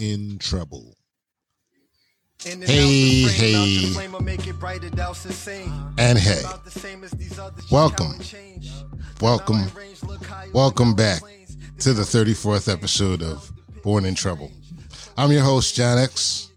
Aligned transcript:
in 0.00 0.38
trouble. 0.38 0.96
Hey, 2.44 3.22
hey, 3.22 3.64
and 5.98 6.18
hey, 6.18 6.42
welcome, 7.72 8.20
welcome, 9.20 9.64
welcome 10.52 10.94
back 10.94 11.22
to 11.78 11.92
the 11.94 12.02
34th 12.02 12.72
episode 12.72 13.22
of 13.22 13.50
Born 13.82 14.04
in 14.04 14.14
Trouble. 14.14 14.52
I'm 15.16 15.32
your 15.32 15.42
host, 15.42 15.74
John 15.74 15.98
X. 15.98 16.50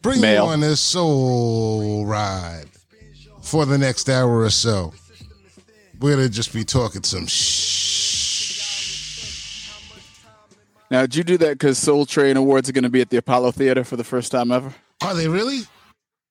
Bring 0.00 0.20
Male. 0.20 0.44
you 0.46 0.50
on 0.52 0.60
this 0.60 0.80
soul 0.80 2.06
ride 2.06 2.66
for 3.42 3.66
the 3.66 3.76
next 3.76 4.08
hour 4.08 4.40
or 4.40 4.50
so. 4.50 4.94
We're 6.00 6.16
gonna 6.16 6.28
just 6.28 6.54
be 6.54 6.64
talking 6.64 7.02
some 7.02 7.26
shh. 7.26 7.79
Now, 10.90 11.02
did 11.02 11.14
you 11.16 11.24
do 11.24 11.38
that 11.38 11.50
because 11.52 11.78
Soul 11.78 12.04
Train 12.04 12.36
Awards 12.36 12.68
are 12.68 12.72
going 12.72 12.84
to 12.84 12.90
be 12.90 13.00
at 13.00 13.10
the 13.10 13.16
Apollo 13.18 13.52
Theater 13.52 13.84
for 13.84 13.96
the 13.96 14.04
first 14.04 14.32
time 14.32 14.50
ever? 14.50 14.74
Are 15.02 15.14
they 15.14 15.28
really? 15.28 15.60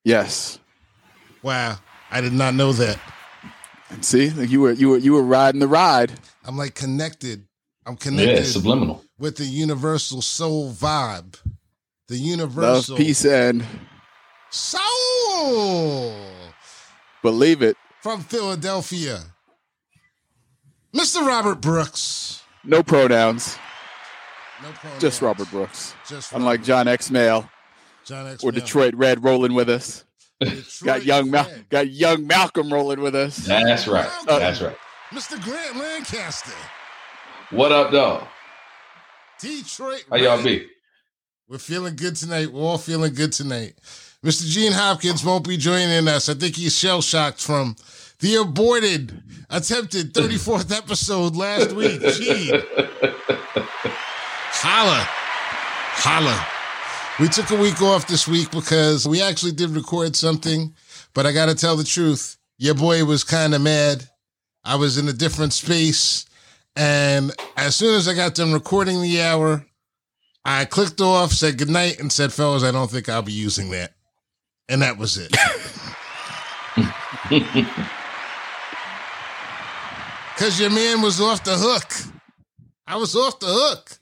Yes. 0.04 0.58
Wow, 1.42 1.78
I 2.10 2.20
did 2.20 2.32
not 2.34 2.54
know 2.54 2.72
that. 2.72 2.98
See, 4.02 4.30
like 4.30 4.50
you 4.50 4.60
were 4.60 4.72
you 4.72 4.90
were 4.90 4.98
you 4.98 5.12
were 5.14 5.22
riding 5.22 5.60
the 5.60 5.66
ride. 5.66 6.12
I'm 6.44 6.56
like 6.56 6.74
connected. 6.74 7.46
I'm 7.86 7.96
connected. 7.96 8.22
Yeah, 8.28 8.34
connected 8.36 8.52
subliminal. 8.52 9.04
with 9.18 9.36
the 9.36 9.44
universal 9.46 10.22
soul 10.22 10.70
vibe. 10.72 11.36
The 12.08 12.16
Love, 12.16 12.24
universal 12.26 12.96
peace, 12.96 13.24
and 13.24 13.64
soul 14.50 16.14
believe 17.22 17.62
it. 17.62 17.76
from 18.02 18.20
Philadelphia. 18.20 19.20
Mr. 20.94 21.26
Robert 21.26 21.60
Brooks. 21.60 22.42
No 22.64 22.82
pronouns, 22.82 23.56
No 24.62 24.70
pronouns. 24.72 25.00
just 25.00 25.22
Robert 25.22 25.50
Brooks. 25.50 25.94
Just 26.08 26.32
Unlike 26.32 26.58
Robert. 26.60 26.66
John 26.66 26.88
X 26.88 27.10
Male 27.10 27.50
John 28.04 28.26
X. 28.26 28.44
or 28.44 28.52
Detroit 28.52 28.94
Red 28.94 29.24
rolling 29.24 29.54
with 29.54 29.68
us. 29.70 30.04
Got 30.84 31.04
young 31.04 31.30
Mal- 31.30 31.50
got 31.68 31.88
young 31.90 32.26
Malcolm 32.26 32.72
rolling 32.72 33.00
with 33.00 33.14
us. 33.14 33.36
That's 33.38 33.86
right. 33.86 34.08
That's 34.26 34.60
right. 34.62 34.76
Mr. 35.10 35.42
Grant 35.42 35.76
Lancaster. 35.76 36.52
What 37.50 37.72
up, 37.72 37.90
though? 37.90 38.26
Detroit. 39.40 40.04
How 40.10 40.16
y'all 40.16 40.36
Red. 40.36 40.44
be? 40.44 40.66
We're 41.48 41.58
feeling 41.58 41.96
good 41.96 42.14
tonight. 42.16 42.52
We're 42.52 42.62
all 42.62 42.78
feeling 42.78 43.12
good 43.12 43.32
tonight. 43.32 43.74
Mr. 44.24 44.46
Gene 44.46 44.72
Hopkins 44.72 45.24
won't 45.24 45.48
be 45.48 45.56
joining 45.56 46.06
us. 46.06 46.28
I 46.28 46.34
think 46.34 46.54
he's 46.56 46.78
shell 46.78 47.02
shocked 47.02 47.42
from 47.42 47.74
the 48.20 48.36
aborted, 48.36 49.20
attempted 49.48 50.12
34th 50.14 50.76
episode 50.76 51.34
last 51.36 51.72
week. 51.72 52.00
Gene, 52.14 52.62
holla, 54.52 55.06
holla. 55.96 56.46
We 57.18 57.28
took 57.28 57.50
a 57.50 57.56
week 57.60 57.82
off 57.82 58.06
this 58.06 58.26
week 58.26 58.50
because 58.50 59.06
we 59.06 59.22
actually 59.22 59.52
did 59.52 59.70
record 59.70 60.16
something, 60.16 60.74
but 61.14 61.26
I 61.26 61.32
got 61.32 61.46
to 61.46 61.54
tell 61.54 61.76
the 61.76 61.84
truth. 61.84 62.36
Your 62.58 62.74
boy 62.74 63.04
was 63.04 63.24
kind 63.24 63.54
of 63.54 63.62
mad. 63.62 64.04
I 64.64 64.76
was 64.76 64.98
in 64.98 65.08
a 65.08 65.12
different 65.12 65.52
space. 65.52 66.26
And 66.76 67.32
as 67.56 67.76
soon 67.76 67.94
as 67.94 68.06
I 68.08 68.14
got 68.14 68.34
done 68.34 68.52
recording 68.52 69.00
the 69.02 69.22
hour, 69.22 69.64
I 70.44 70.64
clicked 70.64 71.00
off, 71.00 71.32
said 71.32 71.58
goodnight, 71.58 72.00
and 72.00 72.12
said, 72.12 72.32
fellas, 72.32 72.62
I 72.62 72.70
don't 72.70 72.90
think 72.90 73.08
I'll 73.08 73.22
be 73.22 73.32
using 73.32 73.70
that. 73.70 73.92
And 74.68 74.82
that 74.82 74.98
was 74.98 75.18
it. 75.18 75.34
Because 80.40 80.58
your 80.58 80.70
man 80.70 81.02
was 81.02 81.20
off 81.20 81.44
the 81.44 81.54
hook. 81.54 81.92
I 82.86 82.96
was 82.96 83.14
off 83.14 83.40
the 83.40 83.46
hook. 83.46 83.99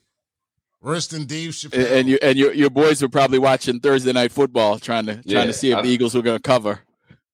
Worse 0.80 1.08
than 1.08 1.24
Dave 1.26 1.50
Chappelle. 1.50 1.74
And, 1.78 1.86
and 1.86 2.08
you 2.08 2.18
and 2.22 2.38
your 2.38 2.52
your 2.52 2.70
boys 2.70 3.02
were 3.02 3.08
probably 3.08 3.38
watching 3.40 3.80
Thursday 3.80 4.12
night 4.12 4.30
football, 4.32 4.78
trying 4.78 5.06
to 5.06 5.20
Yeah, 5.24 5.38
trying 5.38 5.46
to 5.48 5.52
see 5.52 5.70
if 5.72 5.78
I- 5.78 5.82
the 5.82 5.88
Eagles 5.88 6.14
were 6.14 6.22
going 6.22 6.36
to 6.38 6.42
cover. 6.42 6.80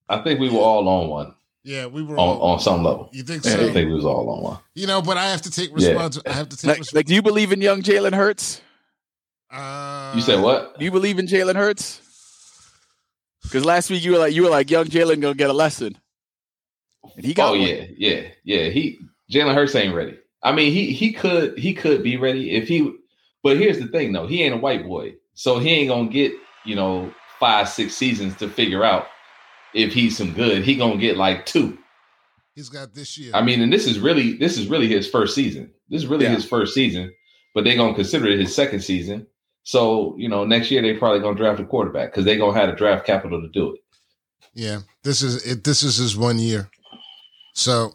I 0.09 0.19
think 0.23 0.41
we 0.41 0.49
were 0.51 0.59
all 0.61 0.87
on 0.89 1.09
one 1.09 1.35
yeah, 1.63 1.87
we 1.87 2.03
were 2.03 2.19
on, 2.19 2.29
all. 2.29 2.43
on 2.43 2.61
some 2.61 2.83
level. 2.85 3.09
You 3.13 3.23
think 3.23 3.43
so? 3.43 3.55
I 3.55 3.73
think 3.73 3.89
we 3.89 3.95
was 3.95 4.05
all 4.05 4.29
on 4.29 4.43
one. 4.43 4.59
You 4.75 4.87
know, 4.87 5.01
but 5.01 5.17
I 5.17 5.29
have 5.31 5.41
to 5.43 5.51
take 5.51 5.71
Yeah. 5.71 5.75
responsibility. 5.93 6.29
I 6.31 6.33
have 6.35 6.49
to 6.51 6.57
take 6.57 6.69
Like, 6.69 6.79
responsibility. 6.81 6.97
like, 6.99 7.07
do 7.07 7.15
you 7.15 7.23
believe 7.23 7.53
in 7.53 7.61
young 7.63 7.83
Jalen 7.83 8.15
Hurts? 8.15 8.61
uh, 9.51 10.13
You 10.15 10.21
said 10.23 10.41
what? 10.43 10.79
Do 10.79 10.85
you 10.85 10.91
believe 10.91 11.19
in 11.19 11.27
Jalen 11.27 11.57
Hurts? 11.57 12.01
Because 13.43 13.65
last 13.65 13.89
week 13.91 14.05
you 14.05 14.13
were 14.13 14.19
like 14.19 14.35
you 14.35 14.43
were 14.43 14.51
like 14.51 14.71
young 14.71 14.87
Jalen 14.87 15.21
gonna 15.21 15.35
get 15.35 15.49
a 15.51 15.55
lesson, 15.55 15.97
and 17.17 17.25
he 17.25 17.33
got 17.35 17.55
Oh 17.55 17.59
one. 17.59 17.69
yeah, 17.69 17.85
yeah, 17.97 18.21
yeah. 18.43 18.69
He 18.71 19.01
Jalen 19.31 19.55
Hurts 19.55 19.75
ain't 19.75 19.95
ready. 19.95 20.19
I 20.43 20.53
mean, 20.53 20.73
he 20.73 20.93
he 20.93 21.13
could 21.13 21.59
he 21.59 21.73
could 21.75 22.03
be 22.03 22.17
ready 22.17 22.53
if 22.53 22.69
he. 22.69 22.93
But 23.45 23.59
here's 23.59 23.79
the 23.79 23.87
thing, 23.87 24.13
though. 24.13 24.27
He 24.27 24.43
ain't 24.43 24.55
a 24.55 24.59
white 24.59 24.85
boy, 24.85 25.15
so 25.35 25.61
he 25.61 25.71
ain't 25.71 25.89
gonna 25.91 26.09
get 26.09 26.33
you 26.65 26.75
know 26.75 27.13
five 27.39 27.69
six 27.69 27.95
seasons 27.95 28.35
to 28.39 28.49
figure 28.49 28.83
out 28.85 29.07
if 29.75 29.93
he's 29.93 30.17
some 30.17 30.33
good. 30.33 30.65
He 30.65 30.75
gonna 30.75 30.97
get 30.97 31.17
like 31.17 31.47
two. 31.47 31.79
He's 32.55 32.69
got 32.69 32.95
this 32.95 33.19
year. 33.19 33.33
I 33.35 33.43
mean, 33.43 33.61
and 33.61 33.73
this 33.73 33.87
is 33.87 33.99
really 34.01 34.33
this 34.39 34.57
is 34.59 34.67
really 34.69 34.89
his 34.89 35.09
first 35.09 35.35
season. 35.35 35.71
This 35.91 36.03
is 36.03 36.07
really 36.09 36.25
Yeah. 36.25 36.35
his 36.35 36.45
first 36.47 36.73
season, 36.75 37.13
but 37.55 37.65
they're 37.65 37.77
gonna 37.77 37.95
consider 37.95 38.27
it 38.29 38.41
his 38.41 38.55
second 38.55 38.81
season. 38.81 39.27
So 39.63 40.15
you 40.19 40.29
know, 40.29 40.45
next 40.45 40.71
year 40.71 40.81
they 40.83 40.95
probably 40.95 41.21
gonna 41.21 41.37
draft 41.37 41.61
a 41.61 41.65
quarterback 41.65 42.11
because 42.13 42.25
they're 42.25 42.39
gonna 42.39 42.59
have 42.59 42.71
the 42.71 42.77
draft 42.77 43.05
capital 43.07 43.41
to 43.43 43.49
do 43.49 43.75
it. 43.75 43.81
yeah, 44.55 44.81
this 45.03 45.21
is 45.23 45.45
it. 45.47 45.65
This 45.65 45.83
is 45.83 45.97
his 45.97 46.17
one 46.17 46.39
year. 46.39 46.71
So, 47.55 47.95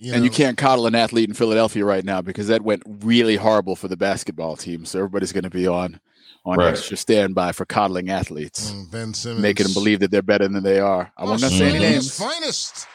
you 0.00 0.12
and 0.14 0.24
you 0.24 0.30
can't 0.30 0.56
coddle 0.56 0.86
an 0.86 0.94
athlete 0.94 1.28
in 1.28 1.34
Philadelphia 1.34 1.84
right 1.84 2.04
now 2.04 2.20
because 2.22 2.48
that 2.48 2.62
went 2.62 2.82
really 2.86 3.36
horrible 3.36 3.76
for 3.76 3.86
the 3.86 3.96
basketball 3.96 4.56
team. 4.56 4.84
So 4.86 4.98
everybody's 4.98 5.32
going 5.32 5.44
to 5.44 5.50
be 5.50 5.66
on 5.68 6.00
on 6.46 6.58
Right. 6.58 6.70
extra 6.70 6.96
standby 6.96 7.52
for 7.52 7.66
coddling 7.66 8.08
athletes, 8.08 8.70
mm, 8.72 8.90
Ben 8.90 9.12
Simmons 9.12 9.42
making 9.42 9.64
them 9.64 9.74
believe 9.74 10.00
that 10.00 10.10
they're 10.10 10.22
better 10.22 10.48
than 10.48 10.62
they 10.62 10.80
are. 10.80 11.12
I 11.18 11.24
won't 11.24 11.40
say 11.40 11.46
any 11.48 11.64
Australia's 11.66 11.82
names. 11.92 12.16
finest. 12.16 12.86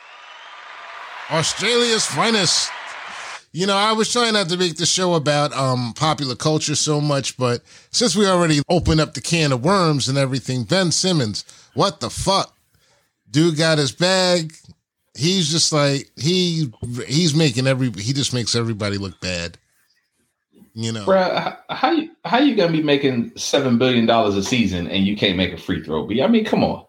Australia's 1.30 2.06
finest. 2.06 2.72
You 3.52 3.66
know, 3.68 3.78
I 3.78 3.94
was 3.94 4.12
trying 4.12 4.34
not 4.34 4.50
to 4.50 4.58
make 4.58 4.76
the 4.78 4.86
show 4.86 5.14
about 5.14 5.54
um 5.54 5.94
popular 5.96 6.36
culture 6.36 6.76
so 6.76 7.00
much, 7.00 7.38
but 7.38 7.62
since 7.92 8.16
we 8.16 8.28
already 8.28 8.62
opened 8.68 9.00
up 9.00 9.14
the 9.14 9.22
can 9.22 9.52
of 9.52 9.64
worms 9.64 10.10
and 10.10 10.18
everything, 10.18 10.64
Ben 10.64 10.92
Simmons, 10.92 11.46
what 11.74 12.00
the 12.00 12.10
fuck? 12.10 12.54
Dude 13.30 13.58
got 13.58 13.78
his 13.78 13.92
bag. 13.92 14.54
He's 15.16 15.50
just 15.50 15.72
like 15.72 16.12
he 16.18 16.72
he's 17.08 17.34
making 17.36 17.68
every 17.68 17.90
he 17.92 18.14
just 18.14 18.34
makes 18.34 18.56
everybody 18.56 18.98
look 18.98 19.20
bad. 19.22 19.58
You 20.74 20.92
know. 20.92 21.06
Bruh, 21.06 21.58
how 21.70 21.92
you 21.92 22.12
how 22.26 22.40
you 22.40 22.56
gonna 22.56 22.72
be 22.74 22.84
making 22.84 23.32
seven 23.38 23.78
billion 23.78 24.06
dollars 24.06 24.36
a 24.36 24.44
season 24.44 24.88
and 24.88 25.06
you 25.06 25.16
can't 25.16 25.38
make 25.38 25.54
a 25.54 25.58
free 25.58 25.82
throw? 25.82 26.06
B? 26.06 26.22
I 26.22 26.28
mean, 26.28 26.44
come 26.44 26.64
on, 26.64 26.86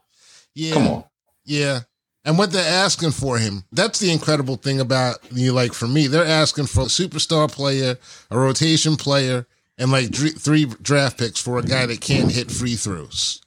Yeah. 0.55 0.75
come 0.75 0.89
on. 0.89 1.05
Yeah. 1.45 1.81
And 2.25 2.37
what 2.37 2.51
they're 2.51 2.69
asking 2.85 3.13
for 3.13 3.39
him, 3.39 3.63
that's 3.71 4.01
the 4.01 4.11
incredible 4.11 4.57
thing 4.57 4.81
about 4.81 5.19
you. 5.31 5.53
Like 5.53 5.73
for 5.73 5.87
me, 5.87 6.09
they're 6.09 6.25
asking 6.25 6.67
for 6.67 6.81
a 6.81 6.87
superstar 6.87 7.49
player, 7.49 7.97
a 8.33 8.37
rotation 8.39 8.97
player, 8.97 9.47
and 9.79 9.93
like 9.93 10.13
three 10.13 10.65
draft 10.83 11.19
picks 11.19 11.41
for 11.41 11.59
a 11.59 11.63
guy 11.63 11.87
that 11.87 12.01
can't 12.01 12.33
hit 12.33 12.51
free 12.51 12.75
throws. 12.75 13.41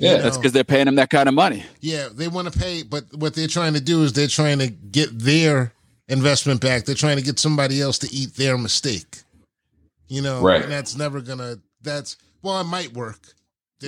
You 0.00 0.08
Yeah. 0.08 0.18
That's 0.18 0.36
because 0.36 0.52
they're 0.52 0.64
paying 0.64 0.86
them 0.86 0.96
that 0.96 1.10
kind 1.10 1.28
of 1.28 1.34
money. 1.34 1.64
Yeah, 1.80 2.08
they 2.12 2.28
want 2.28 2.52
to 2.52 2.58
pay, 2.58 2.82
but 2.82 3.04
what 3.14 3.34
they're 3.34 3.46
trying 3.48 3.74
to 3.74 3.80
do 3.80 4.02
is 4.02 4.12
they're 4.12 4.26
trying 4.28 4.58
to 4.60 4.68
get 4.68 5.16
their 5.18 5.72
investment 6.08 6.60
back. 6.60 6.84
They're 6.84 6.94
trying 6.94 7.16
to 7.18 7.22
get 7.22 7.38
somebody 7.38 7.80
else 7.80 7.98
to 8.00 8.12
eat 8.14 8.34
their 8.36 8.58
mistake. 8.58 9.18
You 10.08 10.22
know, 10.22 10.40
Right. 10.42 10.62
And 10.62 10.72
that's 10.72 10.96
never 10.96 11.20
gonna. 11.20 11.58
That's 11.82 12.16
well, 12.42 12.60
it 12.60 12.64
might 12.64 12.92
work. 12.94 13.20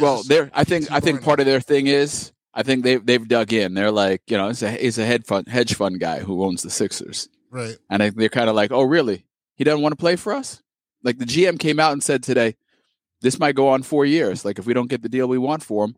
well, 0.01 0.23
There's- 0.23 0.27
they're 0.29 0.51
I 0.55 0.65
think 0.65 0.91
I 0.91 1.01
think 1.01 1.17
Barnum. 1.17 1.25
part 1.25 1.41
of 1.41 1.47
their 1.47 1.61
thing 1.61 1.87
is 1.89 2.33
I 2.55 2.63
think 2.63 2.85
they 2.85 2.97
they've 2.97 3.27
dug 3.27 3.53
in. 3.53 3.75
They're 3.75 3.91
like 3.91 4.23
you 4.29 4.37
know 4.37 4.49
it's 4.49 4.63
a 4.63 4.87
it's 4.87 4.99
a 4.99 5.05
hedge 5.05 5.25
fund 5.25 5.49
hedge 5.49 5.75
fund 5.75 5.99
guy 6.01 6.21
who 6.21 6.45
owns 6.45 6.63
the 6.63 6.71
Sixers, 6.71 7.29
right. 7.51 7.77
and 7.91 8.03
I, 8.03 8.11
they're 8.11 8.29
kind 8.29 8.49
of 8.51 8.55
like 8.55 8.71
oh 8.73 8.83
really 8.83 9.25
he 9.57 9.65
doesn't 9.65 9.83
want 9.83 9.93
to 9.93 9.97
play 9.97 10.17
for 10.17 10.33
us. 10.33 10.63
Like 11.03 11.19
the 11.19 11.25
GM 11.25 11.59
came 11.59 11.81
out 11.81 11.93
and 11.93 12.03
said 12.03 12.23
today, 12.23 12.55
this 13.21 13.39
might 13.41 13.55
go 13.57 13.69
on 13.69 13.83
four 13.83 14.05
years. 14.07 14.45
Like 14.45 14.59
if 14.59 14.67
we 14.67 14.75
don't 14.75 14.89
get 14.91 15.03
the 15.03 15.09
deal 15.09 15.27
we 15.27 15.39
want 15.39 15.63
for 15.65 15.85
him, 15.87 15.97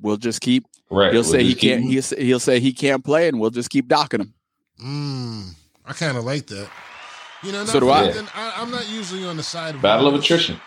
we'll 0.00 0.16
just 0.16 0.40
keep. 0.40 0.66
Right? 0.90 1.12
He'll 1.12 1.22
we'll 1.22 1.30
say 1.30 1.42
he 1.44 1.54
can't. 1.54 1.82
He'll 1.82 2.02
say, 2.02 2.24
he'll 2.24 2.40
say 2.40 2.60
he 2.60 2.72
can't 2.72 3.04
play, 3.04 3.28
and 3.28 3.40
we'll 3.40 3.50
just 3.50 3.70
keep 3.70 3.88
docking 3.88 4.20
him. 4.20 4.34
Mm, 4.82 5.54
I 5.86 5.92
kind 5.92 6.16
of 6.16 6.24
like 6.24 6.46
that. 6.48 6.68
You 7.42 7.52
know, 7.52 7.64
So 7.64 7.80
do 7.80 7.90
I. 7.90 8.06
nothing, 8.06 8.26
I. 8.34 8.54
I'm 8.56 8.70
not 8.70 8.88
usually 8.88 9.24
on 9.26 9.36
the 9.36 9.42
side 9.42 9.74
of 9.74 9.82
battle 9.82 10.06
of 10.06 10.14
attrition. 10.14 10.60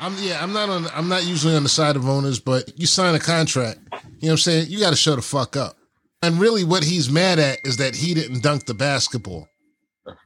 I'm 0.00 0.14
yeah, 0.18 0.42
I'm 0.42 0.52
not 0.52 0.68
on. 0.68 0.86
I'm 0.94 1.08
not 1.08 1.24
usually 1.24 1.54
on 1.54 1.62
the 1.62 1.68
side 1.68 1.96
of 1.96 2.08
owners, 2.08 2.40
but 2.40 2.72
you 2.78 2.86
sign 2.86 3.14
a 3.14 3.18
contract. 3.20 3.78
You 3.92 3.98
know 3.98 4.00
what 4.20 4.30
I'm 4.32 4.36
saying? 4.38 4.66
You 4.68 4.78
got 4.80 4.90
to 4.90 4.96
show 4.96 5.14
the 5.16 5.22
fuck 5.22 5.56
up. 5.56 5.76
And 6.22 6.38
really, 6.40 6.64
what 6.64 6.84
he's 6.84 7.10
mad 7.10 7.38
at 7.38 7.58
is 7.64 7.76
that 7.78 7.94
he 7.96 8.14
didn't 8.14 8.42
dunk 8.42 8.66
the 8.66 8.74
basketball. 8.74 9.48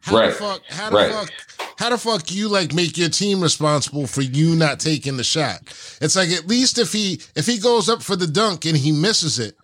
How 0.02 0.16
Right. 0.16 0.26
the 0.30 0.32
fuck? 0.36 0.60
How 0.68 0.90
the 0.90 0.96
Right. 0.96 1.12
fuck? 1.12 1.30
How 1.78 1.90
the 1.90 1.98
fuck 1.98 2.30
you 2.32 2.48
like 2.48 2.72
make 2.72 2.96
your 2.96 3.08
team 3.10 3.40
responsible 3.42 4.06
for 4.06 4.22
you 4.22 4.56
not 4.56 4.80
taking 4.80 5.16
the 5.16 5.24
shot? 5.24 5.60
It's 6.00 6.16
like 6.16 6.30
at 6.30 6.46
least 6.46 6.78
if 6.78 6.92
he 6.92 7.20
if 7.34 7.46
he 7.46 7.58
goes 7.58 7.88
up 7.88 8.02
for 8.02 8.16
the 8.16 8.26
dunk 8.26 8.64
and 8.64 8.76
he 8.76 8.92
misses 8.92 9.38
it, 9.38 9.56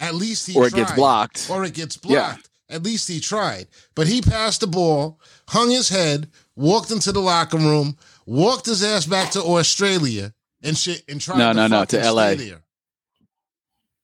at 0.00 0.14
least 0.14 0.46
he 0.46 0.56
Or 0.58 0.66
it 0.66 0.74
gets 0.74 0.92
blocked. 0.92 1.48
or 1.50 1.64
it 1.64 1.72
gets 1.74 1.98
Yeah. 2.04 2.32
blocked. 2.34 2.48
At 2.68 2.82
least 2.82 3.08
he 3.08 3.20
tried. 3.20 3.68
But 3.94 4.06
he 4.08 4.20
passed 4.22 4.60
the 4.60 4.66
ball, 4.66 5.20
hung 5.48 5.70
his 5.70 5.88
head, 5.90 6.28
walked 6.56 6.90
into 6.90 7.12
the 7.12 7.20
locker 7.20 7.58
room, 7.58 7.96
walked 8.26 8.66
his 8.66 8.82
ass 8.82 9.06
back 9.06 9.30
to 9.32 9.42
Australia 9.42 10.32
and 10.62 10.76
shit 10.76 11.02
and 11.08 11.20
tried 11.20 11.38
No, 11.38 11.48
to 11.52 11.54
no, 11.54 11.66
no, 11.66 11.84
to 11.84 11.98
LA. 12.10 12.34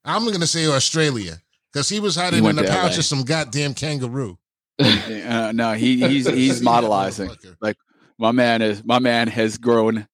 I'm 0.05 0.25
gonna 0.31 0.47
say 0.47 0.67
Australia 0.67 1.41
because 1.73 1.89
he 1.89 2.01
was 2.01 2.15
He 2.15 2.21
hiding 2.23 2.45
in 2.45 2.57
the 2.57 2.65
pouch 2.65 2.93
LA. 2.93 2.99
of 2.99 3.05
some 3.05 3.23
goddamn 3.23 3.75
kangaroo. 3.75 4.39
Uh, 4.81 5.53
no, 5.53 5.73
he 5.75 5.99
he's 6.07 6.27
he's 6.43 6.61
modelizing. 6.63 7.29
Motherfucker. 7.37 7.75
My 8.19 8.33
man 8.33 8.63
is 8.63 8.85
my 8.85 8.99
man 8.99 9.29
has 9.29 9.59
grown. 9.59 10.07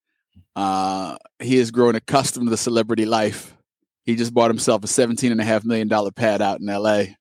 Uh, 0.54 1.16
he 1.40 1.56
has 1.58 1.70
grown 1.70 1.94
accustomed 1.96 2.46
to 2.46 2.50
the 2.50 2.56
celebrity 2.56 3.04
life. 3.04 3.54
He 4.04 4.14
just 4.14 4.32
bought 4.32 4.50
himself 4.50 4.84
a 4.84 4.86
seventeen 4.86 5.32
and 5.32 5.40
a 5.40 5.44
half 5.44 5.64
million 5.64 5.88
dollar 5.88 6.10
pad 6.12 6.40
out 6.40 6.60
in 6.60 6.68
L.A. 6.68 7.16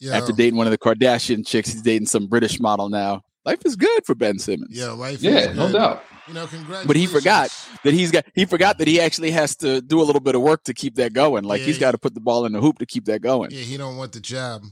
Yo, 0.00 0.12
After 0.12 0.32
dating 0.32 0.56
one 0.56 0.66
of 0.66 0.70
the 0.70 0.78
Kardashian 0.78 1.44
chicks, 1.44 1.72
he's 1.72 1.82
dating 1.82 2.06
some 2.06 2.28
British 2.28 2.60
model 2.60 2.88
now. 2.88 3.22
Life 3.44 3.58
is 3.64 3.74
good 3.74 4.06
for 4.06 4.14
Ben 4.14 4.38
Simmons. 4.38 4.70
Yeah, 4.78 4.92
life. 4.92 5.20
Yeah, 5.20 5.50
is 5.50 5.56
no 5.56 5.66
good. 5.66 5.72
doubt. 5.72 6.04
You 6.28 6.34
know, 6.34 6.46
congratulations. 6.46 6.86
But 6.86 6.96
he 6.96 7.06
forgot 7.06 7.68
that 7.82 7.94
he's 7.94 8.10
got 8.12 8.24
he 8.34 8.44
forgot 8.44 8.78
that 8.78 8.86
he 8.86 9.00
actually 9.00 9.32
has 9.32 9.56
to 9.56 9.80
do 9.80 10.00
a 10.00 10.04
little 10.04 10.20
bit 10.20 10.36
of 10.36 10.42
work 10.42 10.62
to 10.64 10.74
keep 10.74 10.94
that 10.96 11.12
going. 11.12 11.42
Like 11.44 11.60
Yeah, 11.60 11.66
he's 11.66 11.76
he- 11.76 11.80
got 11.80 11.92
to 11.92 11.98
put 11.98 12.14
the 12.14 12.20
ball 12.20 12.44
in 12.46 12.52
the 12.52 12.60
hoop 12.60 12.78
to 12.78 12.86
keep 12.86 13.06
that 13.06 13.22
going. 13.22 13.50
Yeah, 13.50 13.62
he 13.62 13.76
don't 13.76 13.96
want 13.96 14.12
the 14.12 14.20
job. 14.20 14.62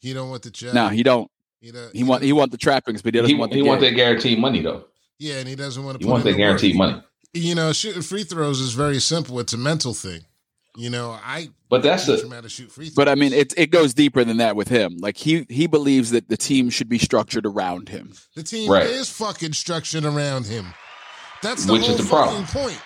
He 0.00 0.12
don't 0.12 0.30
want 0.30 0.42
the 0.42 0.50
job. 0.50 0.74
No, 0.74 0.88
he 0.88 1.02
don't. 1.04 1.30
He, 1.62 1.70
don't- 1.70 1.94
He 1.94 2.02
want 2.04 2.22
he 2.24 2.32
want 2.32 2.50
the 2.50 2.58
trappings, 2.58 3.00
but 3.02 3.14
he 3.14 3.20
doesn't 3.20 3.34
He, 3.34 3.38
want 3.40 3.52
he 3.54 3.62
the 3.62 3.68
want 3.68 3.80
that 3.80 3.92
guaranteed 3.92 4.38
money 4.38 4.60
though. 4.60 4.84
Yeah, 5.18 5.34
and 5.38 5.48
he 5.48 5.54
doesn't 5.54 5.82
want 5.84 6.00
to. 6.00 6.04
He 6.04 6.10
wants 6.10 6.24
that 6.24 6.34
guaranteed 6.36 6.76
money. 6.76 7.00
You 7.32 7.54
know, 7.54 7.72
shooting 7.72 8.02
free 8.02 8.24
throws 8.24 8.60
is 8.60 8.72
very 8.74 8.98
simple. 9.00 9.38
It's 9.38 9.52
a 9.52 9.56
mental 9.58 9.94
thing. 9.94 10.22
You 10.76 10.90
know, 10.90 11.16
I 11.24 11.50
But 11.70 11.82
that's 11.82 12.06
teach 12.06 12.24
a 12.24 12.28
how 12.34 12.40
to 12.40 12.48
shoot 12.48 12.72
free 12.72 12.86
throws. 12.86 12.94
But 12.96 13.08
I 13.08 13.14
mean, 13.14 13.32
it 13.32 13.54
it 13.56 13.70
goes 13.70 13.94
deeper 13.94 14.24
than 14.24 14.38
that 14.38 14.56
with 14.56 14.66
him. 14.68 14.96
Like 14.98 15.16
he 15.16 15.46
he 15.48 15.66
believes 15.68 16.10
that 16.10 16.28
the 16.28 16.36
team 16.36 16.68
should 16.68 16.88
be 16.88 16.98
structured 16.98 17.46
around 17.46 17.88
him. 17.90 18.12
the 18.34 18.42
team 18.42 18.68
Right. 18.70 18.86
is 18.86 19.08
fucking 19.08 19.52
structured 19.52 20.04
around 20.04 20.46
him. 20.46 20.74
That's 21.42 21.64
the 21.66 21.72
Which 21.74 21.82
is 21.82 21.88
whole 21.88 21.96
the 21.98 22.02
fucking 22.04 22.44
problem. 22.46 22.46
point. 22.46 22.80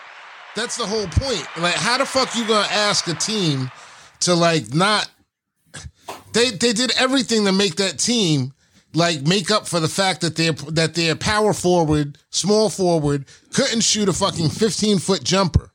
That's 0.54 0.76
the 0.76 0.86
whole 0.86 1.06
point. 1.06 1.46
Like, 1.58 1.74
how 1.74 1.96
the 1.98 2.06
fuck 2.06 2.34
you 2.36 2.46
gonna 2.46 2.66
ask 2.70 3.06
a 3.08 3.14
team 3.14 3.70
to 4.20 4.34
like 4.34 4.74
not? 4.74 5.08
They 6.32 6.50
they 6.50 6.72
did 6.72 6.92
everything 6.98 7.44
to 7.46 7.52
make 7.52 7.76
that 7.76 7.98
team 7.98 8.52
like 8.94 9.22
make 9.26 9.50
up 9.50 9.66
for 9.66 9.80
the 9.80 9.88
fact 9.88 10.20
that 10.22 10.36
their 10.36 10.52
that 10.52 10.94
their 10.94 11.14
power 11.16 11.52
forward, 11.52 12.18
small 12.30 12.70
forward, 12.70 13.26
couldn't 13.52 13.82
shoot 13.82 14.08
a 14.08 14.12
fucking 14.12 14.48
fifteen 14.50 14.98
foot 14.98 15.22
jumper. 15.22 15.70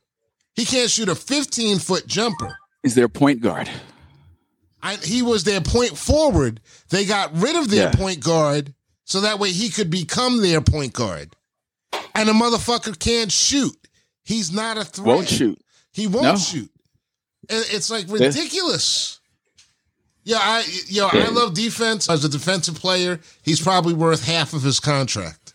He 0.55 0.65
can't 0.65 0.89
shoot 0.89 1.09
a 1.09 1.15
fifteen 1.15 1.79
foot 1.79 2.07
jumper. 2.07 2.57
Is 2.83 2.95
their 2.95 3.07
point 3.09 3.41
guard? 3.41 3.69
I, 4.81 4.95
he 4.95 5.21
was 5.21 5.43
their 5.43 5.61
point 5.61 5.95
forward. 5.97 6.59
They 6.89 7.05
got 7.05 7.31
rid 7.37 7.55
of 7.55 7.69
their 7.69 7.89
Yeah. 7.89 7.91
point 7.91 8.19
guard 8.19 8.73
so 9.05 9.21
that 9.21 9.37
way 9.37 9.51
he 9.51 9.69
could 9.69 9.91
become 9.91 10.41
their 10.41 10.59
point 10.61 10.93
guard. 10.93 11.35
And 12.15 12.27
a 12.27 12.33
motherfucker 12.33 12.97
can't 12.97 13.31
shoot. 13.31 13.75
He's 14.23 14.51
not 14.51 14.77
a 14.77 14.83
threat. 14.83 15.05
Won't 15.07 15.29
shoot. 15.29 15.61
He 15.93 16.07
won't 16.07 16.23
No. 16.25 16.35
shoot. 16.37 16.71
It's 17.49 17.89
like 17.91 18.07
ridiculous. 18.09 19.19
Yeah, 20.23 20.37
I 20.39 20.63
yo, 20.87 21.07
I 21.11 21.29
love 21.29 21.53
defense. 21.53 22.09
As 22.09 22.23
a 22.23 22.29
defensive 22.29 22.75
player, 22.75 23.19
he's 23.43 23.59
probably 23.61 23.93
worth 23.93 24.25
half 24.25 24.53
of 24.53 24.61
his 24.63 24.79
contract. 24.79 25.53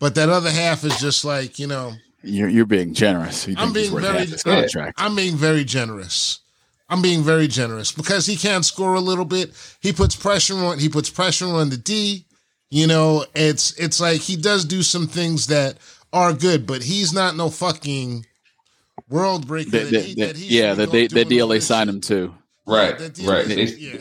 But 0.00 0.16
that 0.16 0.28
other 0.28 0.50
half 0.50 0.84
is 0.84 0.98
just 1.00 1.24
like, 1.24 1.58
you 1.60 1.68
know, 1.68 1.92
You're 2.22 2.48
you're 2.48 2.66
being 2.66 2.94
generous. 2.94 3.46
You 3.46 3.54
I'm 3.56 3.72
being 3.72 3.92
very 3.92 4.18
half 4.18 4.28
his 4.28 4.42
Yeah. 4.44 4.62
contract. 4.62 4.94
I'm 5.00 5.14
being 5.14 5.36
very 5.36 5.64
generous. 5.64 6.40
I'm 6.88 7.00
being 7.00 7.22
very 7.22 7.46
generous 7.48 7.92
because 7.92 8.26
he 8.26 8.36
can 8.36 8.62
score 8.64 8.94
a 8.94 9.00
little 9.00 9.24
bit. 9.24 9.52
He 9.80 9.92
puts 9.92 10.14
pressure 10.16 10.56
on. 10.56 10.78
He 10.80 10.88
puts 10.88 11.08
pressure 11.08 11.46
on 11.46 11.70
the 11.70 11.76
D. 11.76 12.26
You 12.70 12.86
know, 12.88 13.24
it's 13.34 13.72
it's 13.74 14.00
like 14.00 14.20
he 14.20 14.34
does 14.36 14.64
do 14.64 14.82
some 14.82 15.06
things 15.06 15.46
that 15.46 15.78
are 16.12 16.32
good, 16.32 16.66
but 16.66 16.82
he's 16.82 17.12
not 17.12 17.36
no 17.36 17.48
fucking 17.50 18.26
world 19.08 19.46
breaker. 19.46 19.70
That- 19.70 19.90
that 19.90 20.04
he- 20.04 20.14
that- 20.16 20.36
yeah, 20.38 20.74
that 20.74 20.90
they 20.90 21.06
that 21.06 21.14
doing 21.14 21.28
deal 21.28 21.44
all 21.44 21.48
they 21.50 21.58
this 21.58 21.66
signed 21.68 21.88
him 21.88 22.00
to. 22.02 22.34
Right, 22.66 22.98
that 22.98 23.14
deal- 23.14 23.30
right. 23.30 23.46
yeah, 23.46 23.56
They, 23.56 23.64
yeah. 23.64 23.96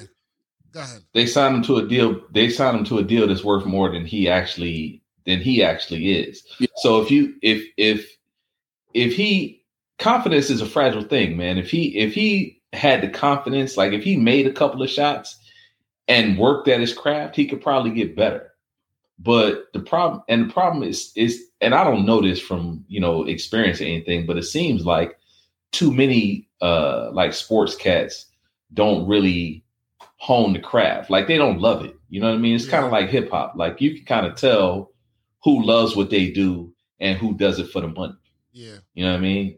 Go 0.71 0.79
ahead. 0.79 1.01
they 1.13 1.25
signed 1.25 1.55
him 1.57 1.63
to 1.63 1.77
a 1.77 1.87
deal. 1.87 2.21
They 2.31 2.49
signed 2.49 2.77
him 2.77 2.85
to 2.85 2.99
a 2.99 3.03
deal 3.03 3.27
that's 3.27 3.43
worth 3.43 3.65
more 3.65 3.89
than 3.91 4.05
he 4.05 4.29
actually 4.29 5.01
than 5.25 5.39
he 5.39 5.61
actually 5.63 6.11
is. 6.13 6.43
Yeah. 6.59 6.67
So 6.77 7.01
if 7.01 7.11
you 7.11 7.35
if 7.41 7.63
if 7.77 8.09
if 8.93 9.13
he 9.13 9.63
confidence 9.99 10.49
is 10.49 10.61
a 10.61 10.65
fragile 10.65 11.03
thing, 11.03 11.37
man. 11.37 11.57
If 11.57 11.69
he 11.69 11.97
if 11.97 12.13
he 12.13 12.61
had 12.73 13.01
the 13.01 13.09
confidence, 13.09 13.75
like 13.77 13.91
if 13.93 14.03
he 14.03 14.15
made 14.17 14.47
a 14.47 14.53
couple 14.53 14.81
of 14.81 14.89
shots 14.89 15.37
and 16.07 16.37
worked 16.37 16.67
at 16.67 16.79
his 16.79 16.93
craft, 16.93 17.35
he 17.35 17.45
could 17.45 17.61
probably 17.61 17.91
get 17.91 18.15
better. 18.15 18.51
But 19.19 19.65
the 19.73 19.79
problem 19.81 20.23
and 20.29 20.49
the 20.49 20.53
problem 20.53 20.83
is 20.83 21.11
is 21.15 21.43
and 21.59 21.75
I 21.75 21.83
don't 21.83 22.05
know 22.05 22.21
this 22.21 22.39
from 22.39 22.83
you 22.87 22.99
know 22.99 23.23
experience 23.25 23.81
or 23.81 23.85
anything, 23.85 24.25
but 24.25 24.37
it 24.37 24.43
seems 24.43 24.85
like 24.85 25.19
too 25.71 25.91
many 25.93 26.47
uh 26.61 27.11
like 27.11 27.33
sports 27.33 27.75
cats 27.75 28.25
don't 28.73 29.07
really 29.07 29.63
hone 30.17 30.53
the 30.53 30.59
craft. 30.59 31.09
Like 31.09 31.27
they 31.27 31.37
don't 31.37 31.59
love 31.59 31.83
it. 31.85 31.95
You 32.09 32.21
know 32.21 32.27
what 32.29 32.35
I 32.35 32.39
mean? 32.39 32.55
It's 32.55 32.67
kind 32.67 32.85
of 32.85 32.91
like 32.91 33.09
hip 33.09 33.29
hop. 33.31 33.53
Like 33.55 33.81
you 33.81 33.95
can 33.95 34.05
kind 34.05 34.25
of 34.25 34.35
tell 34.35 34.91
who 35.43 35.63
loves 35.63 35.95
what 35.95 36.09
they 36.09 36.29
do 36.29 36.73
and 36.99 37.17
who 37.17 37.33
does 37.33 37.57
it 37.59 37.69
for 37.71 37.81
the 37.81 37.87
money. 37.87 38.13
Yeah. 38.53 38.75
You 38.93 39.05
know 39.05 39.11
what 39.11 39.17
I 39.17 39.21
mean? 39.21 39.57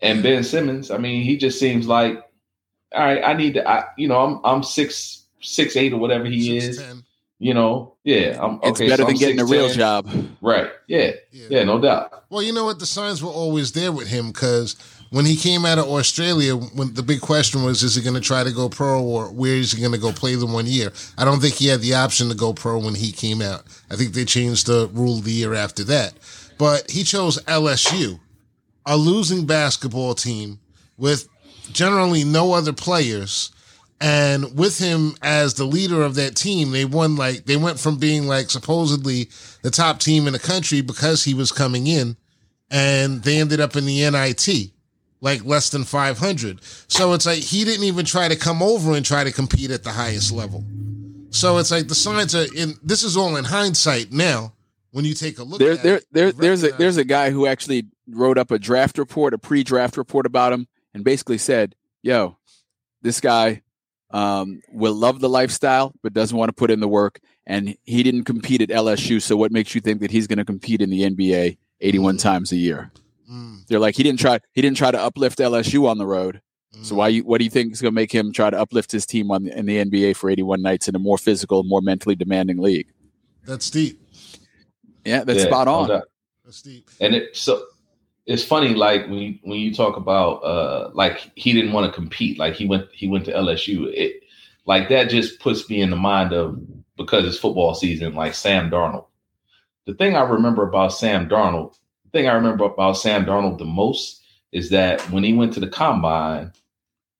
And 0.00 0.22
Ben 0.22 0.42
Simmons, 0.44 0.90
I 0.90 0.96
mean, 0.96 1.22
he 1.24 1.36
just 1.36 1.58
seems 1.58 1.86
like, 1.86 2.22
all 2.94 3.04
right, 3.04 3.22
I 3.22 3.34
need 3.34 3.54
to, 3.54 3.68
I, 3.68 3.84
you 3.98 4.08
know, 4.08 4.18
I'm 4.18 4.40
I'm 4.44 4.62
six 4.62 5.26
six 5.40 5.76
eight 5.76 5.92
or 5.92 5.98
whatever 5.98 6.24
he 6.24 6.56
is. 6.56 6.80
6'10". 6.80 7.04
You 7.42 7.54
know, 7.54 7.96
yeah, 8.04 8.38
I'm 8.42 8.60
It's 8.62 8.78
okay. 8.80 8.88
better 8.88 9.02
so 9.02 9.06
than 9.06 9.14
I'm 9.16 9.18
getting 9.18 9.40
a 9.40 9.44
real 9.46 9.68
6'10". 9.70 9.74
job. 9.74 10.10
right? 10.42 10.70
Yeah, 10.88 11.12
Yeah. 11.32 11.46
yeah, 11.50 11.64
no 11.64 11.80
doubt. 11.80 12.24
Well, 12.28 12.42
you 12.42 12.52
know 12.52 12.64
what? 12.64 12.78
The 12.78 12.86
signs 12.86 13.22
were 13.22 13.30
always 13.30 13.72
there 13.72 13.92
with 13.92 14.08
him 14.08 14.28
because 14.28 14.76
when 15.10 15.26
he 15.26 15.36
came 15.36 15.66
out 15.66 15.78
of 15.78 15.88
Australia, 15.88 16.54
when 16.54 16.94
the 16.94 17.02
big 17.02 17.20
question 17.20 17.64
was, 17.64 17.82
is 17.82 17.96
he 17.96 18.02
going 18.02 18.14
to 18.14 18.20
try 18.20 18.44
to 18.44 18.52
go 18.52 18.68
pro 18.68 19.02
or 19.02 19.26
where 19.32 19.56
is 19.56 19.72
he 19.72 19.80
going 19.80 19.92
to 19.92 19.98
go 19.98 20.12
play 20.12 20.36
the 20.36 20.46
one 20.46 20.66
year? 20.66 20.92
I 21.18 21.24
don't 21.24 21.40
think 21.40 21.54
he 21.56 21.66
had 21.66 21.80
the 21.80 21.94
option 21.94 22.28
to 22.28 22.34
go 22.34 22.52
pro 22.54 22.78
when 22.78 22.94
he 22.94 23.10
came 23.10 23.42
out. 23.42 23.64
I 23.90 23.96
think 23.96 24.12
they 24.12 24.24
changed 24.24 24.66
the 24.66 24.88
rule 24.92 25.16
the 25.16 25.32
year 25.32 25.52
after 25.52 25.82
that. 25.84 26.14
But 26.58 26.90
he 26.90 27.02
chose 27.02 27.42
LSU, 27.44 28.20
a 28.86 28.96
losing 28.96 29.46
basketball 29.46 30.14
team 30.14 30.60
with 30.96 31.28
generally 31.72 32.22
no 32.22 32.52
other 32.52 32.72
players. 32.72 33.50
And 34.00 34.56
with 34.56 34.78
him 34.78 35.14
as 35.22 35.54
the 35.54 35.64
leader 35.64 36.02
of 36.02 36.14
that 36.14 36.36
team, 36.36 36.70
they 36.70 36.84
won 36.84 37.16
like 37.16 37.46
they 37.46 37.56
went 37.56 37.80
from 37.80 37.98
being 37.98 38.28
like 38.28 38.48
supposedly 38.48 39.28
the 39.62 39.70
top 39.70 39.98
team 39.98 40.26
in 40.26 40.32
the 40.32 40.38
country 40.38 40.80
because 40.80 41.24
he 41.24 41.34
was 41.34 41.52
coming 41.52 41.86
in, 41.86 42.16
and 42.70 43.22
they 43.22 43.38
ended 43.38 43.60
up 43.60 43.76
in 43.76 43.84
the 43.84 44.08
NIT, 44.08 44.70
like 45.20 45.44
less 45.44 45.70
than 45.70 45.84
500. 45.84 46.60
So 46.88 47.12
it's 47.12 47.26
like 47.26 47.38
he 47.38 47.64
didn't 47.64 47.84
even 47.84 48.04
try 48.04 48.28
to 48.28 48.36
come 48.36 48.62
over 48.62 48.92
and 48.94 49.04
try 49.04 49.24
to 49.24 49.32
compete 49.32 49.70
at 49.70 49.84
the 49.84 49.90
highest 49.90 50.32
level. 50.32 50.64
So 51.30 51.58
it's 51.58 51.70
like 51.70 51.88
the 51.88 51.94
signs 51.94 52.34
are 52.34 52.46
in. 52.56 52.74
This 52.82 53.02
is 53.02 53.16
all 53.16 53.36
in 53.36 53.44
hindsight 53.44 54.12
now. 54.12 54.54
When 54.92 55.04
you 55.04 55.14
take 55.14 55.38
a 55.38 55.44
look, 55.44 55.60
There, 55.60 55.72
at 55.72 55.82
there, 55.82 55.96
it, 55.96 56.06
there, 56.10 56.32
there's 56.32 56.64
a 56.64 56.72
there's 56.72 56.96
a 56.96 57.04
guy 57.04 57.30
who 57.30 57.46
actually 57.46 57.86
wrote 58.08 58.38
up 58.38 58.50
a 58.50 58.58
draft 58.58 58.98
report, 58.98 59.32
a 59.34 59.38
pre-draft 59.38 59.96
report 59.96 60.26
about 60.26 60.52
him, 60.52 60.66
and 60.92 61.04
basically 61.04 61.38
said, 61.38 61.76
"Yo, 62.02 62.36
this 63.00 63.20
guy 63.20 63.62
um, 64.10 64.60
will 64.72 64.94
love 64.94 65.20
the 65.20 65.28
lifestyle, 65.28 65.92
but 66.02 66.12
doesn't 66.12 66.36
want 66.36 66.48
to 66.48 66.52
put 66.52 66.72
in 66.72 66.80
the 66.80 66.88
work, 66.88 67.20
and 67.46 67.76
he 67.84 68.02
didn't 68.02 68.24
compete 68.24 68.62
at 68.62 68.68
LSU. 68.70 69.22
So 69.22 69.36
what 69.36 69.52
makes 69.52 69.76
you 69.76 69.80
think 69.80 70.00
that 70.00 70.10
he's 70.10 70.26
going 70.26 70.38
to 70.38 70.44
compete 70.44 70.80
in 70.80 70.90
the 70.90 71.02
NBA 71.02 71.58
81 71.80 72.16
times 72.16 72.50
a 72.50 72.56
year?" 72.56 72.90
Mm, 73.30 73.66
They're 73.66 73.78
like, 73.78 73.96
he 73.96 74.02
didn't 74.02 74.18
try, 74.18 74.40
he 74.52 74.62
didn't 74.62 74.76
try 74.76 74.90
to 74.90 75.00
uplift 75.00 75.38
LSU 75.38 75.88
on 75.88 75.98
the 75.98 76.06
road. 76.06 76.40
So 76.82 76.94
mm. 76.94 76.98
why 76.98 77.08
you, 77.08 77.24
what 77.24 77.38
do 77.38 77.44
you 77.44 77.50
think 77.50 77.72
is 77.72 77.80
going 77.80 77.92
to 77.92 77.94
make 77.94 78.12
him 78.12 78.32
try 78.32 78.50
to 78.50 78.58
uplift 78.58 78.92
his 78.92 79.06
team 79.06 79.30
on 79.30 79.46
in 79.48 79.66
the 79.66 79.84
NBA 79.84 80.16
for 80.16 80.30
81 80.30 80.62
nights 80.62 80.88
in 80.88 80.94
a 80.94 80.98
more 80.98 81.18
physical, 81.18 81.62
more 81.64 81.82
mentally 81.82 82.14
demanding 82.14 82.58
league? 82.58 82.88
That's 83.44 83.70
deep. 83.70 84.00
Yeah, 85.04 85.24
that's 85.24 85.40
Yeah, 85.40 85.46
spot 85.46 85.68
on. 85.68 85.88
doubt. 85.88 86.04
That's 86.44 86.62
deep. 86.62 86.90
And 87.00 87.14
it 87.14 87.36
so 87.36 87.64
it's 88.26 88.44
funny, 88.44 88.74
like 88.74 89.06
when 89.06 89.18
you, 89.18 89.38
when 89.42 89.58
you 89.58 89.74
talk 89.74 89.96
about 89.96 90.42
uh 90.44 90.90
like 90.94 91.30
he 91.34 91.52
didn't 91.52 91.72
want 91.72 91.86
to 91.86 91.92
compete, 91.92 92.38
like 92.38 92.54
he 92.54 92.66
went 92.66 92.88
he 92.92 93.08
went 93.08 93.24
to 93.26 93.32
LSU. 93.32 93.92
It 93.94 94.22
like 94.66 94.88
that 94.88 95.10
just 95.10 95.40
puts 95.40 95.68
me 95.68 95.80
in 95.80 95.90
the 95.90 95.96
mind 95.96 96.32
of 96.32 96.60
because 96.96 97.24
it's 97.24 97.38
football 97.38 97.74
season, 97.74 98.14
like 98.14 98.34
Sam 98.34 98.70
Darnold. 98.70 99.06
The 99.86 99.94
thing 99.94 100.14
I 100.14 100.22
remember 100.22 100.68
about 100.68 100.92
Sam 100.92 101.28
Darnold, 101.28 101.72
the 101.72 101.79
thing 102.10 102.28
I 102.28 102.32
remember 102.34 102.64
about 102.64 102.94
Sam 102.94 103.24
Darnold 103.24 103.58
the 103.58 103.64
most 103.64 104.22
is 104.52 104.70
that 104.70 105.00
when 105.10 105.22
he 105.24 105.32
went 105.32 105.52
to 105.54 105.60
the 105.60 105.68
combine, 105.68 106.52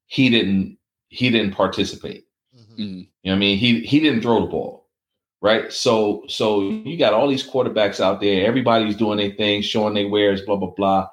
he 0.06 0.28
didn't 0.30 0.78
he 1.08 1.30
didn't 1.30 1.54
participate. 1.54 2.26
Mhm. 2.56 2.76
Mm. 2.78 2.78
You 2.78 2.96
know 2.96 3.06
what 3.32 3.36
I 3.36 3.38
mean? 3.38 3.58
He 3.58 3.80
he 3.80 4.00
didn't 4.00 4.22
throw 4.22 4.40
the 4.40 4.46
ball. 4.46 4.86
Right. 5.42 5.72
So 5.72 6.24
so 6.28 6.62
you 6.62 6.96
got 6.98 7.14
all 7.14 7.28
these 7.28 7.48
quarterbacks 7.48 8.00
out 8.00 8.20
there, 8.20 8.44
everybody's 8.46 8.96
doing 8.96 9.16
their 9.18 9.32
thing, 9.32 9.62
showing 9.62 9.94
their 9.94 10.08
wares, 10.08 10.42
blah, 10.42 10.56
blah, 10.56 10.70
blah. 10.76 11.08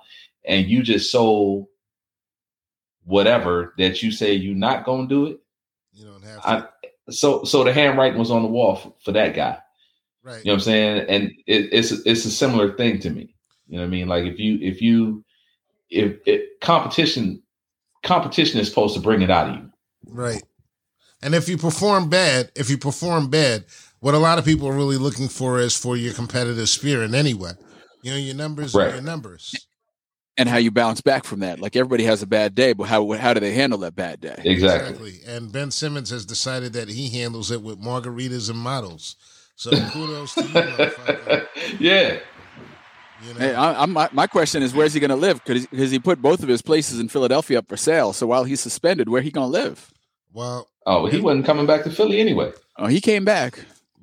And 0.46 0.68
you 0.68 0.84
just 0.84 1.12
so 1.12 1.70
whatever 3.06 3.74
that 3.78 4.04
you 4.04 4.12
say 4.12 4.34
you're 4.34 4.56
not 4.56 4.86
gonna 4.86 5.08
do 5.08 5.28
it. 5.28 5.40
You 5.94 6.06
don't 6.06 6.24
have 6.24 6.42
to. 6.42 6.50
I, 6.50 6.64
so 7.10 7.44
so 7.46 7.64
the 7.64 7.72
handwriting 7.72 8.20
was 8.20 8.32
on 8.32 8.42
the 8.44 8.50
wall 8.50 8.76
for, 8.76 8.94
for 9.00 9.12
that 9.14 9.34
guy. 9.34 9.58
right. 10.24 10.40
You 10.40 10.46
know 10.46 10.54
what 10.54 10.56
I'm 10.56 10.60
saying? 10.62 11.06
And 11.08 11.32
it, 11.48 11.70
it's 11.72 11.92
it's 11.92 12.26
a 12.26 12.32
similar 12.32 12.76
thing 12.76 13.00
to 13.00 13.10
me. 13.10 13.34
You 13.68 13.78
know 13.78 13.84
what 13.84 13.88
I 13.88 13.92
mean? 13.92 14.08
Like 14.08 14.26
if 14.26 14.40
you 14.40 14.58
if 14.62 14.82
you 14.82 15.24
if 15.90 16.18
it, 16.26 16.60
competition 16.62 17.42
competition 18.04 18.60
is 18.60 18.70
supposed 18.70 18.96
to 18.96 19.02
bring 19.02 19.22
it 19.22 19.30
out 19.30 19.50
of 19.50 19.56
you. 19.56 19.70
Right. 20.08 20.44
And 21.22 21.34
if 21.34 21.50
you 21.50 21.58
perform 21.58 22.10
bad, 22.10 22.52
if 22.56 22.70
you 22.70 22.78
perform 22.78 23.30
bad, 23.30 23.66
what 24.00 24.14
a 24.14 24.20
lot 24.20 24.38
of 24.38 24.46
people 24.46 24.68
are 24.68 24.74
really 24.74 24.98
looking 24.98 25.28
for 25.28 25.60
is 25.60 25.76
for 25.76 25.98
your 25.98 26.14
competitive 26.14 26.70
spirit 26.70 27.14
anyway. 27.14 27.52
You 28.04 28.12
know, 28.12 28.18
your 28.18 28.36
numbers 28.36 28.74
Right. 28.76 28.90
are 28.90 28.96
your 28.96 29.02
numbers. 29.04 29.54
and 30.40 30.48
how 30.48 30.58
you 30.58 30.70
bounce 30.70 31.02
back 31.02 31.24
from 31.24 31.40
that. 31.40 31.60
Like 31.60 31.76
everybody 31.76 32.04
has 32.04 32.22
a 32.22 32.28
bad 32.28 32.54
day, 32.54 32.74
but 32.74 32.84
how 32.86 33.12
how 33.14 33.34
do 33.34 33.40
they 33.40 33.54
handle 33.54 33.80
that 33.80 33.96
bad 33.96 34.22
day? 34.22 34.40
Exactly. 34.46 35.16
And 35.26 35.52
Ben 35.52 35.72
Simmons 35.72 36.12
has 36.12 36.26
decided 36.26 36.74
that 36.74 36.90
he 36.90 37.10
handles 37.10 37.50
it 37.50 37.62
with 37.64 37.82
margaritas 37.82 38.50
and 38.50 38.60
models. 38.60 39.16
So 39.56 39.72
kudos 39.92 40.36
to 40.36 40.42
you, 40.44 40.48
motherfucker. 40.50 41.48
yeah. 41.80 42.20
You 43.26 43.34
know? 43.34 43.40
Hey, 43.40 43.54
I, 43.56 43.82
I'm, 43.84 43.94
my, 43.94 44.10
my 44.12 44.28
question 44.28 44.62
is, 44.64 44.74
where's 44.74 44.94
he 44.94 45.00
going 45.00 45.10
to 45.10 45.16
live? 45.16 45.42
Because 45.44 45.92
he 45.92 46.00
put 46.00 46.22
both 46.22 46.44
of 46.44 46.50
his 46.50 46.62
places 46.62 47.00
in 47.00 47.10
Philadelphia 47.10 47.60
up 47.60 47.68
for 47.68 47.78
sale. 47.78 48.14
So 48.14 48.28
while 48.28 48.44
he's 48.44 48.60
suspended, 48.60 49.10
where 49.10 49.22
he 49.22 49.32
going 49.32 49.48
to 49.52 49.52
live? 49.52 49.92
well, 50.34 50.70
Oh, 50.86 51.06
he 51.08 51.20
wasn't 51.20 51.46
coming 51.46 51.66
back 51.66 51.84
to 51.84 51.90
Philly 51.92 52.20
anyway. 52.22 52.52
Oh, 52.78 52.88
he 52.88 53.02
came 53.02 53.26
back. 53.26 53.60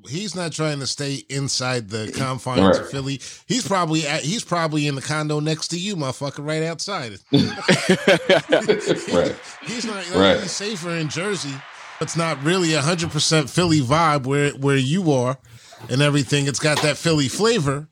he's 0.07 0.35
not 0.35 0.53
trying 0.53 0.81
to 0.81 0.87
stay 0.87 1.23
inside 1.31 1.89
the 1.89 2.13
confines 2.17 2.61
Right. 2.61 2.79
of 2.81 2.91
Philly. 2.91 3.21
He's 3.47 3.67
probably 3.67 4.07
at, 4.07 4.21
he's 4.23 4.45
probably 4.45 4.87
in 4.87 4.95
the 4.95 5.01
condo 5.01 5.41
next 5.41 5.69
to 5.69 5.79
you, 5.79 5.97
motherfucker, 5.97 6.47
right 6.47 6.63
outside. 6.63 7.13
right. 7.33 9.35
He's 9.63 9.87
not 9.87 9.97
like, 9.97 10.15
Right. 10.15 10.41
he's 10.41 10.53
safer 10.53 10.91
in 10.91 11.09
Jersey. 11.09 11.55
It's 12.01 12.17
not 12.17 12.43
really 12.43 12.75
a 12.75 12.83
hundred 12.83 13.13
percent 13.13 13.49
Philly 13.49 13.81
vibe 13.81 14.27
where 14.27 14.51
where 14.51 14.77
you 14.77 15.13
are 15.13 15.39
and 15.89 16.03
everything. 16.03 16.49
It's 16.49 16.59
got 16.59 16.83
that 16.83 16.97
Philly 16.97 17.29
flavor, 17.29 17.87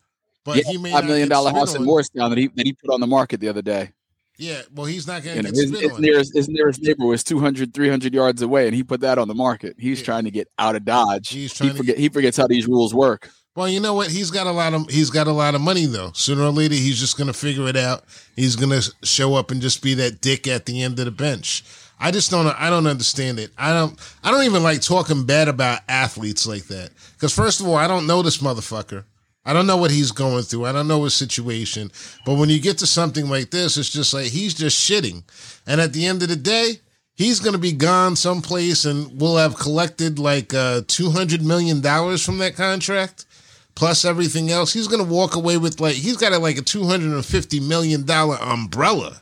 but 0.44 0.56
Yeah, 0.56 0.62
he 0.66 0.78
may 0.78 0.90
Five 0.92 1.04
not 1.04 1.08
million 1.08 1.28
get 1.28 1.34
dollar 1.34 1.50
house 1.52 1.74
in. 1.74 1.82
Moorestown 1.82 2.30
that 2.30 2.38
he 2.38 2.48
that 2.48 2.66
he 2.66 2.72
put 2.72 2.92
on 2.92 3.00
the 3.00 3.06
market 3.06 3.40
the 3.40 3.48
other 3.48 3.62
day. 3.62 3.90
Yeah, 4.38 4.62
well, 4.74 4.86
he's 4.86 5.06
not 5.06 5.22
going 5.22 5.36
You 5.36 5.42
to 5.42 5.48
know, 5.48 5.54
get 5.54 5.70
his, 5.70 5.90
his 5.90 5.98
nearest 6.00 6.34
his 6.34 6.48
nearest 6.48 6.82
neighbor 6.82 7.04
was 7.06 7.22
200, 7.22 7.74
300 7.74 8.14
yards 8.14 8.42
away, 8.42 8.66
and 8.66 8.74
he 8.74 8.82
put 8.82 9.00
that 9.02 9.18
on 9.18 9.28
the 9.28 9.34
market. 9.34 9.76
He's 9.78 10.00
Yeah. 10.00 10.06
trying 10.06 10.24
to 10.24 10.30
get 10.30 10.48
out 10.58 10.74
of 10.74 10.84
Dodge. 10.84 11.28
He's 11.28 11.52
He 11.52 11.58
trying 11.58 11.70
to 11.70 11.76
forget 11.76 11.98
he 11.98 12.08
forgets 12.08 12.36
how 12.38 12.46
these 12.46 12.66
rules 12.66 12.94
work. 12.94 13.30
Well, 13.54 13.68
you 13.68 13.80
know 13.80 13.92
what? 13.92 14.10
He's 14.10 14.30
got 14.30 14.46
a 14.46 14.50
lot 14.50 14.72
of 14.72 14.88
he's 14.88 15.10
got 15.10 15.26
a 15.26 15.32
lot 15.32 15.54
of 15.54 15.60
money 15.60 15.84
though. 15.84 16.12
Sooner 16.14 16.42
or 16.42 16.50
later, 16.50 16.74
he's 16.74 16.98
just 16.98 17.18
going 17.18 17.26
to 17.26 17.34
figure 17.34 17.68
it 17.68 17.76
out. 17.76 18.04
He's 18.34 18.56
going 18.56 18.70
to 18.70 18.90
show 19.04 19.34
up 19.34 19.50
and 19.50 19.60
just 19.60 19.82
be 19.82 19.92
that 19.94 20.22
dick 20.22 20.48
at 20.48 20.64
the 20.64 20.82
end 20.82 20.98
of 20.98 21.04
the 21.04 21.10
bench. 21.10 21.62
I 22.00 22.10
just 22.10 22.30
don't. 22.30 22.46
I 22.46 22.70
don't 22.70 22.86
understand 22.86 23.38
it. 23.38 23.50
I 23.58 23.72
don't. 23.74 23.96
I 24.24 24.30
don't 24.30 24.44
even 24.44 24.62
like 24.62 24.80
talking 24.80 25.24
bad 25.26 25.48
about 25.48 25.80
athletes 25.88 26.46
like 26.46 26.64
that. 26.64 26.90
Because 27.12 27.34
first 27.34 27.60
of 27.60 27.68
all, 27.68 27.76
I 27.76 27.86
don't 27.86 28.06
know 28.06 28.22
this 28.22 28.38
motherfucker. 28.38 29.04
I 29.44 29.52
don't 29.52 29.66
know 29.66 29.76
what 29.76 29.90
he's 29.90 30.12
going 30.12 30.44
through. 30.44 30.66
I 30.66 30.72
don't 30.72 30.88
know 30.88 31.04
his 31.04 31.14
situation. 31.14 31.90
But 32.24 32.36
when 32.36 32.48
you 32.48 32.60
get 32.60 32.78
to 32.78 32.86
something 32.86 33.28
like 33.28 33.50
this, 33.50 33.76
it's 33.76 33.90
just 33.90 34.14
like 34.14 34.26
he's 34.26 34.54
just 34.54 34.78
shitting. 34.78 35.24
And 35.66 35.80
at 35.80 35.92
the 35.92 36.06
end 36.06 36.22
of 36.22 36.28
the 36.28 36.36
day, 36.36 36.74
he's 37.14 37.40
going 37.40 37.54
to 37.54 37.58
be 37.58 37.72
gone 37.72 38.14
someplace, 38.16 38.84
and 38.84 39.20
we'll 39.20 39.36
have 39.36 39.58
collected 39.58 40.18
like 40.18 40.54
uh, 40.54 40.82
two 40.86 41.10
hundred 41.10 41.42
million 41.42 41.80
dollars 41.80 42.24
from 42.24 42.38
that 42.38 42.54
contract 42.54 43.26
plus 43.74 44.04
everything 44.04 44.50
else. 44.50 44.72
He's 44.72 44.88
going 44.88 45.04
to 45.04 45.10
walk 45.10 45.34
away 45.34 45.56
with 45.58 45.80
like 45.80 45.94
he's 45.94 46.16
got 46.16 46.32
a, 46.32 46.38
like 46.38 46.58
a 46.58 46.62
two 46.62 46.84
hundred 46.84 47.12
and 47.12 47.24
fifty 47.24 47.60
million 47.60 48.04
dollar 48.04 48.36
umbrella. 48.40 49.20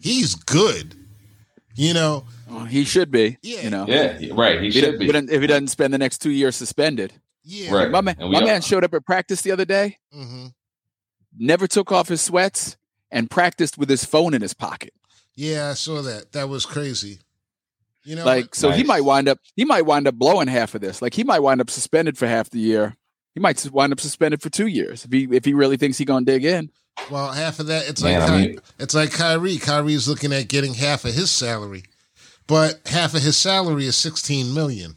He's 0.00 0.34
good, 0.34 0.94
you 1.74 1.94
know. 1.94 2.24
Well, 2.48 2.64
he 2.64 2.84
should 2.84 3.10
be. 3.10 3.38
Yeah. 3.42 3.62
You 3.62 3.70
know. 3.70 3.86
Yeah, 3.88 4.18
right. 4.32 4.60
He 4.60 4.70
should 4.70 4.98
be. 4.98 5.08
if 5.08 5.30
if 5.30 5.40
he 5.40 5.46
doesn't 5.46 5.68
spend 5.68 5.92
the 5.92 5.98
next 5.98 6.18
two 6.18 6.30
years 6.30 6.56
suspended. 6.56 7.12
Yeah. 7.48 7.72
Right. 7.72 7.90
My 7.90 8.00
man, 8.00 8.16
my 8.18 8.24
all- 8.24 8.44
man 8.44 8.60
showed 8.60 8.82
up 8.84 8.92
at 8.92 9.06
practice 9.06 9.42
the 9.42 9.52
other 9.52 9.64
day, 9.64 9.98
hmm 10.12 10.46
never 11.38 11.66
took 11.66 11.92
off 11.92 12.08
his 12.08 12.20
sweats, 12.22 12.76
and 13.10 13.30
practiced 13.30 13.76
with 13.78 13.88
his 13.90 14.04
phone 14.04 14.32
in 14.34 14.40
his 14.42 14.54
pocket. 14.54 14.92
Yeah, 15.34 15.68
I 15.70 15.74
saw 15.74 16.00
that. 16.02 16.32
That 16.32 16.48
was 16.48 16.64
crazy. 16.66 17.18
You 18.04 18.16
know, 18.16 18.24
Like, 18.24 18.54
so 18.54 18.70
he 18.70 18.82
might 18.84 19.02
wind 19.02 19.28
up 19.28 19.38
he 19.54 19.64
might 19.64 19.82
wind 19.84 20.06
up 20.08 20.14
blowing 20.14 20.48
half 20.48 20.74
of 20.74 20.80
this. 20.80 21.02
Like 21.02 21.14
he 21.14 21.24
might 21.24 21.40
wind 21.40 21.60
up 21.60 21.70
suspended 21.70 22.16
for 22.16 22.26
half 22.26 22.50
the 22.50 22.58
year. 22.58 22.96
He 23.34 23.40
might 23.40 23.64
wind 23.70 23.92
up 23.92 24.00
suspended 24.00 24.40
for 24.42 24.48
two 24.48 24.66
years 24.66 25.04
if 25.04 25.12
he 25.12 25.28
if 25.30 25.44
he 25.44 25.52
really 25.54 25.76
thinks 25.76 25.98
he 25.98 26.04
gonna 26.04 26.24
dig 26.24 26.44
in. 26.44 26.70
well, 27.10 27.32
half 27.32 27.58
of 27.60 27.66
that. 27.66 27.88
It's 27.88 28.02
Man, 28.02 28.20
like 28.20 28.30
I 28.30 28.32
Ky- 28.42 28.48
mean- 28.48 28.60
it's 28.78 28.94
like 28.94 29.12
Kyrie. 29.12 29.58
Kyrie's 29.58 30.08
looking 30.08 30.32
at 30.32 30.48
getting 30.48 30.74
half 30.74 31.04
of 31.04 31.12
his 31.14 31.30
salary, 31.30 31.82
but 32.46 32.80
half 32.86 33.14
of 33.14 33.22
his 33.22 33.36
salary 33.36 33.84
is 33.86 33.96
sixteen 33.96 34.54
million. 34.54 34.96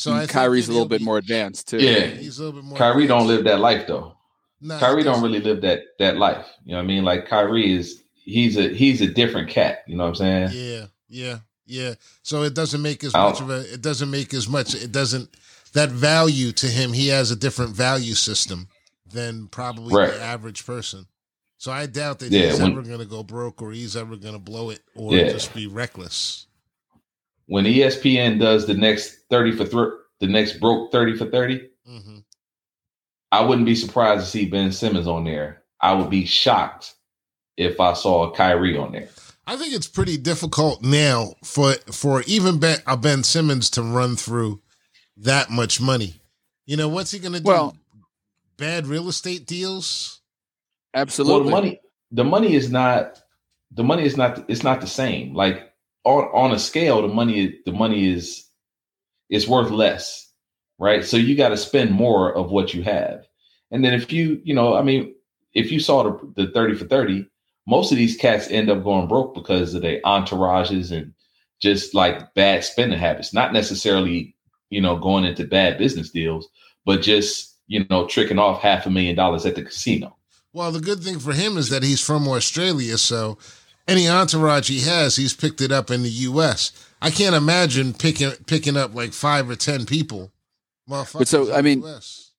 So 0.00 0.12
I 0.12 0.26
Kyrie's 0.26 0.68
a 0.68 0.72
little 0.72 0.84
he'll 0.84 0.88
bit 0.88 0.98
be- 1.00 1.04
more 1.04 1.18
advanced 1.18 1.68
too. 1.68 1.78
Yeah. 1.78 2.06
He's 2.06 2.38
a 2.38 2.44
little 2.44 2.60
bit 2.60 2.66
more. 2.66 2.78
Kyrie 2.78 3.06
don't 3.06 3.26
live 3.26 3.44
that 3.44 3.60
life 3.60 3.86
though. 3.86 4.16
Nah, 4.62 4.78
Kyrie 4.78 5.02
don't 5.02 5.22
really 5.22 5.40
live 5.40 5.60
that 5.62 5.80
that 5.98 6.16
life. 6.16 6.46
You 6.64 6.72
know 6.72 6.78
what 6.78 6.84
I 6.84 6.86
mean? 6.86 7.04
Like 7.04 7.26
Kyrie 7.28 7.72
is 7.74 8.02
he's 8.14 8.56
a 8.56 8.68
he's 8.74 9.00
a 9.00 9.06
different 9.06 9.48
cat. 9.50 9.84
You 9.86 9.96
know 9.96 10.04
what 10.04 10.08
I'm 10.10 10.14
saying? 10.16 10.50
Yeah, 10.52 10.86
yeah, 11.08 11.38
yeah. 11.66 11.94
So 12.22 12.42
it 12.44 12.54
doesn't 12.54 12.80
make 12.82 13.04
as 13.04 13.12
much 13.14 13.40
of 13.40 13.50
a. 13.50 13.60
It 13.72 13.82
doesn't 13.82 14.10
make 14.10 14.32
as 14.34 14.48
much. 14.48 14.74
It 14.74 14.92
doesn't 14.92 15.28
that 15.72 15.90
value 15.90 16.52
to 16.52 16.66
him. 16.66 16.92
He 16.92 17.08
has 17.08 17.30
a 17.30 17.36
different 17.36 17.74
value 17.76 18.14
system 18.14 18.68
than 19.10 19.48
probably 19.48 19.94
Right. 19.94 20.12
the 20.12 20.20
average 20.22 20.64
person. 20.66 21.06
So 21.58 21.70
I 21.72 21.86
doubt 21.86 22.20
that 22.20 22.30
Yeah, 22.32 22.50
he's 22.50 22.60
when- 22.60 22.72
ever 22.72 22.82
going 22.82 23.00
to 23.00 23.04
go 23.04 23.22
broke 23.22 23.60
or 23.60 23.70
he's 23.72 23.94
ever 23.96 24.16
going 24.16 24.34
to 24.34 24.40
blow 24.40 24.70
it 24.70 24.80
or 24.94 25.14
Yeah. 25.14 25.30
just 25.32 25.52
be 25.54 25.66
reckless. 25.66 26.46
When 27.50 27.64
ESPN 27.64 28.38
does 28.38 28.66
the 28.68 28.74
next 28.74 29.24
thirty 29.28 29.50
for 29.50 29.64
thr 29.64 29.84
the 30.20 30.28
next 30.28 30.60
broke 30.60 30.92
thirty 30.92 31.16
for 31.16 31.26
thirty, 31.26 31.68
hmm 31.84 32.18
I 33.32 33.44
wouldn't 33.44 33.66
be 33.66 33.74
surprised 33.74 34.24
to 34.24 34.30
see 34.30 34.46
Ben 34.46 34.70
Simmons 34.70 35.08
on 35.08 35.24
there. 35.24 35.62
I 35.80 35.94
would 35.94 36.10
be 36.10 36.26
shocked 36.26 36.94
if 37.56 37.80
I 37.80 37.94
saw 37.94 38.30
Kyrie 38.30 38.76
on 38.76 38.92
there. 38.92 39.08
I 39.48 39.56
think 39.56 39.74
it's 39.74 39.88
pretty 39.88 40.16
difficult 40.16 40.82
now 40.82 41.34
for 41.42 41.72
for 41.90 42.22
even 42.28 42.60
ben, 42.60 42.78
a 42.86 42.96
Ben 42.96 43.24
Simmons 43.24 43.68
to 43.70 43.82
run 43.82 44.14
through 44.14 44.60
that 45.16 45.50
much 45.50 45.80
money. 45.80 46.22
You 46.66 46.76
know 46.76 46.88
what's 46.88 47.10
he 47.10 47.18
going 47.18 47.32
to 47.32 47.40
do? 47.40 47.48
Well- 47.48 47.76
Bad 48.58 48.86
real 48.86 49.08
estate 49.08 49.46
deals. 49.46 50.20
Absolutely. 50.94 51.34
Well, 51.34 51.44
the 51.46 51.50
money 51.50 51.80
the 52.12 52.24
money 52.24 52.54
is 52.54 52.70
not 52.70 53.20
the 53.72 53.82
money 53.82 54.04
is 54.04 54.16
not 54.16 54.44
it's 54.48 54.62
not 54.62 54.80
the 54.82 54.86
same. 54.86 55.34
Like 55.34 55.69
on 56.04 56.24
on 56.32 56.52
a 56.52 56.58
scale, 56.58 57.02
the 57.02 57.08
money 57.08 57.58
the 57.64 57.72
money 57.72 58.12
is 58.12 58.46
is 59.28 59.48
worth 59.48 59.70
less, 59.70 60.30
right? 60.78 61.04
So 61.04 61.16
you 61.16 61.36
got 61.36 61.50
to 61.50 61.56
spend 61.56 61.92
more 61.92 62.36
of 62.36 62.50
what 62.50 62.74
you 62.74 62.82
have. 62.82 63.26
And 63.70 63.84
then 63.84 63.94
if 63.94 64.12
you, 64.12 64.40
you 64.44 64.54
know, 64.54 64.74
I 64.74 64.82
mean, 64.82 65.14
if 65.54 65.70
you 65.70 65.78
saw 65.78 66.02
the, 66.02 66.44
the 66.44 66.50
30 66.52 66.74
for 66.74 66.84
30, 66.86 67.26
most 67.66 67.92
of 67.92 67.98
these 67.98 68.16
cats 68.16 68.48
end 68.48 68.68
up 68.68 68.82
going 68.82 69.06
broke 69.06 69.34
because 69.34 69.74
of 69.74 69.82
their 69.82 70.00
entourages 70.02 70.90
and 70.90 71.14
just 71.60 71.94
like 71.94 72.34
bad 72.34 72.64
spending 72.64 72.98
habits, 72.98 73.32
not 73.32 73.52
necessarily, 73.52 74.34
you 74.70 74.80
know, 74.80 74.96
going 74.96 75.24
into 75.24 75.44
bad 75.44 75.78
business 75.78 76.10
deals, 76.10 76.48
but 76.84 77.02
just, 77.02 77.56
you 77.68 77.86
know, 77.90 78.06
tricking 78.06 78.38
off 78.38 78.60
half 78.60 78.86
a 78.86 78.90
million 78.90 79.14
dollars 79.14 79.46
at 79.46 79.54
the 79.54 79.62
casino. 79.62 80.16
Well, 80.52 80.72
the 80.72 80.80
good 80.80 81.04
thing 81.04 81.20
for 81.20 81.32
him 81.32 81.56
is 81.56 81.68
that 81.68 81.84
he's 81.84 82.00
from 82.00 82.26
Australia, 82.26 82.98
so 82.98 83.38
any 83.88 84.08
entourage 84.08 84.68
he 84.68 84.80
has, 84.80 85.16
he's 85.16 85.34
picked 85.34 85.60
it 85.60 85.72
up 85.72 85.90
in 85.90 86.02
the 86.02 86.08
U.S. 86.10 86.72
I 87.02 87.10
can't 87.10 87.34
imagine 87.34 87.92
picking 87.94 88.30
picking 88.46 88.76
up 88.76 88.94
like 88.94 89.12
five 89.12 89.48
or 89.50 89.56
ten 89.56 89.86
people. 89.86 90.30
But 90.88 91.28
so, 91.28 91.52
I 91.54 91.62
mean- 91.62 91.82
US. 91.84 92.32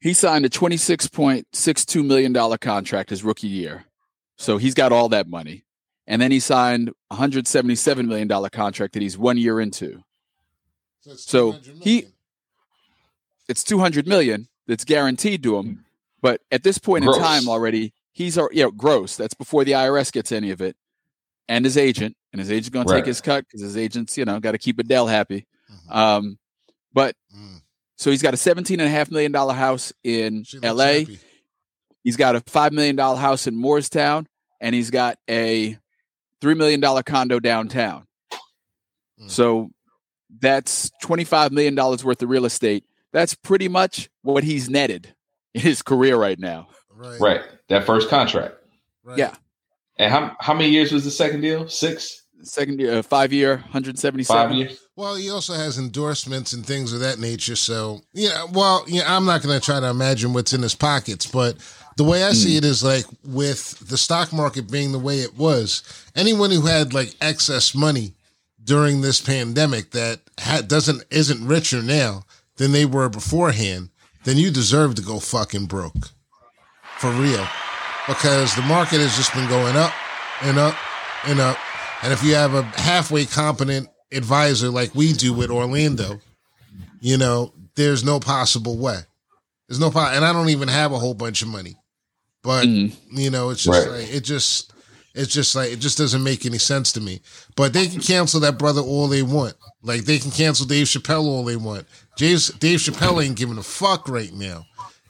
he 0.00 0.12
signed 0.12 0.44
a 0.44 0.48
twenty 0.48 0.76
six 0.76 1.08
point 1.08 1.46
six 1.52 1.84
two 1.84 2.02
million 2.02 2.32
dollar 2.32 2.56
contract 2.58 3.10
his 3.10 3.22
rookie 3.24 3.48
year. 3.48 3.84
So 4.36 4.58
he's 4.58 4.74
got 4.74 4.92
all 4.92 5.08
that 5.10 5.28
money. 5.28 5.64
And 6.06 6.22
then 6.22 6.30
he 6.30 6.38
signed 6.40 6.92
a 7.10 7.16
hundred 7.16 7.46
seventy 7.48 7.74
seven 7.74 8.06
million 8.06 8.28
dollar 8.28 8.48
contract 8.48 8.92
that 8.94 9.02
he's 9.02 9.18
one 9.18 9.36
year 9.38 9.60
into. 9.60 10.02
it's 11.04 11.24
so 11.28 11.52
he- 11.80 12.06
It's 13.48 13.62
two 13.64 13.78
hundred 13.80 14.06
million 14.06 14.48
that's 14.66 14.84
guaranteed 14.84 15.42
to 15.44 15.56
him. 15.58 15.84
But 16.22 16.40
at 16.50 16.62
this 16.62 16.78
point 16.78 17.04
Gross. 17.04 17.16
in 17.16 17.22
time 17.22 17.48
already, 17.48 17.92
he's 18.12 18.38
al- 18.38 18.48
you 18.52 18.62
know, 18.64 18.70
gross. 18.70 19.16
That's 19.16 19.34
before 19.34 19.64
the 19.64 19.72
IRS 19.72 20.10
gets 20.12 20.32
any 20.32 20.50
of 20.50 20.60
it. 20.60 20.76
And 21.48 21.64
his 21.64 21.76
agent. 21.76 22.16
And 22.32 22.40
his 22.40 22.50
agent's 22.50 22.68
gonna 22.70 22.88
take 22.92 23.06
his 23.06 23.20
cut 23.20 23.44
because 23.46 23.60
his 23.62 23.76
agent's, 23.76 24.18
you 24.18 24.24
know, 24.24 24.38
got 24.40 24.52
to 24.52 24.58
keep 24.58 24.78
Adele 24.78 25.06
happy. 25.06 25.46
Mhm. 25.70 25.94
Um, 25.96 26.38
but 26.92 27.14
Mm. 27.34 27.62
so 27.96 28.10
he's 28.10 28.20
got 28.22 28.34
a 28.34 28.36
seventeen 28.36 28.80
and 28.80 28.88
a 28.88 28.90
half 28.92 29.10
million 29.10 29.32
dollar 29.32 29.54
house 29.54 29.92
in 30.04 30.44
She 30.44 30.58
LA. 30.62 31.00
happy. 31.00 31.18
He's 32.04 32.16
got 32.16 32.36
a 32.36 32.40
five 32.46 32.72
million 32.72 32.94
dollar 32.96 33.16
house 33.18 33.46
in 33.46 33.56
Moorestown, 33.56 34.26
and 34.60 34.74
he's 34.74 34.90
got 34.90 35.18
a 35.30 35.78
three 36.40 36.54
million 36.54 36.80
dollar 36.80 37.02
condo 37.02 37.40
downtown. 37.40 38.06
Mm. 39.20 39.30
So 39.30 39.70
that's 40.40 40.90
twenty 41.00 41.24
five 41.24 41.52
million 41.52 41.74
dollars 41.74 42.04
worth 42.04 42.22
of 42.22 42.28
real 42.28 42.44
estate. 42.44 42.84
That's 43.12 43.34
pretty 43.34 43.68
much 43.68 44.10
what 44.22 44.44
he's 44.44 44.68
netted 44.68 45.14
in 45.54 45.62
his 45.62 45.80
career 45.80 46.16
right 46.16 46.38
now. 46.38 46.68
Right. 46.90 47.20
Right. 47.20 47.40
That 47.68 47.86
first 47.86 48.08
contract. 48.10 48.56
right. 49.04 49.16
Yeah. 49.18 49.34
And 49.98 50.12
how 50.12 50.36
how 50.40 50.54
many 50.54 50.68
years 50.70 50.92
was 50.92 51.04
the 51.04 51.10
second 51.10 51.40
deal? 51.40 51.68
Six, 51.68 52.22
Second 52.42 52.78
year, 52.80 52.98
uh, 52.98 53.02
five 53.02 53.32
year, 53.32 53.56
hundred 53.56 53.98
seventy 53.98 54.22
five 54.22 54.44
seven. 54.50 54.56
years. 54.58 54.78
Well, 54.94 55.14
he 55.16 55.30
also 55.30 55.54
has 55.54 55.78
endorsements 55.78 56.52
and 56.52 56.64
things 56.64 56.92
of 56.92 57.00
that 57.00 57.18
nature. 57.18 57.56
So, 57.56 58.02
yeah, 58.12 58.44
well, 58.52 58.84
yeah, 58.86 59.04
I'm 59.06 59.24
not 59.24 59.42
going 59.42 59.58
to 59.58 59.64
try 59.64 59.80
to 59.80 59.88
imagine 59.88 60.32
what's 60.32 60.52
in 60.52 60.62
his 60.62 60.74
pockets, 60.74 61.26
but 61.26 61.56
The 61.96 62.04
way 62.04 62.24
I 62.24 62.32
see 62.32 62.58
it 62.58 62.64
is 62.64 62.84
like 62.84 63.06
with 63.24 63.78
the 63.88 63.96
stock 63.96 64.30
market 64.32 64.70
being 64.70 64.92
the 64.92 64.98
way 64.98 65.20
it 65.20 65.36
was, 65.36 65.82
anyone 66.14 66.50
who 66.50 66.66
had 66.66 66.92
like 66.92 67.14
excess 67.22 67.74
money 67.74 68.12
during 68.62 69.00
this 69.00 69.20
pandemic 69.20 69.92
that 69.92 70.20
had, 70.38 70.68
doesn't 70.68 71.04
isn't 71.10 71.46
richer 71.46 71.82
now 71.82 72.24
than 72.58 72.72
they 72.72 72.84
were 72.84 73.08
beforehand, 73.08 73.88
then 74.24 74.36
you 74.36 74.50
deserve 74.50 74.94
to 74.96 75.02
go 75.02 75.18
fucking 75.18 75.66
broke. 75.66 76.10
For 76.98 77.10
real. 77.10 77.46
Because 78.06 78.54
the 78.54 78.62
market 78.62 79.00
has 79.00 79.16
just 79.16 79.34
been 79.34 79.48
going 79.48 79.76
up 79.76 79.92
and 80.42 80.58
up 80.58 80.76
and 81.26 81.40
up. 81.40 81.56
And 82.02 82.12
if 82.12 82.22
you 82.22 82.34
have 82.34 82.54
a 82.54 82.62
halfway 82.62 83.24
competent 83.24 83.88
advisor 84.12 84.68
like 84.68 84.94
we 84.94 85.12
do 85.12 85.32
with 85.32 85.50
Orlando, 85.50 86.20
you 87.00 87.16
know, 87.16 87.52
there's 87.74 88.04
no 88.04 88.20
possible 88.20 88.78
way. 88.78 89.00
There's 89.68 89.80
no 89.80 89.90
po- 89.90 90.10
and 90.12 90.24
I 90.24 90.32
don't 90.32 90.50
even 90.50 90.68
have 90.68 90.92
a 90.92 90.98
whole 90.98 91.14
bunch 91.14 91.42
of 91.42 91.48
money. 91.48 91.76
But 92.42 92.66
mm-hmm. 92.66 93.18
you 93.18 93.30
know, 93.30 93.50
it's 93.50 93.64
just 93.64 93.86
Right. 93.86 94.00
like 94.02 94.14
it 94.14 94.20
just 94.20 94.72
it's 95.14 95.32
just 95.32 95.56
like 95.56 95.72
it 95.72 95.80
just 95.80 95.98
doesn't 95.98 96.22
make 96.22 96.46
any 96.46 96.58
sense 96.58 96.92
to 96.92 97.00
me. 97.00 97.20
But 97.56 97.72
they 97.72 97.88
can 97.88 98.00
cancel 98.00 98.40
that 98.40 98.58
brother 98.58 98.82
all 98.82 99.08
they 99.08 99.22
want. 99.22 99.54
Like 99.82 100.04
they 100.04 100.18
can 100.18 100.30
cancel 100.30 100.66
Dave 100.66 100.86
Chappelle 100.86 101.24
all 101.24 101.44
they 101.44 101.56
want. 101.56 101.86
James 102.16 102.48
Dave 102.48 102.78
Chappelle 102.78 103.24
ain't 103.24 103.36
giving 103.36 103.58
a 103.58 103.62
fuck 103.62 104.08
right 104.08 104.32
now. 104.32 104.64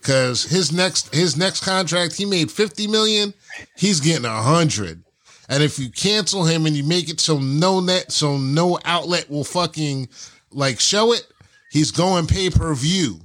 Cause 0.07 0.45
his 0.45 0.71
next 0.73 1.13
his 1.13 1.37
next 1.37 1.65
contract, 1.65 2.15
he 2.17 2.25
made 2.25 2.49
50 2.51 2.87
million, 2.87 3.35
he's 3.77 3.99
getting 3.99 4.25
a 4.25 4.43
hundred. 4.43 5.03
And 5.49 5.63
if 5.65 5.79
you 5.81 5.91
cancel 5.91 6.45
him 6.45 6.65
and 6.67 6.77
you 6.77 6.85
make 6.85 7.09
it 7.11 7.19
so 7.19 7.39
no 7.41 7.81
net, 7.81 8.13
so 8.13 8.37
no 8.37 8.79
outlet 8.85 9.29
will 9.29 9.43
fucking 9.45 10.09
like 10.53 10.79
show 10.79 11.13
it, 11.13 11.27
he's 11.73 11.91
going 11.91 12.29
pay 12.29 12.51
per 12.51 12.73
view. 12.75 13.19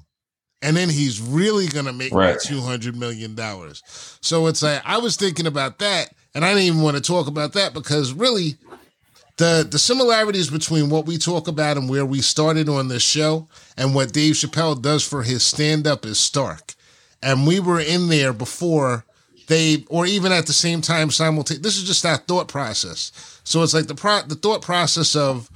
And 0.64 0.76
then 0.76 0.90
he's 0.90 1.22
really 1.22 1.68
gonna 1.68 1.94
make 1.94 2.14
Right. 2.14 2.40
two 2.40 2.62
hundred 2.62 2.96
million 2.96 3.36
dollars. 3.36 3.84
So 4.22 4.48
it's 4.48 4.64
like 4.64 4.82
I 4.84 4.98
was 4.98 5.16
thinking 5.16 5.46
about 5.48 5.78
that, 5.80 6.14
and 6.34 6.44
I 6.44 6.50
didn't 6.50 6.64
even 6.66 6.82
want 6.82 6.98
to 6.98 7.04
talk 7.04 7.28
about 7.28 7.54
that 7.54 7.74
because 7.76 8.12
really, 8.14 8.58
the 9.38 9.68
the 9.70 9.80
similarities 9.80 10.50
between 10.50 10.90
what 10.90 11.06
we 11.06 11.18
talk 11.18 11.48
about 11.48 11.78
and 11.78 11.90
where 11.90 12.06
we 12.06 12.22
started 12.22 12.70
on 12.70 12.88
this 12.88 13.04
show 13.04 13.48
and 13.78 13.96
what 13.96 14.14
Dave 14.14 14.36
Chappelle 14.36 14.82
does 14.82 15.08
for 15.08 15.24
his 15.24 15.44
stand 15.44 15.88
up 15.88 16.06
is 16.06 16.20
stark. 16.20 16.76
And 17.24 17.46
we 17.46 17.60
were 17.60 17.80
in 17.80 18.08
there 18.10 18.34
before 18.34 19.06
they, 19.48 19.84
or 19.90 20.06
even 20.06 20.32
at 20.32 20.48
the 20.48 20.54
same 20.54 20.82
time, 20.82 21.12
simultaneously. 21.12 21.62
This 21.62 21.78
is 21.78 21.84
just 21.84 22.04
that 22.04 22.28
thought 22.28 22.48
process. 22.48 23.12
So 23.44 23.62
it's 23.64 23.74
like 23.74 23.88
the 23.88 23.96
pro, 23.96 24.22
the 24.22 24.36
thought 24.36 24.62
process 24.62 25.16
of 25.16 25.50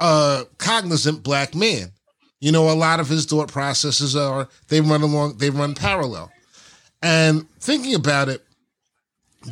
a 0.00 0.46
cognizant 0.58 1.22
black 1.22 1.54
man. 1.54 1.92
You 2.40 2.52
know, 2.52 2.70
a 2.70 2.72
lot 2.72 3.00
of 3.00 3.08
his 3.08 3.26
thought 3.26 3.50
processes 3.50 4.16
are 4.16 4.48
they 4.68 4.80
run 4.80 5.02
along, 5.02 5.38
they 5.38 5.50
run 5.50 5.74
parallel. 5.74 6.32
And 7.02 7.48
thinking 7.60 7.94
about 7.94 8.28
it, 8.28 8.42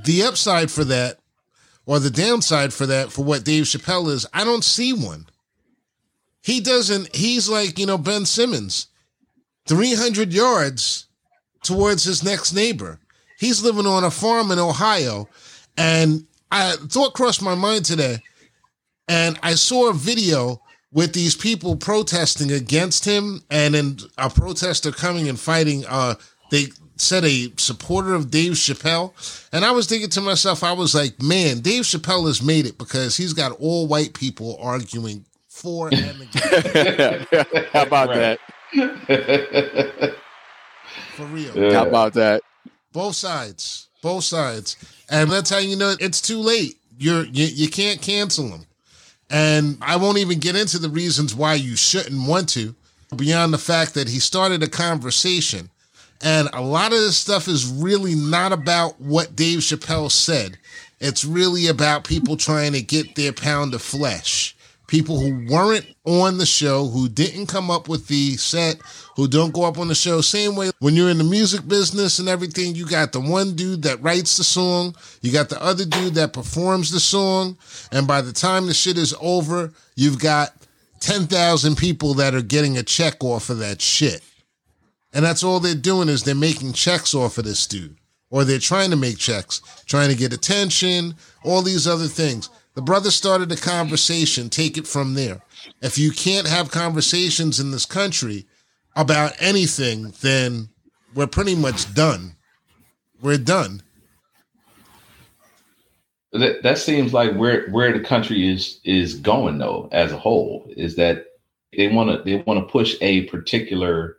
the 0.04 0.22
upside 0.22 0.70
for 0.70 0.84
that 0.84 1.18
or 1.86 1.98
the 1.98 2.10
downside 2.10 2.72
for 2.72 2.86
that 2.86 3.12
for 3.12 3.24
what 3.24 3.44
Dave 3.44 3.64
Chappelle 3.64 4.10
is, 4.10 4.26
I 4.32 4.44
don't 4.44 4.64
see 4.64 4.92
one. 4.92 5.26
He 6.42 6.60
doesn't, 6.60 7.14
he's 7.14 7.48
like, 7.48 7.78
you 7.78 7.86
know, 7.86 7.98
Ben 7.98 8.26
Simmons, 8.26 8.88
300 9.68 10.32
yards 10.32 11.06
towards 11.62 12.04
his 12.04 12.24
next 12.24 12.52
neighbor. 12.52 12.98
He's 13.38 13.62
living 13.62 13.86
on 13.86 14.04
a 14.04 14.10
farm 14.10 14.50
in 14.50 14.58
Ohio. 14.58 15.28
And 15.76 16.26
I 16.50 16.72
thought 16.72 17.14
crossed 17.14 17.42
my 17.42 17.54
mind 17.54 17.84
today, 17.84 18.18
and 19.08 19.38
I 19.42 19.54
saw 19.54 19.88
a 19.88 19.94
video 19.94 20.60
with 20.92 21.14
these 21.14 21.34
people 21.34 21.76
protesting 21.76 22.52
against 22.52 23.06
him, 23.06 23.42
and 23.50 23.74
then 23.74 23.98
a 24.18 24.28
protester 24.28 24.92
coming 24.92 25.28
and 25.28 25.40
fighting. 25.40 25.84
Uh, 25.88 26.14
they 26.52 26.66
said 26.96 27.24
a 27.24 27.48
supporter 27.56 28.14
of 28.14 28.30
Dave 28.30 28.52
Chappelle, 28.52 29.12
and 29.52 29.64
I 29.64 29.72
was 29.72 29.86
thinking 29.88 30.10
to 30.10 30.20
myself, 30.20 30.62
I 30.62 30.72
was 30.72 30.94
like, 30.94 31.20
man, 31.20 31.60
Dave 31.60 31.82
Chappelle 31.82 32.26
has 32.26 32.40
made 32.42 32.66
it 32.66 32.78
because 32.78 33.16
he's 33.16 33.32
got 33.32 33.52
all 33.58 33.88
white 33.88 34.14
people 34.14 34.56
arguing 34.62 35.24
for 35.48 35.88
and 35.88 35.96
against. 36.22 37.34
How 37.72 37.82
about 37.82 38.08
Right. 38.10 38.38
that? 38.74 40.14
For 41.16 41.24
real. 41.26 41.56
Yeah. 41.56 41.72
How 41.74 41.86
about 41.86 42.14
that? 42.14 42.42
Both 42.92 43.16
sides. 43.16 43.88
Both 44.02 44.24
sides. 44.24 44.76
And 45.10 45.30
that's 45.30 45.50
how 45.50 45.58
you 45.58 45.76
know 45.76 45.94
it's 46.00 46.20
too 46.20 46.38
late. 46.38 46.76
You're 46.98 47.24
you, 47.24 47.44
you 47.46 47.68
can't 47.68 48.00
cancel 48.00 48.48
them. 48.48 48.64
And 49.30 49.78
I 49.82 49.96
won't 49.96 50.18
even 50.18 50.38
get 50.38 50.56
into 50.56 50.78
the 50.78 50.88
reasons 50.88 51.34
why 51.34 51.54
you 51.54 51.76
shouldn't 51.76 52.26
want 52.28 52.48
to, 52.50 52.74
beyond 53.16 53.52
the 53.54 53.58
fact 53.58 53.94
that 53.94 54.08
he 54.08 54.18
started 54.20 54.62
a 54.62 54.68
conversation. 54.68 55.70
And 56.22 56.48
a 56.52 56.62
lot 56.62 56.92
of 56.92 56.98
this 56.98 57.16
stuff 57.16 57.48
is 57.48 57.66
really 57.66 58.14
not 58.14 58.52
about 58.52 59.00
what 59.00 59.34
Dave 59.34 59.58
Chappelle 59.58 60.10
said. 60.10 60.56
It's 61.00 61.24
really 61.24 61.66
about 61.66 62.04
people 62.04 62.36
trying 62.36 62.72
to 62.72 62.80
get 62.80 63.16
their 63.16 63.32
pound 63.32 63.74
of 63.74 63.82
flesh. 63.82 64.54
People 64.86 65.18
who 65.18 65.46
weren't 65.50 65.86
on 66.04 66.38
the 66.38 66.46
show, 66.46 66.86
who 66.86 67.08
didn't 67.08 67.46
come 67.46 67.70
up 67.70 67.88
with 67.88 68.06
the 68.06 68.36
set, 68.36 68.76
who 69.16 69.26
don't 69.26 69.54
go 69.54 69.64
up 69.64 69.78
on 69.78 69.88
the 69.88 69.94
show. 69.94 70.20
Same 70.20 70.54
way 70.54 70.70
when 70.78 70.94
you're 70.94 71.10
in 71.10 71.18
the 71.18 71.24
music 71.24 71.66
business 71.66 72.18
and 72.18 72.28
everything, 72.28 72.74
you 72.74 72.86
got 72.86 73.10
the 73.10 73.20
one 73.20 73.56
dude 73.56 73.82
that 73.82 74.02
writes 74.02 74.36
the 74.36 74.44
song, 74.44 74.94
you 75.22 75.32
got 75.32 75.48
the 75.48 75.60
other 75.62 75.84
dude 75.84 76.14
that 76.14 76.34
performs 76.34 76.90
the 76.90 77.00
song, 77.00 77.56
and 77.90 78.06
by 78.06 78.20
the 78.20 78.32
time 78.32 78.66
the 78.66 78.74
shit 78.74 78.98
is 78.98 79.14
over, 79.20 79.72
you've 79.96 80.20
got 80.20 80.52
10,000 81.00 81.74
people 81.76 82.14
that 82.14 82.34
are 82.34 82.42
getting 82.42 82.76
a 82.76 82.82
check 82.82 83.24
off 83.24 83.50
of 83.50 83.58
that 83.58 83.80
shit. 83.80 84.22
And 85.12 85.24
that's 85.24 85.42
all 85.42 85.60
they're 85.60 85.74
doing 85.74 86.08
is 86.08 86.22
they're 86.22 86.34
making 86.34 86.72
checks 86.72 87.14
off 87.14 87.38
of 87.38 87.44
this 87.44 87.66
dude. 87.66 87.96
Or 88.30 88.44
they're 88.44 88.58
trying 88.58 88.90
to 88.90 88.96
make 88.96 89.18
checks, 89.18 89.60
trying 89.84 90.08
to 90.08 90.16
get 90.16 90.32
attention, 90.32 91.16
all 91.44 91.60
these 91.62 91.86
other 91.86 92.06
things. 92.06 92.48
The 92.74 92.82
brother 92.82 93.10
started 93.10 93.52
a 93.52 93.56
conversation, 93.56 94.48
take 94.48 94.78
it 94.78 94.86
from 94.86 95.14
there. 95.14 95.42
If 95.82 95.98
you 95.98 96.10
can't 96.10 96.48
have 96.48 96.70
conversations 96.70 97.60
in 97.60 97.70
this 97.70 97.84
country 97.84 98.46
about 98.96 99.34
anything, 99.38 100.14
then 100.22 100.70
we're 101.14 101.26
pretty 101.26 101.54
much 101.54 101.92
done. 101.94 102.36
We're 103.20 103.36
done. 103.38 103.82
that 106.32 106.62
that 106.62 106.78
seems 106.78 107.12
like 107.12 107.34
where 107.34 107.68
where 107.70 107.92
the 107.92 108.00
country 108.04 108.50
is 108.50 108.80
is 108.84 109.14
going 109.16 109.58
though 109.58 109.88
as 109.92 110.12
a 110.12 110.18
whole 110.18 110.66
is 110.76 110.96
that 110.96 111.26
they 111.76 111.88
want 111.88 112.10
to 112.10 112.22
they 112.24 112.42
want 112.46 112.58
to 112.58 112.72
push 112.72 112.96
a 113.02 113.24
particular 113.24 114.16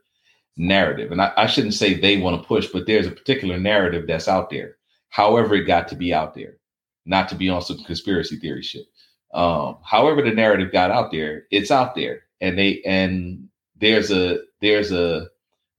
narrative. 0.58 1.12
And 1.12 1.22
I, 1.22 1.34
I 1.36 1.48
shouldn't 1.48 1.74
say 1.74 1.94
they 1.94 2.18
want 2.18 2.40
to 2.42 2.48
push 2.48 2.68
but 2.68 2.86
there's 2.86 3.08
a 3.08 3.12
particular 3.12 3.58
narrative 3.60 4.06
that's 4.08 4.28
out 4.28 4.50
there. 4.50 4.78
However 5.10 5.56
it 5.56 5.66
got 5.66 5.88
to 5.90 5.96
be 5.96 6.14
out 6.14 6.36
there 6.36 6.58
not 7.06 7.28
to 7.30 7.36
be 7.36 7.50
on 7.50 7.62
some 7.62 7.84
conspiracy 7.84 8.38
theory 8.38 8.62
shit. 8.62 8.86
Um 9.34 9.78
however 9.84 10.22
the 10.22 10.32
narrative 10.32 10.72
got 10.72 10.92
out 10.92 11.12
there 11.12 11.46
it's 11.50 11.72
out 11.72 11.96
there. 11.96 12.24
And 12.40 12.58
they 12.58 12.82
and 12.86 13.50
there's 13.78 14.12
a 14.12 14.40
there's 14.62 14.92
a 14.92 15.28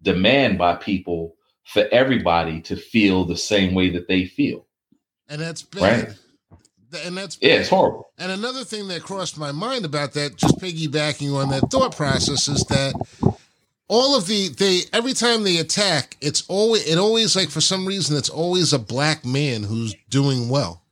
demand 0.03 0.59
by 0.59 0.75
people 0.75 1.37
for 1.65 1.87
everybody 1.93 2.61
to 2.63 2.77
feel 2.77 3.25
the 3.25 3.37
same 3.37 3.75
way 3.75 3.91
that 3.91 4.09
they 4.09 4.27
feel. 4.27 4.67
And 5.29 5.41
that's 5.41 5.63
bad. 5.63 6.09
Right. 6.09 6.17
And 7.05 7.17
that's 7.17 7.39
yeah 7.41 7.55
it's 7.55 7.69
horrible. 7.69 8.11
And 8.19 8.31
another 8.31 8.65
thing 8.65 8.89
that 8.89 9.03
crossed 9.03 9.39
my 9.39 9.53
mind 9.53 9.85
about 9.85 10.13
that, 10.13 10.37
just 10.37 10.59
piggybacking 10.59 11.35
on 11.35 11.49
that 11.51 11.71
thought 11.71 11.97
process, 11.97 12.47
is 12.47 12.63
that 12.65 12.95
all 13.89 14.17
of 14.17 14.27
the 14.27 14.49
they 14.49 14.81
every 14.93 15.13
time 15.13 15.43
they 15.45 15.59
attack, 15.59 16.17
it's 16.21 16.45
always 16.49 16.87
it 16.87 16.99
always 16.99 17.37
like 17.37 17.51
for 17.51 17.61
some 17.61 17.87
reason 17.87 18.17
it's 18.17 18.31
always 18.31 18.73
a 18.73 18.79
black 18.79 19.25
man 19.25 19.63
who's 19.63 19.95
doing 20.09 20.49
well. 20.49 20.83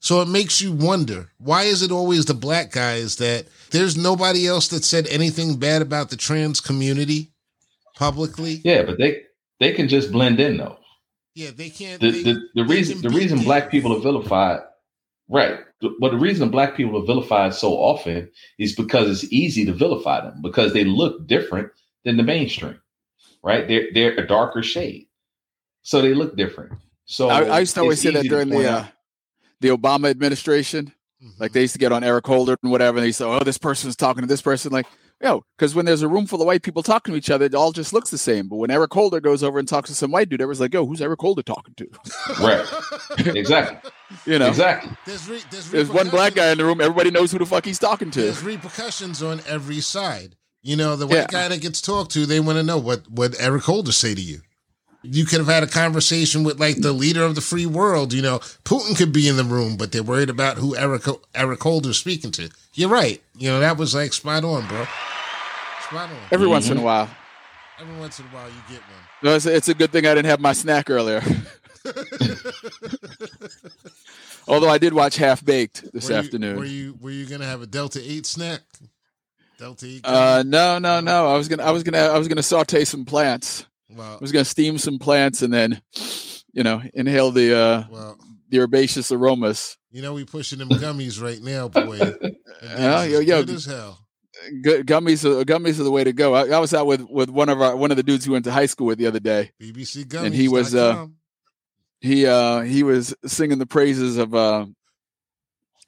So 0.00 0.20
it 0.20 0.28
makes 0.28 0.60
you 0.60 0.72
wonder 0.72 1.30
why 1.38 1.64
is 1.64 1.82
it 1.82 1.90
always 1.90 2.24
the 2.26 2.34
black 2.34 2.70
guys 2.70 3.16
that 3.16 3.46
there's 3.70 3.96
nobody 3.96 4.46
else 4.46 4.68
that 4.68 4.84
said 4.84 5.06
anything 5.08 5.56
bad 5.56 5.82
about 5.82 6.10
the 6.10 6.16
trans 6.16 6.60
community 6.60 7.32
publicly. 7.96 8.60
Yeah, 8.64 8.82
but 8.84 8.98
they 8.98 9.22
they 9.60 9.72
can 9.72 9.88
just 9.88 10.12
blend 10.12 10.40
in 10.40 10.56
though. 10.56 10.78
Yeah, 11.34 11.50
they 11.54 11.70
can't. 11.70 12.00
The 12.00 12.10
they- 12.10 12.22
the, 12.22 12.40
the 12.54 12.64
reason 12.64 13.00
the 13.02 13.10
reason 13.10 13.40
black 13.40 13.70
people 13.70 13.96
are 13.96 14.00
vilified, 14.00 14.60
right? 15.28 15.60
But 15.80 16.10
the 16.10 16.18
reason 16.18 16.48
black 16.50 16.76
people 16.76 17.00
are 17.00 17.06
vilified 17.06 17.54
so 17.54 17.72
often 17.74 18.28
is 18.58 18.74
because 18.74 19.22
it's 19.22 19.32
easy 19.32 19.64
to 19.66 19.72
vilify 19.72 20.20
them 20.22 20.42
because 20.42 20.72
they 20.72 20.82
look 20.82 21.28
different 21.28 21.70
than 22.08 22.16
the 22.16 22.22
mainstream, 22.22 22.80
right? 23.42 23.68
They're 23.68 23.88
they're 23.92 24.18
a 24.18 24.26
darker 24.26 24.62
shade, 24.62 25.08
so 25.82 26.00
they 26.00 26.14
look 26.14 26.36
different. 26.36 26.72
So 27.04 27.28
I, 27.28 27.42
I 27.44 27.60
used 27.60 27.74
to 27.74 27.82
always 27.82 28.00
say 28.00 28.10
that 28.12 28.24
during 28.24 28.48
the 28.48 28.64
uh, 28.70 28.84
the 29.60 29.68
Obama 29.68 30.08
administration. 30.10 30.92
Mhm. 31.22 31.40
Like 31.40 31.52
they 31.52 31.62
used 31.62 31.72
to 31.72 31.80
get 31.80 31.90
on 31.90 32.04
Eric 32.04 32.24
Holder 32.26 32.56
and 32.62 32.70
whatever. 32.70 32.98
And 32.98 33.04
they 33.06 33.10
say, 33.12 33.24
"Oh, 33.24 33.40
this 33.40 33.58
person's 33.58 33.96
talking 33.96 34.22
to 34.22 34.28
this 34.28 34.40
person." 34.40 34.70
Like, 34.70 34.86
yo, 35.20 35.42
because 35.56 35.74
when 35.74 35.84
there's 35.84 36.02
a 36.02 36.06
room 36.06 36.26
full 36.28 36.40
of 36.40 36.46
white 36.46 36.62
people 36.62 36.80
talking 36.80 37.12
to 37.12 37.18
each 37.18 37.28
other, 37.28 37.44
it 37.46 37.56
all 37.56 37.72
just 37.72 37.92
looks 37.92 38.08
the 38.10 38.18
same. 38.18 38.46
But 38.46 38.56
when 38.58 38.70
Eric 38.70 38.92
Holder 38.94 39.20
goes 39.20 39.42
over 39.42 39.58
and 39.58 39.66
talks 39.66 39.88
to 39.90 39.96
some 39.96 40.12
white 40.12 40.28
dude, 40.28 40.40
everyone's 40.40 40.60
like, 40.60 40.72
"Yo, 40.72 40.86
who's 40.86 41.02
Eric 41.02 41.20
Holder 41.20 41.42
talking 41.42 41.74
to?" 41.74 41.86
right, 42.40 42.64
exactly, 43.36 43.90
You 44.26 44.38
know, 44.38 44.46
exactly. 44.46 44.92
There's, 45.06 45.28
re- 45.28 45.42
there's, 45.50 45.70
there's 45.72 45.88
one 45.90 46.08
black 46.08 46.34
guy 46.34 46.52
in 46.52 46.58
the 46.58 46.64
room. 46.64 46.80
Everybody 46.80 47.10
knows 47.10 47.32
who 47.32 47.38
the 47.38 47.46
fuck 47.46 47.64
he's 47.64 47.80
talking 47.80 48.12
to. 48.12 48.20
there's 48.22 48.44
repercussions 48.44 49.20
on 49.20 49.40
every 49.48 49.80
side. 49.80 50.36
You 50.68 50.76
know, 50.76 50.96
the 50.96 51.06
white 51.06 51.16
Yeah. 51.16 51.26
guy 51.30 51.48
that 51.48 51.62
gets 51.62 51.80
talked 51.80 52.10
to, 52.10 52.26
they 52.26 52.40
want 52.40 52.58
to 52.58 52.62
know 52.62 52.76
what 52.76 53.10
what 53.10 53.34
Eric 53.40 53.62
Holder 53.62 53.90
say 53.90 54.14
to 54.14 54.20
you. 54.20 54.42
You 55.02 55.24
could 55.24 55.38
have 55.38 55.48
had 55.48 55.62
a 55.62 55.66
conversation 55.66 56.44
with 56.44 56.60
like 56.60 56.82
the 56.82 56.92
leader 56.92 57.22
of 57.22 57.36
the 57.36 57.40
free 57.40 57.64
world. 57.64 58.12
You 58.12 58.20
know, 58.20 58.40
Putin 58.66 58.94
could 58.94 59.10
be 59.10 59.28
in 59.28 59.38
the 59.38 59.44
room, 59.44 59.78
but 59.78 59.92
they're 59.92 60.02
worried 60.02 60.28
about 60.28 60.58
who 60.58 60.76
Eric 60.76 61.06
Eric 61.34 61.62
Holder's 61.62 61.96
speaking 61.96 62.32
to. 62.32 62.50
You're 62.74 62.90
right. 62.90 63.22
You 63.34 63.48
know, 63.48 63.60
that 63.60 63.78
was 63.78 63.94
like 63.94 64.12
spot 64.12 64.44
on, 64.44 64.66
bro. 64.66 64.86
Spot 65.84 66.10
on. 66.10 66.16
Every 66.30 66.44
mm-hmm. 66.44 66.50
once 66.50 66.68
in 66.68 66.76
a 66.76 66.82
while. 66.82 67.08
Every 67.80 67.98
once 67.98 68.18
in 68.18 68.26
a 68.26 68.28
while, 68.28 68.48
you 68.48 68.60
get 68.68 68.80
one. 68.80 69.00
No, 69.22 69.36
it's, 69.36 69.46
it's 69.46 69.70
a 69.70 69.74
good 69.74 69.90
thing 69.90 70.04
I 70.04 70.14
didn't 70.14 70.28
have 70.28 70.40
my 70.40 70.52
snack 70.52 70.90
earlier. 70.90 71.22
Although 74.46 74.68
I 74.68 74.76
did 74.76 74.92
watch 74.92 75.16
Half 75.16 75.46
Baked 75.46 75.90
this 75.94 76.08
were 76.08 76.12
you, 76.12 76.18
afternoon. 76.18 76.58
Were 76.58 76.66
you 76.66 76.98
were 77.00 77.10
you 77.10 77.24
gonna 77.24 77.46
have 77.46 77.62
a 77.62 77.66
Delta 77.66 78.02
Eight 78.04 78.26
snack? 78.26 78.60
Uh, 80.04 80.42
no, 80.46 80.78
no, 80.78 81.00
no. 81.00 81.28
I 81.28 81.36
was 81.36 81.48
gonna 81.48 81.64
I 81.64 81.70
was 81.70 81.82
gonna 81.82 81.98
I 81.98 82.18
was 82.18 82.28
gonna 82.28 82.42
saute 82.42 82.84
some 82.84 83.04
plants. 83.04 83.66
Wow. 83.90 84.14
I 84.14 84.18
was 84.20 84.32
gonna 84.32 84.44
steam 84.44 84.78
some 84.78 84.98
plants 84.98 85.42
and 85.42 85.52
then, 85.52 85.82
you 86.52 86.62
know, 86.62 86.82
inhale 86.94 87.30
the 87.30 87.56
uh 87.56 87.84
well, 87.90 88.18
the 88.48 88.60
herbaceous 88.60 89.12
aromas. 89.12 89.76
You 89.90 90.02
know, 90.02 90.12
we 90.14 90.24
pushing 90.24 90.58
them 90.58 90.68
gummies 90.68 91.20
right 91.20 91.40
now, 91.40 91.68
boy. 91.68 91.98
yeah, 92.62 93.04
yo, 93.04 93.20
yo, 93.20 93.44
good 93.44 93.56
as 93.56 93.64
hell. 93.64 93.98
Good, 94.62 94.86
gummies, 94.86 95.24
are, 95.24 95.44
gummies 95.44 95.80
are 95.80 95.84
the 95.84 95.90
way 95.90 96.04
to 96.04 96.12
go. 96.12 96.34
I, 96.34 96.48
I, 96.48 96.58
was 96.60 96.72
out 96.72 96.86
with 96.86 97.00
with 97.02 97.28
one 97.28 97.48
of 97.48 97.60
our 97.60 97.74
one 97.74 97.90
of 97.90 97.96
the 97.96 98.02
dudes 98.02 98.24
who 98.24 98.32
went 98.32 98.44
to 98.44 98.52
high 98.52 98.66
school 98.66 98.86
with 98.86 98.98
the 98.98 99.06
other 99.06 99.18
day. 99.18 99.50
BBC 99.60 100.04
gummies, 100.04 100.26
and 100.26 100.34
he 100.34 100.48
was 100.48 100.74
uh, 100.74 101.06
he 102.00 102.26
uh 102.26 102.60
he 102.60 102.82
was 102.82 103.14
singing 103.26 103.58
the 103.58 103.66
praises 103.66 104.16
of 104.16 104.34
uh 104.34 104.66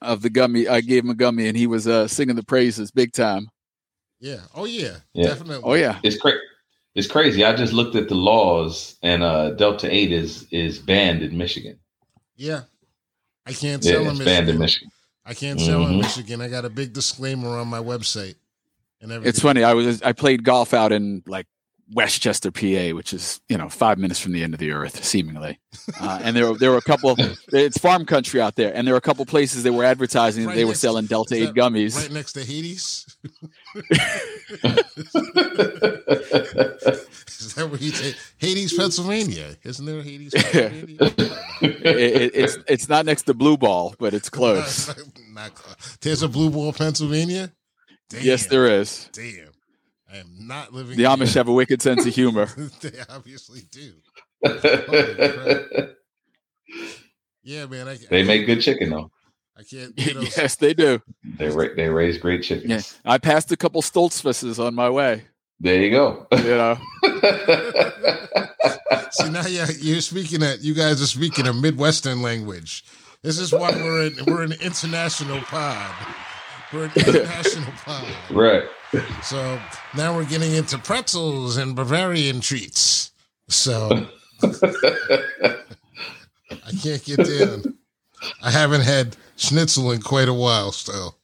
of 0.01 0.21
the 0.21 0.29
gummy. 0.29 0.67
I 0.67 0.81
gave 0.81 1.03
him 1.03 1.11
a 1.11 1.15
gummy, 1.15 1.47
and 1.47 1.55
he 1.55 1.67
was 1.67 1.87
uh 1.87 2.07
singing 2.07 2.35
the 2.35 2.43
praises 2.43 2.91
big 2.91 3.13
time. 3.13 3.47
Yeah. 4.21 4.39
Oh 4.55 4.65
yeah. 4.65 4.97
yeah. 5.13 5.27
Definitely. 5.27 5.63
Oh 5.63 5.73
yeah. 5.73 5.99
It's 6.03 6.17
crazy. 6.17 6.39
It's 6.95 7.07
crazy. 7.07 7.43
I 7.43 7.55
just 7.55 7.73
looked 7.73 7.95
at 7.95 8.07
the 8.07 8.15
laws, 8.15 8.95
and 9.01 9.23
uh 9.23 9.51
Delta 9.51 9.93
Eight 9.93 10.13
is 10.13 10.47
is 10.51 10.79
banned 10.79 11.21
in 11.21 11.37
Michigan. 11.37 11.77
Yeah. 12.37 12.61
I 13.45 13.53
can't 13.53 13.83
sell 13.83 14.03
yeah, 14.03 14.11
in 14.11 14.17
Michigan. 14.17 14.25
banned 14.25 14.49
in 14.49 14.59
Michigan. 14.59 14.91
I 15.25 15.33
can't 15.33 15.59
sell 15.59 15.81
mm-hmm. 15.81 15.93
in 15.93 15.97
Michigan. 15.99 16.41
I 16.41 16.47
got 16.47 16.65
a 16.65 16.69
big 16.69 16.93
disclaimer 16.93 17.57
on 17.57 17.67
my 17.67 17.79
website. 17.79 18.35
And 19.01 19.11
everything. 19.11 19.29
It's 19.29 19.39
funny. 19.39 19.63
I 19.63 19.73
was 19.73 20.01
I 20.03 20.13
played 20.13 20.43
golf 20.43 20.73
out 20.73 20.91
in 20.91 21.23
like 21.25 21.47
West 21.93 22.21
Chester, 22.21 22.51
PA, 22.51 22.95
which 22.95 23.13
is 23.13 23.41
you 23.49 23.57
know 23.57 23.69
five 23.69 23.97
minutes 23.97 24.19
from 24.19 24.31
the 24.31 24.43
end 24.43 24.53
of 24.53 24.59
the 24.59 24.71
earth, 24.71 25.03
seemingly. 25.03 25.59
Uh, 25.99 26.19
and 26.23 26.35
there, 26.35 26.53
there 26.53 26.71
were 26.71 26.77
a 26.77 26.81
couple. 26.81 27.15
It's 27.51 27.77
farm 27.77 28.05
country 28.05 28.39
out 28.41 28.55
there, 28.55 28.73
and 28.73 28.87
there 28.87 28.93
were 28.93 28.99
a 28.99 29.01
couple 29.01 29.25
places 29.25 29.63
they 29.63 29.69
were 29.69 29.83
advertising 29.83 30.45
right 30.45 30.53
that 30.53 30.57
they 30.57 30.65
were 30.65 30.73
selling 30.73 31.05
Delta 31.05 31.35
Eight 31.35 31.53
gummies 31.53 31.97
right 31.97 32.11
next 32.11 32.33
to 32.33 32.43
Hades. 32.43 33.17
is 37.27 37.53
that 37.55 37.69
where 37.69 37.79
you 37.79 37.91
take 37.91 38.15
Hades, 38.37 38.73
Pennsylvania? 38.73 39.55
Isn't 39.63 39.85
there 39.85 40.01
Hades, 40.01 40.33
Pennsylvania? 40.33 40.97
it, 41.61 41.85
it, 41.85 42.31
it's 42.35 42.57
it's 42.67 42.89
not 42.89 43.05
next 43.05 43.23
to 43.23 43.33
Blue 43.33 43.57
Ball, 43.57 43.95
but 43.99 44.13
it's 44.13 44.29
close. 44.29 44.87
not, 45.33 45.51
not, 45.51 45.97
there's 46.01 46.21
a 46.21 46.27
Blue 46.27 46.49
Ball, 46.49 46.73
Pennsylvania. 46.73 47.51
Damn. 48.09 48.23
Yes, 48.23 48.47
there 48.47 48.67
is. 48.67 49.09
Damn. 49.13 49.50
I 50.11 50.17
am 50.17 50.47
not 50.47 50.73
living. 50.73 50.97
The 50.97 51.03
Amish 51.03 51.35
have 51.35 51.47
a 51.47 51.53
wicked 51.53 51.81
sense 51.81 52.05
of 52.05 52.13
humor. 52.13 52.45
they 52.81 52.91
obviously 53.09 53.61
do. 53.71 53.93
yeah, 57.43 57.65
man. 57.67 57.87
I, 57.87 57.97
they 58.09 58.21
I, 58.21 58.23
make 58.23 58.45
good 58.45 58.61
chicken 58.61 58.89
though. 58.89 59.11
I 59.57 59.63
can't. 59.63 59.97
You 59.97 60.13
know, 60.15 60.21
yes, 60.21 60.55
they 60.55 60.73
do. 60.73 61.01
They 61.23 61.49
ra- 61.49 61.73
they 61.75 61.87
raise 61.87 62.17
great 62.17 62.43
chickens. 62.43 62.69
Yeah. 63.05 63.11
I 63.11 63.17
passed 63.19 63.51
a 63.51 63.57
couple 63.57 63.81
Stoltzfuses 63.81 64.63
on 64.63 64.75
my 64.75 64.89
way. 64.89 65.23
There 65.59 65.79
you 65.79 65.91
go. 65.91 66.27
You 66.31 66.57
know. 66.57 66.77
See 69.11 69.29
now 69.29 69.45
you're, 69.45 69.69
you're 69.71 70.01
speaking 70.01 70.41
at 70.41 70.61
you 70.61 70.73
guys 70.73 71.01
are 71.01 71.05
speaking 71.05 71.45
a 71.47 71.53
Midwestern 71.53 72.21
language. 72.21 72.83
This 73.21 73.37
is 73.37 73.51
why 73.53 73.71
we're 73.71 74.07
in, 74.07 74.15
we're 74.25 74.41
an 74.41 74.53
international 74.53 75.41
pod. 75.41 75.93
We're 76.73 76.85
an 76.85 76.91
international 76.95 77.71
pod. 77.85 78.07
Right. 78.31 78.63
So 79.23 79.59
now 79.95 80.15
we're 80.15 80.25
getting 80.25 80.53
into 80.53 80.77
pretzels 80.77 81.57
and 81.57 81.75
Bavarian 81.75 82.41
treats. 82.41 83.11
So 83.47 84.07
I 84.43 85.57
can't 86.81 87.03
get 87.03 87.17
down. 87.17 87.77
I 88.43 88.51
haven't 88.51 88.81
had 88.81 89.15
schnitzel 89.35 89.91
in 89.91 90.01
quite 90.01 90.27
a 90.27 90.33
while 90.33 90.71
still. 90.71 91.17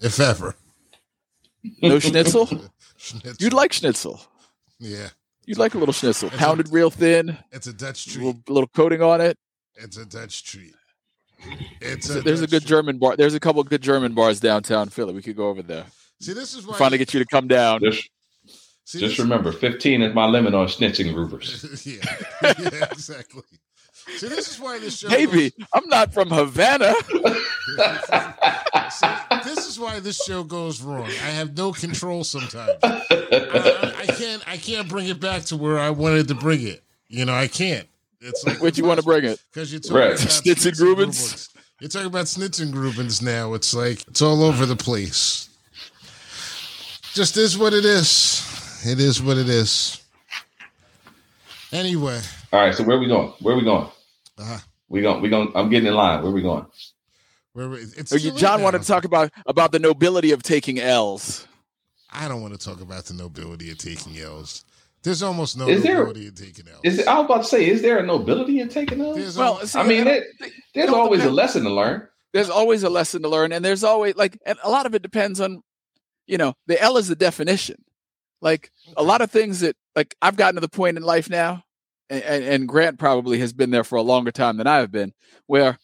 If 0.00 0.20
ever. 0.20 0.56
No 1.82 1.98
schnitzel? 1.98 2.46
schnitzel. 2.96 3.34
You'd 3.38 3.52
like 3.52 3.72
schnitzel. 3.72 4.20
Yeah. 4.78 5.08
You'd 5.46 5.58
like 5.58 5.74
a 5.74 5.78
little 5.78 5.92
schnitzel. 5.92 6.28
It's 6.28 6.36
Pounded 6.38 6.68
a, 6.68 6.70
real 6.70 6.90
thin. 6.90 7.38
It's 7.52 7.66
a 7.66 7.72
Dutch 7.72 8.06
treat. 8.06 8.22
A 8.22 8.26
little, 8.26 8.42
little 8.48 8.68
coating 8.68 9.02
on 9.02 9.20
it. 9.20 9.38
It's 9.74 9.96
a 9.96 10.04
Dutch 10.04 10.44
treat. 10.44 10.74
It's 11.80 12.08
a 12.10 12.20
there's 12.20 12.40
Dutch 12.40 12.48
a 12.48 12.50
good 12.50 12.62
treat. 12.62 12.68
German 12.68 12.98
bar. 12.98 13.16
There's 13.16 13.34
a 13.34 13.40
couple 13.40 13.62
good 13.62 13.82
German 13.82 14.12
bars 14.14 14.40
downtown 14.40 14.88
Philly. 14.88 15.14
We 15.14 15.22
could 15.22 15.36
go 15.36 15.48
over 15.48 15.62
there. 15.62 15.86
See, 16.20 16.32
this 16.32 16.54
is 16.54 16.66
why 16.66 16.76
finally 16.78 16.98
get 16.98 17.12
you 17.12 17.20
to 17.20 17.26
come 17.26 17.48
down. 17.48 17.80
Just, 17.80 18.08
See, 18.84 19.00
just 19.00 19.18
remember, 19.18 19.52
fifteen 19.52 20.02
is 20.02 20.14
my 20.14 20.26
limit 20.26 20.54
on 20.54 20.68
Schnitzengruben. 20.68 21.42
yeah, 21.86 22.52
yeah, 22.72 22.84
exactly. 22.90 23.42
See, 24.16 24.28
this 24.28 24.48
is 24.48 24.60
why 24.60 24.78
this 24.78 24.98
show. 24.98 25.08
Baby, 25.08 25.50
goes... 25.50 25.68
I'm 25.74 25.88
not 25.88 26.14
from 26.14 26.30
Havana. 26.30 26.94
See, 28.90 29.06
this 29.44 29.66
is 29.68 29.80
why 29.80 29.98
this 29.98 30.22
show 30.22 30.44
goes 30.44 30.80
wrong. 30.80 31.06
I 31.06 31.30
have 31.30 31.56
no 31.56 31.72
control 31.72 32.22
sometimes. 32.22 32.78
I, 32.84 33.94
I, 33.98 34.06
can't. 34.06 34.48
I 34.48 34.56
can't 34.56 34.88
bring 34.88 35.08
it 35.08 35.20
back 35.20 35.42
to 35.46 35.56
where 35.56 35.78
I 35.78 35.90
wanted 35.90 36.28
to 36.28 36.36
bring 36.36 36.62
it. 36.62 36.84
You 37.08 37.24
know, 37.24 37.34
I 37.34 37.48
can't. 37.48 37.88
It's 38.20 38.46
like 38.46 38.60
where'd 38.60 38.78
you 38.78 38.84
want 38.84 39.00
to 39.00 39.04
bring 39.04 39.24
it? 39.24 39.42
Because 39.52 39.72
you're 39.72 39.80
talking 39.80 39.96
right. 39.96 40.10
about 40.10 40.18
Schnitzengruben. 40.20 41.48
You're 41.80 41.90
talking 41.90 42.06
about 42.06 42.26
Schnitzengruben 42.26 43.22
now. 43.22 43.54
It's 43.54 43.74
like 43.74 44.06
it's 44.06 44.22
all 44.22 44.44
over 44.44 44.64
the 44.64 44.76
place. 44.76 45.45
Just 47.16 47.38
is 47.38 47.56
what 47.56 47.72
it 47.72 47.86
is. 47.86 48.84
It 48.84 49.00
is 49.00 49.22
what 49.22 49.38
it 49.38 49.48
is. 49.48 50.04
Anyway. 51.72 52.20
All 52.52 52.60
right. 52.60 52.74
So 52.74 52.84
where 52.84 52.98
are 52.98 53.00
we 53.00 53.06
going? 53.06 53.32
Where 53.40 53.54
are 53.54 53.56
we 53.56 53.64
going? 53.64 53.86
Uh-huh. 54.36 54.58
We 54.90 55.00
going. 55.00 55.22
We 55.22 55.30
going. 55.30 55.50
I'm 55.54 55.70
getting 55.70 55.86
in 55.86 55.94
line. 55.94 56.20
Where 56.20 56.30
are 56.30 56.34
we 56.34 56.42
going? 56.42 56.66
Where 57.54 57.70
we, 57.70 57.78
it's 57.78 58.12
oh, 58.12 58.18
John 58.36 58.60
wanted 58.60 58.82
to 58.82 58.86
talk 58.86 59.06
about 59.06 59.30
about 59.46 59.72
the 59.72 59.78
nobility 59.78 60.32
of 60.32 60.42
taking 60.42 60.78
L's. 60.78 61.48
I 62.10 62.28
don't 62.28 62.42
want 62.42 62.52
to 62.52 62.60
talk 62.62 62.82
about 62.82 63.06
the 63.06 63.14
nobility 63.14 63.70
of 63.70 63.78
taking 63.78 64.18
L's. 64.18 64.66
There's 65.02 65.22
almost 65.22 65.56
no 65.56 65.68
is 65.68 65.82
nobility 65.82 66.28
there, 66.28 66.28
in 66.28 66.34
taking 66.34 66.68
L's. 66.68 66.80
Is 66.84 67.06
I 67.06 67.18
was 67.18 67.24
about 67.24 67.38
to 67.44 67.48
say, 67.48 67.66
is 67.66 67.80
there 67.80 67.96
a 67.96 68.02
nobility 68.02 68.60
in 68.60 68.68
taking 68.68 69.00
L's? 69.00 69.16
There's 69.16 69.38
well, 69.38 69.66
see, 69.66 69.78
I 69.78 69.86
mean, 69.86 70.06
it, 70.06 70.24
there's 70.74 70.90
always 70.90 71.20
depend. 71.20 71.32
a 71.32 71.34
lesson 71.34 71.62
to 71.62 71.70
learn. 71.70 72.06
There's 72.34 72.50
always 72.50 72.82
a 72.82 72.90
lesson 72.90 73.22
to 73.22 73.30
learn, 73.30 73.52
and 73.52 73.64
there's 73.64 73.84
always 73.84 74.16
like, 74.16 74.38
and 74.44 74.58
a 74.62 74.68
lot 74.68 74.84
of 74.84 74.94
it 74.94 75.00
depends 75.00 75.40
on, 75.40 75.62
you 76.26 76.38
know, 76.38 76.54
the 76.66 76.80
L 76.80 76.96
is 76.96 77.08
the 77.08 77.16
definition. 77.16 77.82
Like 78.40 78.70
a 78.96 79.02
lot 79.02 79.22
of 79.22 79.30
things 79.30 79.60
that, 79.60 79.76
like, 79.94 80.14
I've 80.20 80.36
gotten 80.36 80.56
to 80.56 80.60
the 80.60 80.68
point 80.68 80.96
in 80.96 81.02
life 81.02 81.30
now, 81.30 81.64
and, 82.10 82.22
and 82.22 82.68
Grant 82.68 82.98
probably 82.98 83.38
has 83.38 83.52
been 83.52 83.70
there 83.70 83.84
for 83.84 83.96
a 83.96 84.02
longer 84.02 84.30
time 84.30 84.58
than 84.58 84.66
I 84.66 84.76
have 84.76 84.92
been, 84.92 85.14
where, 85.46 85.78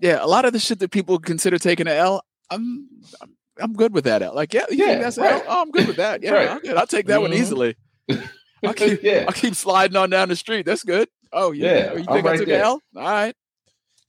yeah, 0.00 0.18
a 0.22 0.26
lot 0.26 0.44
of 0.44 0.52
the 0.52 0.58
shit 0.58 0.78
that 0.78 0.90
people 0.90 1.18
consider 1.18 1.58
taking 1.58 1.86
an 1.86 1.94
L, 1.94 2.22
I'm, 2.50 2.88
I'm 3.20 3.36
I'm 3.60 3.72
good 3.72 3.92
with 3.92 4.04
that. 4.04 4.22
L. 4.22 4.34
Like, 4.34 4.54
yeah, 4.54 4.66
yeah, 4.70 4.98
that's 4.98 5.18
right. 5.18 5.42
Oh, 5.46 5.62
I'm 5.62 5.70
good 5.70 5.86
with 5.86 5.96
that. 5.96 6.22
Yeah, 6.28 6.32
right. 6.32 6.48
I'll, 6.48 6.78
I'll, 6.80 6.86
take 6.86 7.06
that 7.06 7.14
mm-hmm. 7.14 7.22
one 7.22 7.34
easily. 7.34 7.76
I'll 8.64 8.74
keep, 8.74 9.02
yeah. 9.02 9.24
I'll 9.26 9.32
keep 9.32 9.54
sliding 9.54 9.96
on 9.96 10.10
down 10.10 10.28
the 10.28 10.36
street. 10.36 10.66
That's 10.66 10.82
good. 10.82 11.08
Oh 11.32 11.52
yeah. 11.52 11.72
yeah 11.72 11.92
you 11.94 12.04
think 12.04 12.26
i 12.26 12.36
took 12.36 12.46
there. 12.46 12.64
All 12.64 12.80
right. 12.94 13.34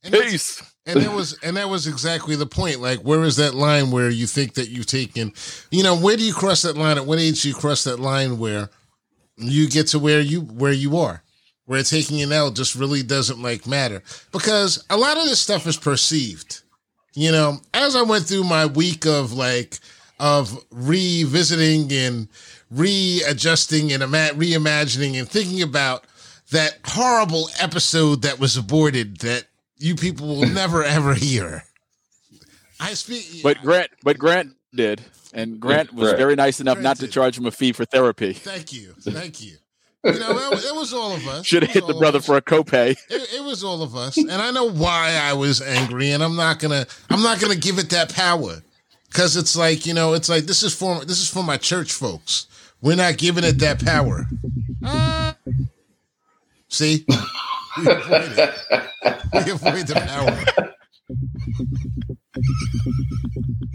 And 0.02 0.14
Peace. 0.14 0.62
And 0.86 1.00
that 1.02 1.12
was 1.12 1.38
and 1.42 1.56
that 1.56 1.68
was 1.68 1.86
exactly 1.86 2.36
the 2.36 2.46
point. 2.46 2.80
Like, 2.80 3.00
where 3.00 3.22
is 3.22 3.36
that 3.36 3.54
line 3.54 3.90
where 3.90 4.08
you 4.08 4.26
think 4.26 4.54
that 4.54 4.70
you've 4.70 4.86
taken? 4.86 5.32
You 5.70 5.82
know, 5.82 5.96
where 5.96 6.16
do 6.16 6.24
you 6.24 6.32
cross 6.32 6.62
that 6.62 6.76
line? 6.76 6.96
At 6.96 7.06
what 7.06 7.18
age 7.18 7.42
do 7.42 7.48
you 7.48 7.54
cross 7.54 7.84
that 7.84 8.00
line 8.00 8.38
where 8.38 8.70
you 9.36 9.68
get 9.68 9.88
to 9.88 9.98
where 9.98 10.20
you 10.20 10.40
where 10.40 10.72
you 10.72 10.96
are? 10.96 11.22
Where 11.66 11.82
taking 11.82 12.22
an 12.22 12.32
L 12.32 12.50
just 12.50 12.74
really 12.74 13.02
doesn't 13.02 13.40
like 13.40 13.66
matter 13.66 14.02
because 14.32 14.84
a 14.90 14.96
lot 14.96 15.18
of 15.18 15.24
this 15.24 15.38
stuff 15.38 15.66
is 15.66 15.76
perceived. 15.76 16.62
You 17.14 17.30
know, 17.30 17.58
as 17.74 17.94
I 17.94 18.02
went 18.02 18.24
through 18.24 18.44
my 18.44 18.66
week 18.66 19.06
of 19.06 19.32
like 19.32 19.78
of 20.18 20.64
revisiting 20.70 21.92
and 21.92 22.28
readjusting 22.70 23.92
and 23.92 24.02
ima- 24.02 24.30
reimagining 24.34 25.18
and 25.18 25.28
thinking 25.28 25.62
about 25.62 26.04
that 26.50 26.78
horrible 26.84 27.48
episode 27.60 28.22
that 28.22 28.38
was 28.40 28.56
aborted 28.56 29.18
that 29.18 29.44
you 29.80 29.94
people 29.96 30.28
will 30.28 30.48
never 30.48 30.84
ever 30.98 31.14
hear. 31.14 31.64
I 32.78 32.94
speak, 32.94 33.42
but 33.42 33.60
Grant, 33.60 33.90
but 34.02 34.18
Grant 34.18 34.54
did, 34.74 35.02
and 35.34 35.60
Grant 35.60 35.92
was 35.92 36.12
very 36.12 36.34
nice 36.34 36.60
enough 36.60 36.76
Grant 36.76 36.84
not 36.84 36.96
to 36.98 37.08
charge 37.08 37.36
him 37.36 37.46
a 37.46 37.50
fee 37.50 37.72
for 37.72 37.84
therapy. 37.84 38.32
Thank 38.32 38.72
you, 38.72 38.94
thank 39.00 39.42
you. 39.42 39.56
You 40.02 40.18
know, 40.18 40.30
it, 40.52 40.64
it 40.64 40.74
was 40.74 40.94
all 40.94 41.14
of 41.14 41.28
us. 41.28 41.44
Should 41.44 41.62
have 41.62 41.72
hit 41.72 41.86
the 41.86 41.92
brother 41.92 42.20
for 42.20 42.38
a 42.38 42.40
copay. 42.40 42.96
It, 43.10 43.34
it 43.34 43.44
was 43.44 43.62
all 43.62 43.82
of 43.82 43.94
us, 43.94 44.16
and 44.16 44.32
I 44.32 44.50
know 44.50 44.70
why 44.70 45.18
I 45.22 45.34
was 45.34 45.60
angry, 45.60 46.10
and 46.12 46.22
I'm 46.22 46.36
not 46.36 46.58
gonna, 46.58 46.86
I'm 47.10 47.22
not 47.22 47.38
gonna 47.38 47.56
give 47.56 47.78
it 47.78 47.90
that 47.90 48.14
power, 48.14 48.62
because 49.08 49.36
it's 49.36 49.56
like 49.56 49.84
you 49.84 49.92
know, 49.92 50.14
it's 50.14 50.30
like 50.30 50.44
this 50.44 50.62
is 50.62 50.74
for 50.74 51.04
this 51.04 51.20
is 51.20 51.28
for 51.28 51.42
my 51.44 51.58
church 51.58 51.92
folks 51.92 52.46
We're 52.80 52.96
not 52.96 53.18
giving 53.18 53.44
it 53.44 53.58
that 53.58 53.84
power. 53.84 54.26
Uh, 54.82 55.34
See? 56.70 57.04
We 57.78 57.86
avoid 57.86 58.32
it. 58.36 58.54
We 59.32 59.50
avoid 59.52 59.86
the 59.86 59.94
power. 59.94 60.44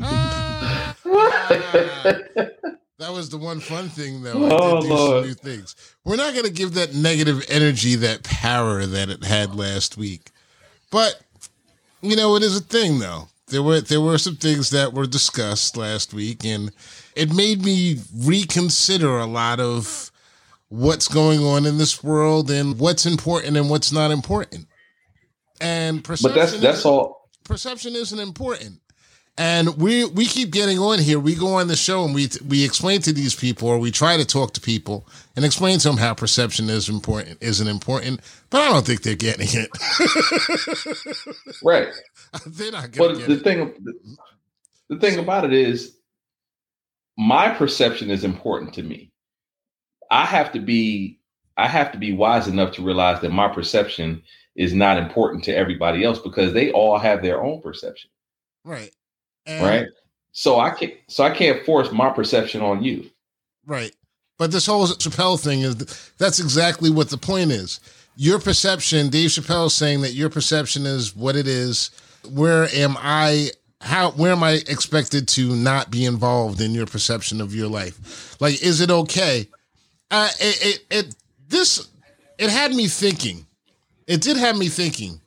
Ah. 0.04 0.96
that 3.00 3.12
was 3.14 3.30
the 3.30 3.38
one 3.38 3.62
fun 3.62 3.88
thing, 3.88 4.22
though. 4.22 4.46
I 4.46 4.50
Oh, 4.52 4.82
did 4.82 4.88
do 4.88 4.94
Lord. 4.94 5.24
some 5.24 5.28
new 5.30 5.34
things. 5.34 5.76
We're 6.04 6.18
not 6.18 6.34
going 6.34 6.46
to 6.46 6.52
give 6.52 6.74
that 6.74 6.94
negative 6.94 7.46
energy 7.50 7.96
that 7.96 8.24
power 8.24 8.86
that 8.86 9.10
it 9.10 9.24
had 9.24 9.56
last 9.56 9.96
week. 9.98 10.32
But 10.92 11.22
you 12.02 12.16
know, 12.18 12.36
it 12.36 12.44
is 12.44 12.58
a 12.58 12.62
thing, 12.62 13.00
though. 13.00 13.30
There 13.48 13.64
were 13.64 13.80
there 13.82 14.02
were 14.02 14.18
some 14.18 14.36
things 14.36 14.72
that 14.72 14.94
were 14.94 15.08
discussed 15.08 15.78
last 15.78 16.14
week, 16.14 16.44
and 16.46 16.72
it 17.16 17.34
made 17.34 17.64
me 17.64 18.00
reconsider 18.14 19.18
a 19.20 19.26
lot 19.26 19.60
of 19.62 20.12
what's 20.70 21.08
going 21.08 21.42
on 21.42 21.66
in 21.66 21.78
this 21.78 22.04
world 22.04 22.52
and 22.52 22.80
what's 22.80 23.06
important 23.06 23.58
and 23.58 23.70
what's 23.70 23.92
not 23.92 24.12
important. 24.12 24.68
And 25.62 26.04
perception 26.04 26.34
But 26.34 26.36
that's 26.36 26.60
that's 26.62 26.86
all. 26.86 27.30
perception 27.46 27.96
isn't 27.96 28.20
important. 28.20 28.82
And 29.38 29.78
we 29.78 30.06
we 30.06 30.26
keep 30.28 30.52
getting 30.52 30.80
on 30.80 31.00
here. 31.00 31.20
We 31.20 31.36
go 31.36 31.56
on 31.56 31.68
the 31.68 31.76
show 31.76 32.06
and 32.06 32.16
we 32.16 32.30
we 32.48 32.66
explain 32.66 33.02
to 33.04 33.14
these 33.14 33.36
people, 33.36 33.68
or 33.70 33.80
we 33.80 33.92
try 33.92 34.18
to 34.18 34.26
talk 34.26 34.54
to 34.54 34.62
people 34.62 35.08
and 35.36 35.46
explain 35.46 35.80
to 35.80 35.90
them 35.90 35.98
how 35.98 36.14
perception 36.14 36.70
is 36.70 36.90
important, 36.90 37.40
isn't 37.42 37.68
important. 37.68 38.22
But 38.50 38.62
I 38.62 38.70
don't 38.74 38.86
think 38.86 39.04
they're 39.04 39.16
getting 39.16 39.48
it. 39.52 39.70
Right. 41.62 41.90
they're 42.48 42.72
not 42.72 42.92
going 42.92 43.18
But 43.18 43.28
the 43.28 43.34
it. 43.34 43.44
thing, 43.44 43.76
the 44.90 45.00
thing 45.00 45.20
about 45.20 45.46
it 45.46 45.54
is, 45.54 45.98
my 47.18 47.50
perception 47.52 48.12
is 48.12 48.24
important 48.24 48.74
to 48.76 48.84
me. 48.84 49.12
I 50.16 50.24
have 50.24 50.54
to 50.54 50.60
be, 50.60 51.20
I 51.58 51.68
have 51.68 51.92
to 51.92 51.98
be 51.98 52.14
wise 52.14 52.48
enough 52.48 52.74
to 52.76 52.82
realize 52.82 53.20
that 53.20 53.32
my 53.32 53.50
perception 53.50 54.24
is 54.56 54.74
not 54.74 54.98
important 54.98 55.44
to 55.44 55.52
everybody 55.56 56.06
else 56.06 56.20
because 56.20 56.54
they 56.54 56.72
all 56.72 56.98
have 56.98 57.22
their 57.22 57.44
own 57.44 57.62
perception, 57.62 58.10
Right. 58.64 58.92
And- 59.46 59.66
right? 59.66 59.88
So 60.32 60.58
I 60.60 60.70
can't, 60.72 60.94
so 61.08 61.24
I 61.26 61.32
can't 61.32 61.66
force 61.66 61.92
my 61.92 62.10
perception 62.10 62.62
on 62.62 62.82
you. 62.82 63.10
Right. 63.66 63.94
But 64.38 64.52
this 64.52 64.66
whole 64.66 64.88
Chappelle 64.88 65.40
thing 65.40 65.62
is 65.62 65.76
that's 66.18 66.40
exactly 66.40 66.90
what 66.90 67.10
the 67.10 67.18
point 67.18 67.52
is. 67.52 67.80
Your 68.16 68.40
perception, 68.40 69.10
Dave 69.10 69.30
Chappelle 69.30 69.68
is 69.68 69.74
saying 69.74 70.02
that 70.02 70.14
your 70.14 70.30
perception 70.30 70.86
is 70.86 71.16
what 71.16 71.36
it 71.36 71.48
is. 71.48 71.90
Where 72.30 72.68
am 72.74 72.96
I 73.00 73.52
how 73.82 74.12
where 74.12 74.32
am 74.32 74.44
I 74.44 74.54
expected 74.68 75.28
to 75.30 75.56
not 75.56 75.92
be 75.92 76.06
involved 76.06 76.60
in 76.60 76.74
your 76.74 76.86
perception 76.86 77.40
of 77.40 77.54
your 77.56 77.68
life? 77.68 78.36
Like 78.42 78.62
is 78.62 78.82
it 78.82 78.92
okay? 78.92 79.48
Uh 80.12 80.30
it 80.40 80.66
it, 80.66 80.86
it 80.90 81.16
this 81.48 81.88
it 82.38 82.50
had 82.50 82.74
me 82.74 82.88
thinking. 82.88 83.46
It 84.08 84.22
did 84.22 84.38
have 84.38 84.58
me 84.58 84.68
thinking. 84.68 85.20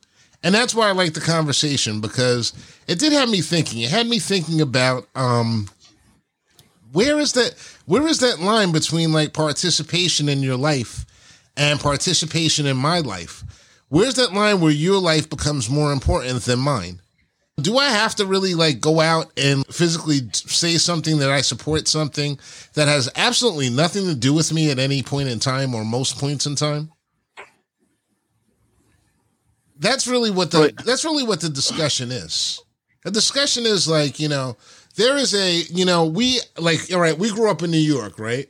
And 0.43 0.55
that's 0.55 0.75
why 0.75 0.88
I 0.88 0.93
like 0.93 1.14
the 1.14 1.21
conversation 1.21 2.01
because 2.01 2.53
it 2.87 2.99
did 3.01 3.12
have 3.12 3.29
me 3.29 3.41
thinking. 3.41 3.83
It 3.83 3.91
had 3.91 4.07
me 4.07 4.19
thinking 4.19 4.61
about 4.61 5.07
um 5.14 5.69
where 6.93 7.19
is 7.19 7.33
that 7.35 7.55
where 7.87 8.07
is 8.07 8.21
that 8.21 8.41
line 8.41 8.73
between 8.73 9.12
like 9.12 9.33
participation 9.33 10.29
in 10.29 10.43
your 10.43 10.57
life 10.57 11.05
and 11.57 11.81
participation 11.81 12.67
in 12.67 12.77
my 12.77 13.01
life 13.01 13.45
where's 13.88 14.14
that 14.14 14.33
line 14.33 14.61
where 14.61 14.73
your 14.73 15.01
life 15.01 15.29
becomes 15.29 15.69
more 15.69 15.93
important 15.93 16.43
than 16.43 16.59
mine 16.59 17.01
do 17.61 17.77
i 17.79 17.87
have 17.87 18.14
to 18.14 18.27
really 18.27 18.55
like 18.55 18.81
go 18.81 19.01
out 19.01 19.33
and 19.37 19.66
physically 19.66 20.21
say 20.33 20.77
something 20.77 21.18
that 21.18 21.31
i 21.31 21.40
support 21.40 21.88
something 21.88 22.38
that 22.75 22.88
has 22.88 23.11
absolutely 23.16 23.71
nothing 23.71 24.07
to 24.07 24.14
do 24.14 24.33
with 24.33 24.53
me 24.53 24.71
at 24.71 24.79
any 24.79 25.03
point 25.03 25.29
in 25.29 25.38
time 25.38 25.75
or 25.75 25.85
most 25.85 26.18
points 26.18 26.47
in 26.47 26.55
time? 26.55 26.92
That's 29.79 30.07
really 30.07 30.31
what 30.31 30.51
the 30.51 30.73
that's 30.85 31.05
really 31.05 31.25
what 31.25 31.40
the 31.40 31.49
discussion 31.49 32.11
is. 32.11 32.61
The 33.05 33.11
discussion 33.11 33.64
is 33.64 33.88
like 33.88 34.18
you 34.18 34.29
know 34.29 34.57
there 34.97 35.16
is 35.16 35.35
a 35.35 35.62
you 35.73 35.85
know 35.85 36.05
we 36.07 36.40
like 36.57 36.92
all 36.92 37.01
right 37.01 37.18
we 37.18 37.31
grew 37.31 37.51
up 37.51 37.62
in 37.62 37.71
new 37.71 37.79
york 37.79 38.18
right? 38.18 38.49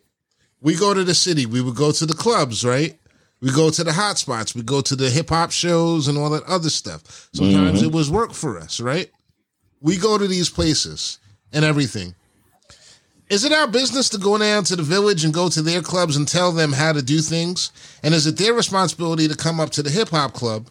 We 0.60 0.74
go 0.74 0.92
to 0.92 1.04
the 1.04 1.14
city 1.14 1.46
we 1.46 1.60
would 1.60 1.76
go 1.76 1.92
to 1.92 2.06
the 2.06 2.14
clubs 2.14 2.64
right 2.64 2.98
we 3.40 3.52
go 3.52 3.70
to 3.70 3.84
the 3.84 3.92
hot 3.92 4.18
spots 4.18 4.54
we 4.54 4.62
go 4.62 4.80
to 4.80 4.96
the 4.96 5.10
hip-hop 5.10 5.50
shows 5.50 6.08
and 6.08 6.18
all 6.18 6.30
that 6.30 6.44
other 6.44 6.70
stuff. 6.70 7.28
Sometimes 7.32 7.78
mm-hmm. 7.78 7.88
it 7.88 7.94
was 7.94 8.10
work 8.10 8.32
for 8.32 8.58
us 8.58 8.80
right? 8.80 9.10
We 9.80 9.96
go 9.96 10.18
to 10.18 10.26
these 10.26 10.50
places 10.50 11.18
and 11.52 11.64
everything. 11.64 12.14
Is 13.30 13.44
it 13.44 13.52
our 13.52 13.68
business 13.68 14.08
to 14.10 14.18
go 14.18 14.38
down 14.38 14.64
to 14.64 14.76
the 14.76 14.82
village 14.82 15.24
and 15.24 15.34
go 15.34 15.48
to 15.50 15.60
their 15.60 15.82
clubs 15.82 16.16
and 16.16 16.26
tell 16.26 16.50
them 16.50 16.72
how 16.72 16.92
to 16.92 17.02
do 17.02 17.20
things? 17.20 17.72
And 18.02 18.14
is 18.14 18.26
it 18.26 18.38
their 18.38 18.54
responsibility 18.54 19.28
to 19.28 19.36
come 19.36 19.60
up 19.60 19.70
to 19.70 19.82
the 19.82 19.90
hip-hop 19.90 20.32
club 20.32 20.68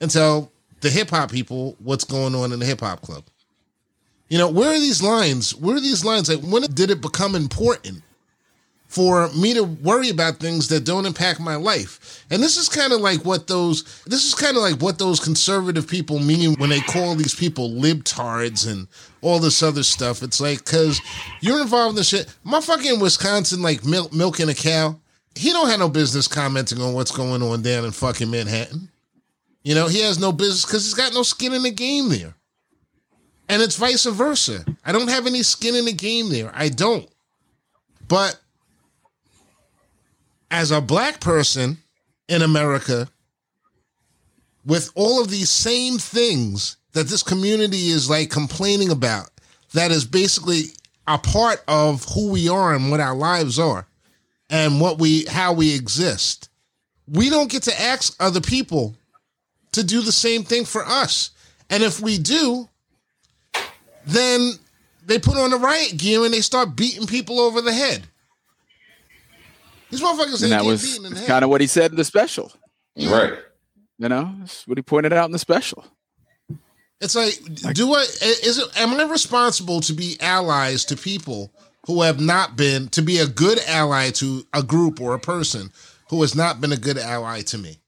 and 0.00 0.10
tell 0.10 0.52
the 0.82 0.90
hip-hop 0.90 1.32
people 1.32 1.76
what's 1.82 2.04
going 2.04 2.34
on 2.34 2.52
in 2.52 2.60
the 2.60 2.66
hip-hop 2.66 3.02
club? 3.02 3.24
You 4.28 4.38
know, 4.38 4.48
where 4.48 4.70
are 4.70 4.80
these 4.80 5.02
lines? 5.02 5.54
Where 5.54 5.76
are 5.76 5.80
these 5.80 6.04
lines? 6.04 6.28
Like, 6.28 6.44
when 6.44 6.62
did 6.62 6.90
it 6.90 7.00
become 7.00 7.34
important 7.34 8.02
for 8.88 9.28
me 9.30 9.52
to 9.54 9.64
worry 9.64 10.10
about 10.10 10.36
things 10.36 10.68
that 10.68 10.84
don't 10.84 11.06
impact 11.06 11.40
my 11.40 11.56
life? 11.56 12.24
And 12.30 12.42
this 12.42 12.56
is 12.56 12.68
kind 12.68 12.92
of 12.92 13.00
like 13.00 13.24
what 13.24 13.46
those, 13.46 14.02
this 14.06 14.24
is 14.24 14.34
kind 14.34 14.56
of 14.56 14.62
like 14.62 14.80
what 14.80 14.98
those 14.98 15.20
conservative 15.20 15.86
people 15.86 16.18
mean 16.18 16.54
when 16.54 16.70
they 16.70 16.80
call 16.80 17.14
these 17.14 17.34
people 17.34 17.70
libtards 17.70 18.70
and 18.70 18.88
all 19.22 19.38
this 19.38 19.62
other 19.62 19.82
stuff. 19.82 20.22
It's 20.22 20.40
like, 20.40 20.64
cause 20.64 21.00
you're 21.40 21.60
involved 21.60 21.92
in 21.92 21.96
the 21.96 22.04
shit. 22.04 22.32
My 22.44 22.60
fucking 22.60 23.00
Wisconsin, 23.00 23.62
like 23.62 23.84
milk, 23.84 24.12
milking 24.12 24.48
a 24.48 24.54
cow, 24.54 24.96
he 25.34 25.52
don't 25.52 25.68
have 25.68 25.80
no 25.80 25.88
business 25.88 26.28
commenting 26.28 26.80
on 26.80 26.94
what's 26.94 27.14
going 27.14 27.42
on 27.42 27.62
down 27.62 27.84
in 27.84 27.92
fucking 27.92 28.30
Manhattan. 28.30 28.88
You 29.62 29.74
know, 29.74 29.88
he 29.88 30.00
has 30.00 30.18
no 30.18 30.32
business 30.32 30.64
because 30.64 30.84
he's 30.84 30.94
got 30.94 31.12
no 31.12 31.22
skin 31.22 31.52
in 31.52 31.62
the 31.62 31.70
game 31.70 32.08
there. 32.08 32.34
And 33.48 33.62
it's 33.62 33.76
vice 33.76 34.04
versa. 34.06 34.64
I 34.84 34.92
don't 34.92 35.10
have 35.10 35.26
any 35.26 35.42
skin 35.42 35.74
in 35.74 35.84
the 35.84 35.92
game 35.92 36.30
there. 36.30 36.50
I 36.54 36.68
don't. 36.68 37.08
But 38.08 38.38
as 40.50 40.70
a 40.70 40.80
black 40.80 41.20
person 41.20 41.78
in 42.28 42.42
America, 42.42 43.08
with 44.64 44.90
all 44.94 45.20
of 45.20 45.30
these 45.30 45.50
same 45.50 45.98
things 45.98 46.76
that 46.92 47.06
this 47.06 47.22
community 47.22 47.88
is 47.88 48.10
like 48.10 48.30
complaining 48.30 48.90
about, 48.90 49.30
that 49.72 49.90
is 49.90 50.04
basically 50.04 50.64
a 51.06 51.18
part 51.18 51.62
of 51.68 52.04
who 52.14 52.30
we 52.30 52.48
are 52.48 52.74
and 52.74 52.90
what 52.90 53.00
our 53.00 53.14
lives 53.14 53.58
are 53.58 53.86
and 54.50 54.80
what 54.80 54.98
we 54.98 55.24
how 55.26 55.52
we 55.52 55.74
exist. 55.74 56.48
We 57.08 57.30
don't 57.30 57.50
get 57.50 57.62
to 57.64 57.80
ask 57.80 58.16
other 58.18 58.40
people 58.40 58.96
to 59.72 59.84
do 59.84 60.00
the 60.00 60.12
same 60.12 60.42
thing 60.42 60.64
for 60.64 60.84
us. 60.84 61.30
And 61.70 61.82
if 61.82 62.00
we 62.00 62.18
do, 62.18 62.68
then 64.06 64.52
they 65.04 65.18
put 65.18 65.36
on 65.36 65.50
the 65.50 65.58
riot 65.58 65.96
gear 65.96 66.24
and 66.24 66.32
they 66.32 66.40
start 66.40 66.76
beating 66.76 67.06
people 67.06 67.40
over 67.40 67.60
the 67.60 67.72
head. 67.72 68.06
These 69.96 70.06
motherfuckers 70.06 70.42
And 70.42 70.44
ain't 70.44 70.50
that 70.50 70.56
getting 70.58 70.68
was 70.68 70.82
beaten 70.82 71.06
in 71.06 71.14
the 71.14 71.26
kind 71.26 71.42
of 71.42 71.50
what 71.50 71.60
he 71.60 71.66
said 71.66 71.90
in 71.90 71.96
the 71.96 72.04
special. 72.04 72.52
Right. 72.98 73.38
You 73.98 74.08
know, 74.08 74.34
that's 74.40 74.66
what 74.68 74.76
he 74.76 74.82
pointed 74.82 75.12
out 75.12 75.24
in 75.24 75.32
the 75.32 75.38
special. 75.38 75.84
It's 77.00 77.14
like, 77.14 77.34
do 77.74 77.94
I 77.94 78.02
is 78.02 78.58
it 78.58 78.78
am 78.78 78.98
I 78.98 79.04
responsible 79.04 79.80
to 79.82 79.92
be 79.92 80.16
allies 80.20 80.84
to 80.86 80.96
people 80.96 81.50
who 81.86 82.02
have 82.02 82.20
not 82.20 82.56
been 82.56 82.88
to 82.88 83.02
be 83.02 83.18
a 83.18 83.26
good 83.26 83.58
ally 83.66 84.10
to 84.10 84.46
a 84.52 84.62
group 84.62 85.00
or 85.00 85.14
a 85.14 85.18
person 85.18 85.70
who 86.10 86.20
has 86.20 86.34
not 86.34 86.60
been 86.60 86.72
a 86.72 86.76
good 86.76 86.98
ally 86.98 87.40
to 87.42 87.58
me? 87.58 87.78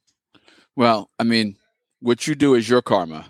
Well, 0.76 1.10
I 1.18 1.24
mean, 1.24 1.56
what 2.00 2.26
you 2.26 2.34
do 2.34 2.54
is 2.54 2.68
your 2.68 2.82
karma. 2.82 3.26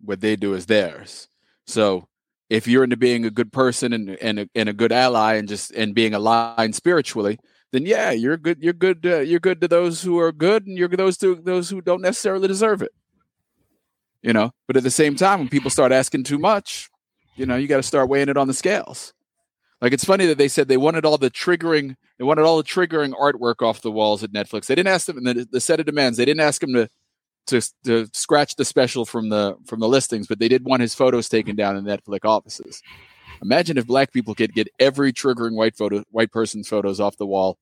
What 0.00 0.20
they 0.20 0.34
do 0.34 0.54
is 0.54 0.66
theirs. 0.66 1.28
So 1.66 2.08
if 2.50 2.66
you're 2.66 2.84
into 2.84 2.96
being 2.96 3.24
a 3.24 3.30
good 3.30 3.52
person 3.52 3.92
and 3.92 4.10
and 4.10 4.40
a, 4.40 4.48
and 4.54 4.68
a 4.68 4.72
good 4.72 4.92
ally 4.92 5.34
and 5.34 5.48
just 5.48 5.70
and 5.72 5.94
being 5.94 6.14
aligned 6.14 6.74
spiritually, 6.74 7.38
then 7.72 7.86
yeah, 7.86 8.10
you're 8.10 8.36
good. 8.36 8.58
You're 8.62 8.72
good. 8.72 9.04
Uh, 9.04 9.20
you're 9.20 9.40
good 9.40 9.60
to 9.60 9.68
those 9.68 10.02
who 10.02 10.18
are 10.18 10.32
good, 10.32 10.66
and 10.66 10.78
you're 10.78 10.88
those 10.88 11.18
to 11.18 11.34
those 11.34 11.68
who 11.68 11.80
don't 11.80 12.02
necessarily 12.02 12.48
deserve 12.48 12.82
it. 12.82 12.92
You 14.22 14.32
know, 14.32 14.52
but 14.66 14.76
at 14.76 14.82
the 14.82 14.90
same 14.90 15.14
time, 15.14 15.38
when 15.38 15.48
people 15.48 15.70
start 15.70 15.92
asking 15.92 16.24
too 16.24 16.38
much, 16.38 16.90
you 17.36 17.46
know, 17.46 17.56
you 17.56 17.68
got 17.68 17.76
to 17.76 17.82
start 17.82 18.08
weighing 18.08 18.28
it 18.28 18.36
on 18.36 18.48
the 18.48 18.54
scales. 18.54 19.12
Like 19.80 19.92
it's 19.92 20.04
funny 20.04 20.26
that 20.26 20.38
they 20.38 20.48
said 20.48 20.66
they 20.66 20.76
wanted 20.76 21.04
all 21.04 21.18
the 21.18 21.30
triggering, 21.30 21.94
they 22.18 22.24
wanted 22.24 22.42
all 22.42 22.56
the 22.56 22.64
triggering 22.64 23.12
artwork 23.12 23.64
off 23.64 23.80
the 23.80 23.92
walls 23.92 24.24
at 24.24 24.32
Netflix. 24.32 24.66
They 24.66 24.74
didn't 24.74 24.92
ask 24.92 25.06
them, 25.06 25.18
and 25.18 25.26
the, 25.26 25.48
the 25.50 25.60
set 25.60 25.78
of 25.78 25.86
demands, 25.86 26.18
they 26.18 26.24
didn't 26.24 26.40
ask 26.40 26.62
him 26.62 26.74
to 26.74 26.88
to 27.46 27.60
to 27.84 28.08
scratch 28.12 28.56
the 28.56 28.64
special 28.64 29.04
from 29.04 29.28
the 29.28 29.56
from 29.66 29.80
the 29.80 29.88
listings, 29.88 30.26
but 30.26 30.38
they 30.38 30.48
did 30.48 30.64
want 30.64 30.82
his 30.82 30.94
photos 30.94 31.28
taken 31.28 31.54
down 31.54 31.76
in 31.76 31.84
Netflix 31.84 32.24
offices. 32.24 32.82
Imagine 33.42 33.78
if 33.78 33.86
black 33.86 34.12
people 34.12 34.34
could 34.34 34.52
get 34.54 34.68
every 34.78 35.12
triggering 35.12 35.54
white 35.54 35.76
photo 35.76 36.02
white 36.10 36.32
person's 36.32 36.68
photos 36.68 37.00
off 37.00 37.16
the 37.16 37.26
wall. 37.26 37.58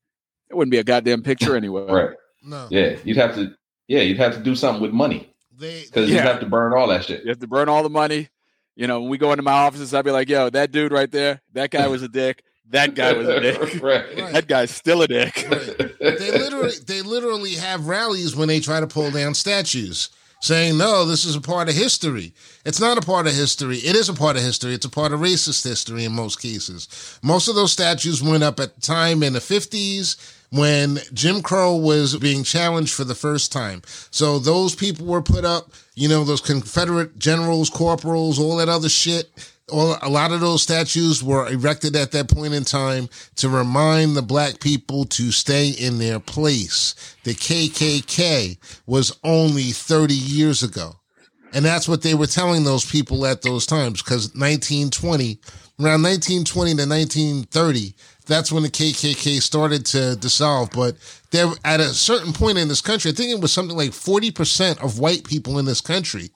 It 0.50 0.54
wouldn't 0.56 0.70
be 0.72 0.78
a 0.78 0.84
goddamn 0.84 1.22
picture 1.22 1.56
anyway. 1.62 1.86
Right. 1.90 2.10
No. 2.42 2.68
Yeah. 2.70 2.96
You'd 3.04 3.16
have 3.16 3.34
to. 3.34 3.54
Yeah. 3.88 4.00
You'd 4.00 4.18
have 4.18 4.34
to 4.34 4.40
do 4.42 4.54
something 4.54 4.82
with 4.82 4.92
money 4.92 5.32
They 5.56 5.82
because 5.84 6.08
Yeah. 6.08 6.16
you'd 6.16 6.24
have 6.26 6.40
to 6.40 6.46
burn 6.46 6.72
all 6.72 6.86
that 6.88 7.04
shit. 7.04 7.22
You 7.24 7.30
have 7.30 7.40
to 7.40 7.46
burn 7.46 7.68
all 7.68 7.82
the 7.82 7.90
money. 7.90 8.28
You 8.76 8.86
know, 8.86 9.00
when 9.00 9.08
we 9.10 9.16
go 9.18 9.32
into 9.32 9.42
my 9.42 9.52
offices, 9.52 9.94
I'd 9.94 10.04
be 10.04 10.10
like, 10.10 10.28
yo, 10.28 10.50
that 10.50 10.70
dude 10.70 10.92
right 10.92 11.10
there, 11.10 11.40
that 11.54 11.70
guy 11.70 11.86
was 11.88 12.02
a 12.02 12.08
dick. 12.08 12.42
that 12.70 12.94
guy 12.94 13.12
was 13.14 13.26
a 13.26 13.40
dick. 13.40 13.60
right. 13.82 14.04
Right. 14.16 14.32
That 14.32 14.46
guy's 14.48 14.70
still 14.70 15.00
a 15.02 15.08
dick. 15.08 15.34
Right. 15.50 16.18
They 16.18 16.30
literally 16.38 16.72
they 16.86 17.02
literally 17.02 17.54
have 17.54 17.86
rallies 17.88 18.36
when 18.36 18.48
they 18.48 18.60
try 18.60 18.80
to 18.80 18.86
pull 18.86 19.10
down 19.10 19.34
statues, 19.34 20.10
saying 20.46 20.78
no, 20.78 21.04
this 21.04 21.24
is 21.24 21.34
a 21.34 21.40
part 21.40 21.68
of 21.68 21.74
history. 21.74 22.32
It's 22.64 22.80
not 22.80 22.98
a 22.98 23.02
part 23.02 23.26
of 23.26 23.34
history. 23.34 23.78
It 23.78 23.96
is 23.96 24.08
a 24.08 24.14
part 24.14 24.36
of 24.36 24.42
history. 24.42 24.74
It's 24.74 24.86
a 24.86 24.90
part 24.90 25.12
of 25.12 25.20
racist 25.20 25.64
history 25.64 26.04
in 26.04 26.12
most 26.12 26.40
cases. 26.40 27.18
Most 27.22 27.48
of 27.48 27.54
those 27.54 27.72
statues 27.72 28.22
went 28.22 28.44
up 28.44 28.60
at 28.60 28.74
the 28.76 28.80
time 28.80 29.22
in 29.22 29.32
the 29.32 29.40
fifties 29.40 30.16
when 30.50 30.98
Jim 31.12 31.42
Crow 31.42 31.74
was 31.76 32.16
being 32.16 32.44
challenged 32.44 32.94
for 32.94 33.04
the 33.04 33.14
first 33.14 33.52
time. 33.52 33.82
So 34.10 34.38
those 34.38 34.74
people 34.74 35.06
were 35.06 35.22
put 35.22 35.44
up. 35.44 35.72
You 35.94 36.08
know, 36.08 36.24
those 36.24 36.40
Confederate 36.40 37.18
generals, 37.18 37.70
corporals, 37.70 38.38
all 38.38 38.56
that 38.58 38.68
other 38.68 38.88
shit 38.88 39.30
all, 39.70 39.96
a 40.00 40.08
lot 40.08 40.32
of 40.32 40.40
those 40.40 40.62
statues 40.62 41.22
were 41.22 41.48
erected 41.48 41.96
at 41.96 42.12
that 42.12 42.28
point 42.28 42.54
in 42.54 42.64
time 42.64 43.08
to 43.36 43.48
remind 43.48 44.16
the 44.16 44.22
black 44.22 44.60
people 44.60 45.04
to 45.06 45.32
stay 45.32 45.70
in 45.70 45.98
their 45.98 46.20
place. 46.20 46.94
The 47.24 47.34
KKK 47.34 48.58
was 48.86 49.18
only 49.24 49.72
30 49.72 50.14
years 50.14 50.62
ago. 50.62 50.92
And 51.52 51.64
that's 51.64 51.88
what 51.88 52.02
they 52.02 52.14
were 52.14 52.26
telling 52.26 52.64
those 52.64 52.84
people 52.84 53.24
at 53.26 53.42
those 53.42 53.66
times 53.66 54.02
because 54.02 54.34
1920, 54.34 55.40
around 55.80 56.02
1920 56.02 56.74
to 56.74 56.86
1930, 56.86 57.94
that's 58.26 58.52
when 58.52 58.62
the 58.62 58.68
KKK 58.68 59.40
started 59.40 59.86
to 59.86 60.16
dissolve. 60.16 60.70
But 60.72 60.96
there, 61.30 61.48
at 61.64 61.80
a 61.80 61.94
certain 61.94 62.32
point 62.32 62.58
in 62.58 62.68
this 62.68 62.80
country, 62.80 63.10
I 63.10 63.14
think 63.14 63.30
it 63.30 63.40
was 63.40 63.52
something 63.52 63.76
like 63.76 63.90
40% 63.90 64.82
of 64.82 64.98
white 64.98 65.24
people 65.24 65.58
in 65.58 65.64
this 65.64 65.80
country 65.80 66.30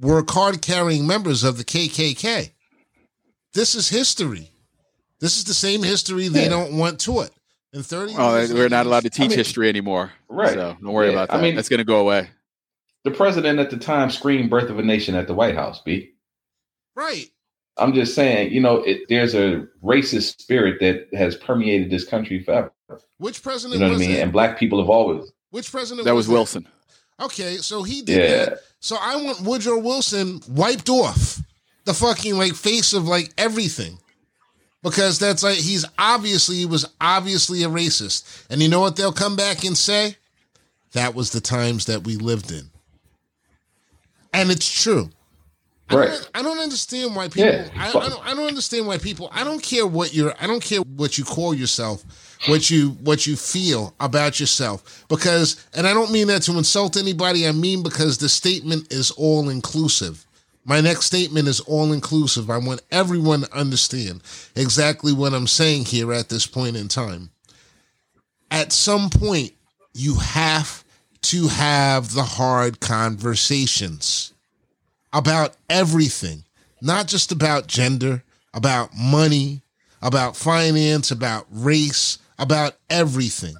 were 0.00 0.22
card 0.22 0.60
carrying 0.60 1.06
members 1.06 1.44
of 1.44 1.56
the 1.56 1.64
KKK. 1.64 2.50
This 3.54 3.74
is 3.74 3.88
history. 3.88 4.50
This 5.20 5.36
is 5.38 5.44
the 5.44 5.54
same 5.54 5.82
history 5.82 6.28
they 6.28 6.44
Yeah. 6.44 6.48
don't 6.50 6.74
want 6.78 7.00
to 7.00 7.20
it. 7.20 7.30
In 7.72 7.82
30 7.82 8.14
Oh, 8.16 8.36
years, 8.36 8.52
we're 8.52 8.68
not 8.68 8.86
allowed 8.86 9.02
to 9.04 9.10
teach 9.10 9.26
I 9.26 9.28
mean- 9.28 9.38
history 9.38 9.68
anymore. 9.68 10.12
Right. 10.28 10.54
So 10.54 10.76
don't 10.80 10.92
worry 10.92 11.08
Yeah, 11.08 11.22
about 11.24 11.34
I 11.36 11.40
mean- 11.42 11.54
That's 11.54 11.68
going 11.68 11.78
to 11.78 11.84
go 11.84 12.00
away. 12.00 12.30
The 13.04 13.10
president 13.10 13.58
at 13.58 13.70
the 13.70 13.76
time 13.76 14.10
screamed 14.10 14.50
"Birth 14.50 14.70
of 14.70 14.78
a 14.78 14.82
Nation" 14.82 15.14
at 15.14 15.26
the 15.26 15.34
White 15.34 15.54
House. 15.54 15.80
B. 15.84 16.10
Right. 16.94 17.30
I'm 17.76 17.94
just 17.94 18.14
saying, 18.14 18.52
you 18.52 18.60
know, 18.60 18.76
it, 18.82 19.02
there's 19.08 19.34
a 19.34 19.66
racist 19.84 20.40
spirit 20.40 20.80
that 20.80 21.06
has 21.16 21.36
permeated 21.36 21.90
this 21.90 22.04
country 22.04 22.42
forever. 22.42 22.72
Which 23.18 23.42
president 23.42 23.80
You 23.80 23.80
president 23.80 23.80
know 23.80 23.88
what 23.88 23.94
I 23.94 23.98
mean? 23.98 24.10
it? 24.16 24.22
And 24.22 24.32
black 24.32 24.58
people 24.58 24.80
have 24.80 24.90
always, 24.90 25.30
Which 25.50 25.70
president 25.70 26.04
That 26.06 26.14
was 26.14 26.26
that? 26.26 26.32
Wilson. 26.32 26.66
Okay, 27.20 27.56
so 27.58 27.82
he 27.82 28.02
did 28.02 28.18
yeah, 28.18 28.44
that. 28.46 28.58
So 28.80 28.96
I 29.00 29.16
want 29.16 29.40
Woodrow 29.42 29.78
Wilson 29.78 30.40
wiped 30.48 30.88
off 30.88 31.40
the 31.88 31.94
fucking 31.94 32.36
like 32.36 32.54
face 32.54 32.92
of 32.92 33.08
like 33.08 33.32
everything. 33.38 33.98
Because 34.82 35.18
that's 35.18 35.42
like 35.42 35.56
he's 35.56 35.86
obviously 35.98 36.56
he 36.56 36.66
was 36.66 36.86
obviously 37.00 37.64
a 37.64 37.68
racist. 37.68 38.46
And 38.50 38.62
you 38.62 38.68
know 38.68 38.80
what 38.80 38.94
they'll 38.94 39.10
come 39.10 39.36
back 39.36 39.64
and 39.64 39.76
say? 39.76 40.16
That 40.92 41.14
was 41.14 41.30
the 41.30 41.40
times 41.40 41.86
that 41.86 42.04
we 42.04 42.16
lived 42.16 42.52
in. 42.52 42.70
And 44.32 44.50
it's 44.50 44.82
true. 44.82 45.10
I 45.90 45.96
right. 45.96 46.08
don't, 46.10 46.30
I 46.34 46.42
don't 46.42 46.58
understand 46.58 47.16
why 47.16 47.28
people. 47.28 47.50
Yeah. 47.50 47.68
I, 47.74 47.88
I 47.88 47.92
don't. 47.92 48.26
I 48.26 48.34
don't 48.34 48.46
understand 48.46 48.86
why 48.86 48.98
people. 48.98 49.30
I 49.32 49.42
don't 49.42 49.62
care 49.62 49.86
what 49.86 50.12
you're. 50.12 50.34
I 50.38 50.46
don't 50.46 50.62
care 50.62 50.80
what 50.80 51.16
you 51.16 51.24
call 51.24 51.54
yourself, 51.54 52.04
what 52.46 52.68
you 52.68 52.90
what 53.02 53.26
you 53.26 53.36
feel 53.36 53.94
about 53.98 54.38
yourself. 54.38 55.06
Because, 55.08 55.66
and 55.74 55.86
I 55.86 55.94
don't 55.94 56.12
mean 56.12 56.26
that 56.26 56.42
to 56.42 56.52
insult 56.58 56.98
anybody. 56.98 57.48
I 57.48 57.52
mean 57.52 57.82
because 57.82 58.18
the 58.18 58.28
statement 58.28 58.92
is 58.92 59.10
all 59.12 59.48
inclusive. 59.48 60.26
My 60.68 60.82
next 60.82 61.06
statement 61.06 61.48
is 61.48 61.60
all 61.60 61.94
inclusive. 61.94 62.50
I 62.50 62.58
want 62.58 62.82
everyone 62.90 63.40
to 63.40 63.56
understand 63.56 64.20
exactly 64.54 65.14
what 65.14 65.32
I'm 65.32 65.46
saying 65.46 65.86
here 65.86 66.12
at 66.12 66.28
this 66.28 66.46
point 66.46 66.76
in 66.76 66.88
time. 66.88 67.30
At 68.50 68.70
some 68.70 69.08
point, 69.08 69.52
you 69.94 70.16
have 70.16 70.84
to 71.22 71.48
have 71.48 72.12
the 72.12 72.22
hard 72.22 72.80
conversations 72.80 74.34
about 75.10 75.56
everything, 75.70 76.44
not 76.82 77.06
just 77.06 77.32
about 77.32 77.66
gender, 77.66 78.22
about 78.52 78.90
money, 78.94 79.62
about 80.02 80.36
finance, 80.36 81.10
about 81.10 81.46
race, 81.50 82.18
about 82.38 82.76
everything. 82.90 83.56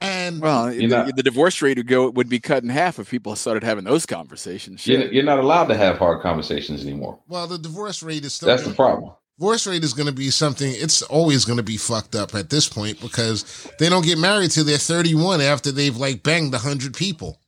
And 0.00 0.40
Well, 0.40 0.66
the, 0.66 0.86
not- 0.86 1.16
the 1.16 1.22
divorce 1.22 1.62
rate 1.62 1.78
would 1.78 1.86
go 1.86 2.10
would 2.10 2.28
be 2.28 2.40
cut 2.40 2.62
in 2.62 2.68
half 2.68 2.98
if 2.98 3.10
people 3.10 3.34
started 3.36 3.62
having 3.64 3.84
those 3.84 4.04
conversations. 4.06 4.86
You're, 4.86 5.02
Shit. 5.02 5.12
you're 5.12 5.24
not 5.24 5.38
allowed 5.38 5.66
to 5.66 5.76
have 5.76 5.98
hard 5.98 6.20
conversations 6.20 6.82
anymore. 6.84 7.18
well, 7.28 7.46
the 7.46 7.58
divorce 7.58 8.02
rate 8.02 8.24
is 8.24 8.34
still 8.34 8.48
That's 8.48 8.64
the 8.64 8.74
problem. 8.74 9.12
divorce 9.38 9.66
rate 9.66 9.82
is 9.82 9.94
going 9.94 10.06
to 10.08 10.12
be 10.12 10.30
something. 10.30 10.70
It's 10.74 11.00
always 11.02 11.44
going 11.46 11.56
to 11.56 11.62
be 11.62 11.76
fucked 11.78 12.14
up 12.14 12.34
at 12.34 12.50
this 12.50 12.68
point 12.68 13.00
because 13.00 13.66
they 13.78 13.88
don't 13.88 14.04
get 14.04 14.18
married 14.18 14.50
till 14.50 14.64
they're 14.64 14.76
31 14.78 15.40
after 15.40 15.72
they've 15.72 15.96
like 15.96 16.22
banged 16.22 16.54
hundred 16.54 16.94
people, 16.94 17.40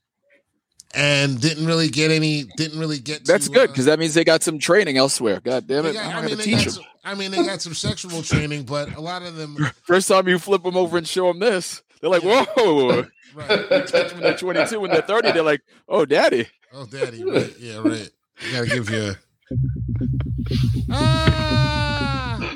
and 0.95 1.39
didn't 1.39 1.67
really 1.67 1.89
get 1.89 2.09
any. 2.11 2.45
Didn't 2.57 2.79
really 2.79 2.99
get. 2.99 3.25
That's 3.25 3.47
to, 3.47 3.53
good 3.53 3.69
uh, 3.69 3.71
because 3.71 3.85
that 3.85 3.99
means 3.99 4.13
they 4.15 4.23
got 4.23 4.41
some 4.41 4.57
training 4.57 4.97
elsewhere. 4.97 5.41
God 5.41 5.67
damn 5.67 5.85
it! 5.85 5.93
got- 5.93 6.05
I'm 6.05 6.11
I 6.11 6.21
mean, 6.21 6.23
gonna 6.29 6.35
they 6.37 6.43
teach 6.43 6.63
them. 6.63 6.73
some, 6.73 6.83
I 7.03 7.13
mean, 7.13 7.31
they 7.31 7.43
got 7.45 7.61
some 7.61 7.73
sexual 7.75 8.21
training, 8.23 8.63
but 8.63 8.95
a 8.95 9.01
lot 9.01 9.21
of 9.21 9.35
them. 9.35 9.57
First 9.83 10.07
time 10.07 10.27
you 10.27 10.39
flip 10.39 10.63
them 10.63 10.75
over 10.77 10.97
and 10.97 11.07
show 11.07 11.27
them 11.27 11.39
this, 11.39 11.81
they're 12.01 12.09
like, 12.09 12.23
Yeah. 12.23 12.45
"Whoa!" 12.55 13.05
Right. 13.35 13.49
You 13.71 13.81
touch 13.83 13.91
them 13.91 14.13
when 14.13 14.21
they're 14.23 14.37
22, 14.37 14.79
when 14.79 14.91
they're 14.91 15.01
30, 15.01 15.31
they're 15.31 15.43
like, 15.43 15.61
"Oh, 15.87 16.05
daddy." 16.05 16.47
Oh, 16.73 16.85
daddy, 16.85 17.23
right? 17.23 17.53
Yeah, 17.59 17.77
right. 17.79 18.09
I 18.41 18.51
gotta 18.51 18.67
give 18.67 18.89
you. 18.89 19.11
A... 19.11 19.17
Ah! 20.91 22.39
You 22.39 22.55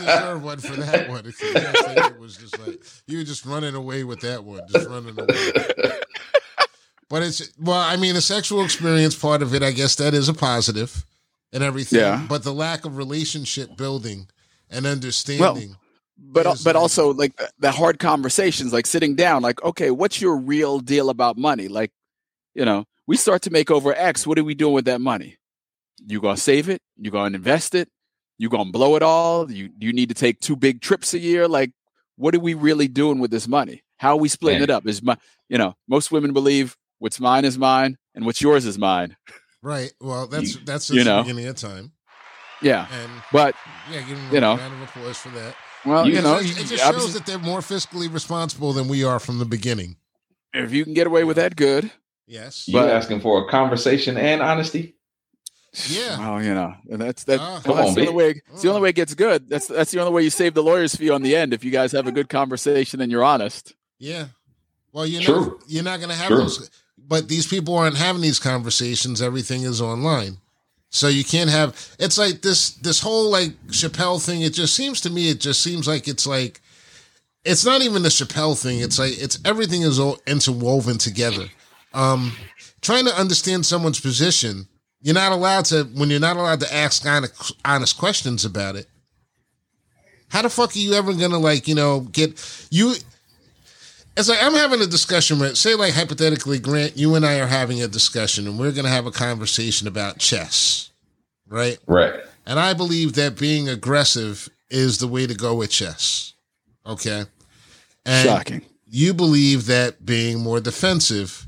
deserve 0.00 0.42
one 0.42 0.58
for 0.58 0.76
that 0.76 1.08
one. 1.08 1.24
Yes, 1.24 1.42
I 1.84 1.94
think 1.94 2.06
it 2.14 2.18
was 2.18 2.36
just 2.36 2.58
like 2.60 2.82
you 3.06 3.18
were 3.18 3.24
just 3.24 3.44
running 3.44 3.74
away 3.74 4.04
with 4.04 4.20
that 4.20 4.44
one, 4.44 4.60
just 4.68 4.88
running 4.88 5.18
away. 5.18 5.52
But 7.08 7.22
it's 7.22 7.50
well, 7.58 7.78
I 7.78 7.96
mean, 7.96 8.14
the 8.14 8.22
sexual 8.22 8.64
experience 8.64 9.14
part 9.14 9.42
of 9.42 9.54
it, 9.54 9.62
I 9.62 9.70
guess 9.72 9.96
that 9.96 10.14
is 10.14 10.28
a 10.28 10.34
positive 10.34 11.04
and 11.52 11.62
everything. 11.62 12.00
Yeah. 12.00 12.24
But 12.28 12.42
the 12.42 12.54
lack 12.54 12.84
of 12.86 12.96
relationship 12.96 13.76
building 13.76 14.28
and 14.70 14.86
understanding. 14.86 15.76
But 16.24 16.46
Is, 16.46 16.62
but 16.64 16.76
uh, 16.76 16.80
also 16.80 17.12
like 17.12 17.36
the, 17.36 17.50
the 17.58 17.70
hard 17.72 17.98
conversations, 17.98 18.72
like 18.72 18.86
sitting 18.86 19.16
down, 19.16 19.42
like, 19.42 19.62
okay, 19.64 19.90
what's 19.90 20.20
your 20.20 20.36
real 20.36 20.78
deal 20.78 21.10
about 21.10 21.36
money? 21.36 21.68
Like, 21.68 21.90
you 22.54 22.64
know, 22.64 22.84
we 23.06 23.16
start 23.16 23.42
to 23.42 23.50
make 23.50 23.70
over 23.70 23.92
X. 23.94 24.26
What 24.26 24.38
are 24.38 24.44
we 24.44 24.54
doing 24.54 24.74
with 24.74 24.84
that 24.84 25.00
money? 25.00 25.36
You 26.06 26.20
gonna 26.20 26.36
save 26.36 26.68
it? 26.68 26.80
You 26.96 27.10
gonna 27.10 27.34
invest 27.34 27.74
it? 27.74 27.88
You 28.38 28.48
gonna 28.48 28.70
blow 28.70 28.96
it 28.96 29.02
all? 29.02 29.50
You 29.50 29.70
you 29.78 29.92
need 29.92 30.08
to 30.10 30.14
take 30.14 30.38
two 30.40 30.56
big 30.56 30.80
trips 30.80 31.12
a 31.12 31.18
year? 31.18 31.48
Like, 31.48 31.72
what 32.16 32.34
are 32.34 32.40
we 32.40 32.54
really 32.54 32.88
doing 32.88 33.18
with 33.18 33.30
this 33.30 33.48
money? 33.48 33.82
How 33.98 34.10
are 34.10 34.16
we 34.20 34.28
splitting 34.28 34.60
Man. 34.60 34.70
it 34.70 34.72
up? 34.72 34.86
Is 34.86 35.02
my 35.02 35.16
you 35.48 35.58
know, 35.58 35.74
most 35.88 36.10
women 36.12 36.32
believe 36.32 36.76
what's 36.98 37.20
mine 37.20 37.44
is 37.44 37.58
mine 37.58 37.98
and 38.14 38.24
what's 38.24 38.40
yours 38.40 38.64
is 38.64 38.78
mine. 38.78 39.16
right. 39.62 39.92
Well, 40.00 40.28
that's 40.28 40.56
that's 40.64 40.88
you 40.90 41.04
know. 41.04 41.18
the 41.18 41.22
beginning 41.24 41.46
of 41.48 41.56
time. 41.56 41.92
Yeah. 42.62 42.86
And 42.92 43.10
But 43.32 43.54
yeah, 43.90 44.00
give 44.02 44.16
them 44.16 44.32
You 44.32 44.40
know. 44.40 44.56
round 44.56 44.74
of 44.74 44.82
applause 44.88 45.18
for 45.18 45.30
that. 45.30 45.56
Well, 45.84 46.06
You 46.06 46.14
you, 46.16 46.22
know, 46.22 46.38
it, 46.38 46.46
you- 46.46 46.52
it 46.62 46.66
just 46.66 46.82
shows 46.84 47.14
that 47.14 47.26
they're 47.26 47.38
more 47.38 47.60
fiscally 47.60 48.12
responsible 48.12 48.72
than 48.72 48.88
we 48.88 49.04
are 49.04 49.18
from 49.18 49.38
the 49.38 49.44
beginning. 49.44 49.96
if 50.54 50.72
you 50.72 50.84
can 50.84 50.94
get 50.94 51.06
away 51.06 51.24
with 51.24 51.36
that, 51.36 51.56
good. 51.56 51.90
Yes. 52.26 52.68
You 52.68 52.74
But- 52.74 52.90
asking 52.90 53.20
for 53.20 53.46
a 53.46 53.50
conversation 53.50 54.16
and 54.16 54.40
honesty? 54.42 54.94
Yeah. 55.88 56.18
Well, 56.18 56.42
you 56.44 56.52
know, 56.52 56.74
and 56.90 57.00
that's 57.00 57.24
that. 57.24 57.40
Uh-huh. 57.40 57.60
Well, 57.64 57.76
that's 57.76 57.88
on, 57.88 57.94
the 57.94 58.00
only 58.02 58.12
way. 58.12 58.42
It's 58.52 58.60
the 58.60 58.68
only 58.68 58.82
way 58.82 58.90
it 58.90 58.94
gets 58.94 59.14
good. 59.14 59.48
That's 59.48 59.66
that's 59.68 59.90
the 59.90 60.00
only 60.00 60.12
way 60.12 60.22
you 60.22 60.28
save 60.28 60.52
the 60.52 60.62
lawyer's 60.62 60.94
fee 60.94 61.08
on 61.08 61.22
the 61.22 61.34
end. 61.34 61.54
If 61.54 61.64
you 61.64 61.70
guys 61.70 61.92
have 61.92 62.06
a 62.06 62.12
good 62.12 62.28
conversation 62.28 63.00
and 63.00 63.10
you're 63.10 63.24
honest. 63.24 63.74
Yeah. 63.98 64.26
Well, 64.92 65.06
you're 65.06 65.22
True. 65.22 65.40
not 65.40 65.60
you're 65.68 65.82
not 65.82 65.98
gonna 66.00 66.14
have 66.14 66.28
True. 66.28 66.40
those 66.40 66.68
but 66.98 67.26
these 67.28 67.46
people 67.46 67.74
aren't 67.74 67.96
having 67.96 68.20
these 68.20 68.38
conversations. 68.38 69.22
Everything 69.22 69.62
is 69.62 69.80
online. 69.80 70.36
So 70.94 71.08
you 71.08 71.24
can't 71.24 71.48
have 71.48 71.74
it's 71.98 72.18
like 72.18 72.42
this 72.42 72.70
this 72.74 73.00
whole 73.00 73.30
like 73.30 73.58
Chappelle 73.68 74.24
thing, 74.24 74.42
it 74.42 74.52
just 74.52 74.76
seems 74.76 75.00
to 75.00 75.10
me 75.10 75.30
it 75.30 75.40
just 75.40 75.62
seems 75.62 75.88
like 75.88 76.06
it's 76.06 76.26
like 76.26 76.60
it's 77.44 77.64
not 77.64 77.80
even 77.80 78.02
the 78.02 78.10
Chappelle 78.10 78.60
thing. 78.60 78.78
It's 78.80 78.98
like 78.98 79.14
it's 79.20 79.38
everything 79.44 79.82
is 79.82 79.98
all 79.98 80.18
interwoven 80.26 80.98
together. 80.98 81.46
Um 81.94 82.32
trying 82.82 83.06
to 83.06 83.18
understand 83.18 83.64
someone's 83.64 84.00
position, 84.00 84.68
you're 85.00 85.14
not 85.14 85.32
allowed 85.32 85.64
to 85.66 85.84
when 85.94 86.10
you're 86.10 86.20
not 86.20 86.36
allowed 86.36 86.60
to 86.60 86.72
ask 86.72 87.06
honest, 87.06 87.54
honest 87.64 87.96
questions 87.96 88.44
about 88.44 88.76
it. 88.76 88.86
How 90.28 90.42
the 90.42 90.50
fuck 90.50 90.76
are 90.76 90.78
you 90.78 90.92
ever 90.92 91.14
gonna 91.14 91.38
like, 91.38 91.68
you 91.68 91.74
know, 91.74 92.00
get 92.00 92.68
you 92.70 92.96
it's 94.16 94.28
like 94.28 94.42
I'm 94.42 94.54
having 94.54 94.80
a 94.80 94.86
discussion 94.86 95.38
with, 95.38 95.56
say, 95.56 95.74
like 95.74 95.94
hypothetically, 95.94 96.58
Grant, 96.58 96.96
you 96.96 97.14
and 97.14 97.24
I 97.24 97.40
are 97.40 97.46
having 97.46 97.82
a 97.82 97.88
discussion, 97.88 98.46
and 98.46 98.58
we're 98.58 98.72
going 98.72 98.84
to 98.84 98.90
have 98.90 99.06
a 99.06 99.10
conversation 99.10 99.88
about 99.88 100.18
chess, 100.18 100.90
right? 101.48 101.78
Right. 101.86 102.20
And 102.46 102.58
I 102.58 102.74
believe 102.74 103.14
that 103.14 103.38
being 103.38 103.68
aggressive 103.68 104.48
is 104.70 104.98
the 104.98 105.08
way 105.08 105.26
to 105.26 105.34
go 105.34 105.54
with 105.54 105.70
chess. 105.70 106.34
Okay. 106.84 107.24
And 108.04 108.28
Shocking. 108.28 108.62
you 108.88 109.14
believe 109.14 109.66
that 109.66 110.04
being 110.04 110.40
more 110.40 110.60
defensive 110.60 111.46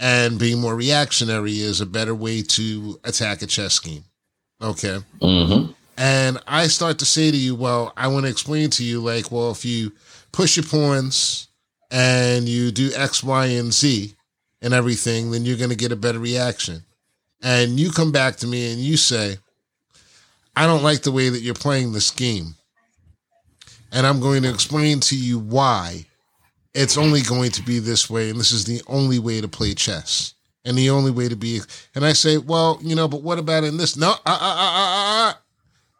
and 0.00 0.38
being 0.38 0.60
more 0.60 0.74
reactionary 0.74 1.60
is 1.60 1.80
a 1.80 1.86
better 1.86 2.14
way 2.14 2.42
to 2.42 2.98
attack 3.04 3.42
a 3.42 3.46
chess 3.46 3.78
game. 3.78 4.04
Okay. 4.60 4.98
Mm-hmm. 5.20 5.72
and 5.96 6.38
I 6.46 6.68
start 6.68 6.98
to 7.00 7.04
say 7.04 7.30
to 7.30 7.36
you, 7.36 7.54
well, 7.54 7.92
I 7.96 8.08
want 8.08 8.26
to 8.26 8.30
explain 8.30 8.70
to 8.70 8.84
you, 8.84 9.00
like, 9.00 9.30
well, 9.32 9.50
if 9.50 9.64
you 9.64 9.92
push 10.32 10.56
your 10.56 10.66
pawns 10.66 11.48
and 11.92 12.48
you 12.48 12.72
do 12.72 12.90
X, 12.96 13.22
Y, 13.22 13.46
and 13.46 13.72
Z 13.72 14.14
and 14.62 14.72
everything, 14.72 15.30
then 15.30 15.44
you're 15.44 15.58
going 15.58 15.70
to 15.70 15.76
get 15.76 15.92
a 15.92 15.96
better 15.96 16.18
reaction. 16.18 16.82
And 17.42 17.78
you 17.78 17.90
come 17.90 18.10
back 18.10 18.36
to 18.36 18.46
me 18.46 18.72
and 18.72 18.80
you 18.80 18.96
say, 18.96 19.36
I 20.56 20.66
don't 20.66 20.82
like 20.82 21.02
the 21.02 21.12
way 21.12 21.28
that 21.28 21.40
you're 21.40 21.54
playing 21.54 21.92
this 21.92 22.10
game. 22.10 22.54
And 23.92 24.06
I'm 24.06 24.20
going 24.20 24.42
to 24.44 24.50
explain 24.50 25.00
to 25.00 25.16
you 25.16 25.38
why 25.38 26.06
it's 26.72 26.96
only 26.96 27.20
going 27.20 27.50
to 27.52 27.62
be 27.62 27.78
this 27.78 28.08
way. 28.08 28.30
And 28.30 28.40
this 28.40 28.52
is 28.52 28.64
the 28.64 28.80
only 28.86 29.18
way 29.18 29.42
to 29.42 29.48
play 29.48 29.74
chess. 29.74 30.32
And 30.64 30.78
the 30.78 30.90
only 30.90 31.10
way 31.10 31.28
to 31.28 31.36
be. 31.36 31.60
And 31.94 32.06
I 32.06 32.14
say, 32.14 32.38
well, 32.38 32.78
you 32.80 32.94
know, 32.94 33.08
but 33.08 33.22
what 33.22 33.38
about 33.38 33.64
in 33.64 33.76
this? 33.76 33.96
No, 33.96 34.12
uh, 34.12 34.14
uh, 34.24 34.38
uh, 34.40 34.72
uh, 34.72 35.30
uh. 35.30 35.34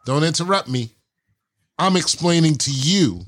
don't 0.05 0.23
interrupt 0.23 0.69
me. 0.69 0.95
I'm 1.77 1.97
explaining 1.97 2.55
to 2.59 2.71
you 2.71 3.25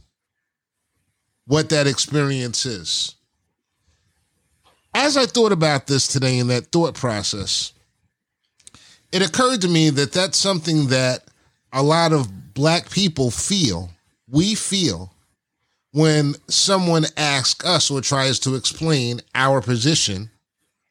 what 1.47 1.69
that 1.69 1.87
experience 1.87 2.65
is. 2.65 3.15
As 4.93 5.17
I 5.17 5.25
thought 5.25 5.51
about 5.51 5.87
this 5.87 6.07
today 6.07 6.39
in 6.39 6.47
that 6.47 6.67
thought 6.67 6.95
process, 6.95 7.73
it 9.11 9.21
occurred 9.25 9.61
to 9.61 9.67
me 9.67 9.89
that 9.89 10.11
that's 10.11 10.37
something 10.37 10.87
that 10.87 11.25
a 11.73 11.83
lot 11.83 12.13
of 12.13 12.53
black 12.53 12.89
people 12.89 13.29
feel, 13.29 13.89
we 14.29 14.55
feel, 14.55 15.11
when 15.91 16.35
someone 16.47 17.05
asks 17.15 17.65
us 17.65 17.91
or 17.91 18.01
tries 18.01 18.39
to 18.39 18.55
explain 18.55 19.21
our 19.33 19.61
position 19.61 20.29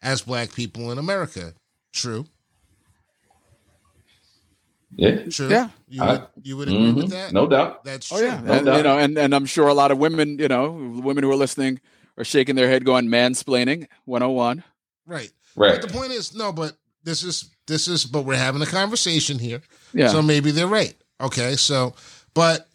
as 0.03 0.23
black 0.23 0.55
people 0.55 0.93
in 0.93 0.99
America. 0.99 1.53
True. 1.93 2.27
Yeah. 4.97 5.22
True. 5.28 5.49
Yeah. 5.49 5.68
You 5.88 6.03
I- 6.03 6.12
would, 6.12 6.22
you 6.42 6.57
would 6.57 6.68
agree 6.68 6.92
with 6.92 7.07
Mhm. 7.07 7.11
that? 7.11 7.32
No 7.32 7.47
doubt. 7.49 7.84
That's 7.84 8.11
Oh 8.12 8.18
true. 8.18 8.26
yeah, 8.26 8.40
No 8.40 8.53
and, 8.53 8.66
doubt. 8.66 8.76
you 8.76 8.82
know, 8.82 8.99
and, 8.99 9.18
and 9.18 9.34
I'm 9.34 9.47
sure 9.47 9.68
a 9.68 9.74
lot 9.74 9.90
of 9.90 9.99
women, 9.99 10.38
you 10.38 10.49
know, 10.49 10.70
women 11.03 11.24
who 11.24 11.30
are 11.30 11.36
listening 11.36 11.80
are 12.16 12.24
shaking 12.24 12.55
their 12.55 12.68
head, 12.68 12.84
going 12.84 13.09
mansplaining 13.09 13.88
101. 14.05 14.62
Right. 15.07 15.30
Right. 15.57 15.80
But 15.80 15.88
the 15.88 15.92
point 15.92 16.12
is, 16.12 16.34
no, 16.34 16.53
but 16.53 16.76
this 17.03 17.22
is 17.22 17.51
this 17.66 17.88
is 17.88 18.05
but 18.05 18.22
we're 18.22 18.36
having 18.36 18.62
a 18.62 18.66
conversation 18.66 19.38
here. 19.38 19.62
Yeah, 19.92 20.09
So 20.09 20.20
maybe 20.22 20.51
they're 20.51 20.66
right. 20.66 20.95
Okay. 21.20 21.57
So, 21.57 21.95
but 22.34 22.68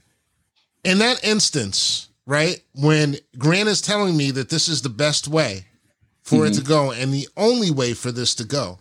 in 0.84 0.97
that 0.99 1.24
instance, 1.24 2.09
right, 2.26 2.61
when 2.74 3.17
Grant 3.38 3.70
is 3.70 3.82
telling 3.82 4.15
me 4.17 4.32
that 4.32 4.49
this 4.49 4.67
is 4.67 4.82
the 4.82 4.89
best 4.89 5.28
way 5.28 5.65
for 6.24 6.45
it 6.45 6.53
to 6.55 6.61
go 6.61 6.91
and 6.91 7.13
the 7.13 7.28
only 7.38 7.72
way 7.72 7.93
for 7.93 8.11
this 8.11 8.36
to 8.36 8.43
go, 8.43 8.80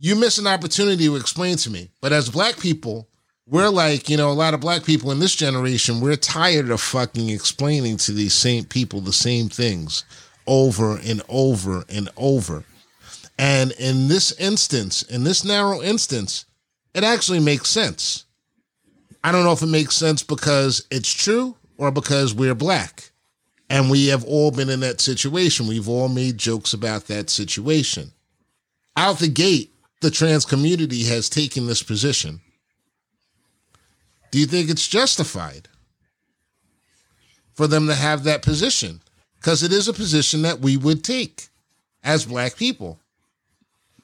you 0.00 0.16
miss 0.16 0.38
an 0.38 0.46
opportunity 0.46 1.04
to 1.04 1.16
explain 1.16 1.56
to 1.58 1.70
me. 1.70 1.90
But 2.00 2.12
as 2.12 2.30
black 2.30 2.58
people, 2.58 3.06
we're 3.46 3.68
like, 3.68 4.08
you 4.08 4.16
know, 4.16 4.30
a 4.30 4.32
lot 4.32 4.54
of 4.54 4.60
black 4.60 4.84
people 4.84 5.12
in 5.12 5.18
this 5.18 5.36
generation, 5.36 6.00
we're 6.00 6.16
tired 6.16 6.70
of 6.70 6.80
fucking 6.80 7.28
explaining 7.28 7.98
to 7.98 8.12
these 8.12 8.32
same 8.32 8.64
people 8.64 9.00
the 9.00 9.12
same 9.12 9.48
things 9.48 10.04
over 10.46 10.98
and 10.98 11.22
over 11.28 11.84
and 11.88 12.08
over. 12.16 12.64
And 13.38 13.72
in 13.72 14.08
this 14.08 14.32
instance, 14.40 15.02
in 15.02 15.24
this 15.24 15.44
narrow 15.44 15.82
instance, 15.82 16.46
it 16.94 17.04
actually 17.04 17.40
makes 17.40 17.68
sense. 17.68 18.24
I 19.22 19.32
don't 19.32 19.44
know 19.44 19.52
if 19.52 19.62
it 19.62 19.66
makes 19.66 19.94
sense 19.94 20.22
because 20.22 20.86
it's 20.90 21.12
true 21.12 21.56
or 21.76 21.90
because 21.90 22.34
we're 22.34 22.54
black. 22.54 23.10
And 23.68 23.90
we 23.90 24.08
have 24.08 24.24
all 24.24 24.50
been 24.50 24.70
in 24.70 24.80
that 24.80 25.00
situation. 25.00 25.66
We've 25.66 25.88
all 25.88 26.08
made 26.08 26.38
jokes 26.38 26.72
about 26.72 27.06
that 27.06 27.30
situation. 27.30 28.10
Out 28.96 29.18
the 29.18 29.28
gate, 29.28 29.69
the 30.00 30.10
trans 30.10 30.44
community 30.44 31.04
has 31.04 31.28
taken 31.28 31.66
this 31.66 31.82
position. 31.82 32.40
Do 34.30 34.38
you 34.38 34.46
think 34.46 34.70
it's 34.70 34.88
justified 34.88 35.68
for 37.54 37.66
them 37.66 37.86
to 37.86 37.94
have 37.94 38.24
that 38.24 38.42
position? 38.42 39.00
Because 39.36 39.62
it 39.62 39.72
is 39.72 39.88
a 39.88 39.92
position 39.92 40.42
that 40.42 40.60
we 40.60 40.76
would 40.76 41.02
take 41.02 41.48
as 42.02 42.26
black 42.26 42.56
people. 42.56 42.98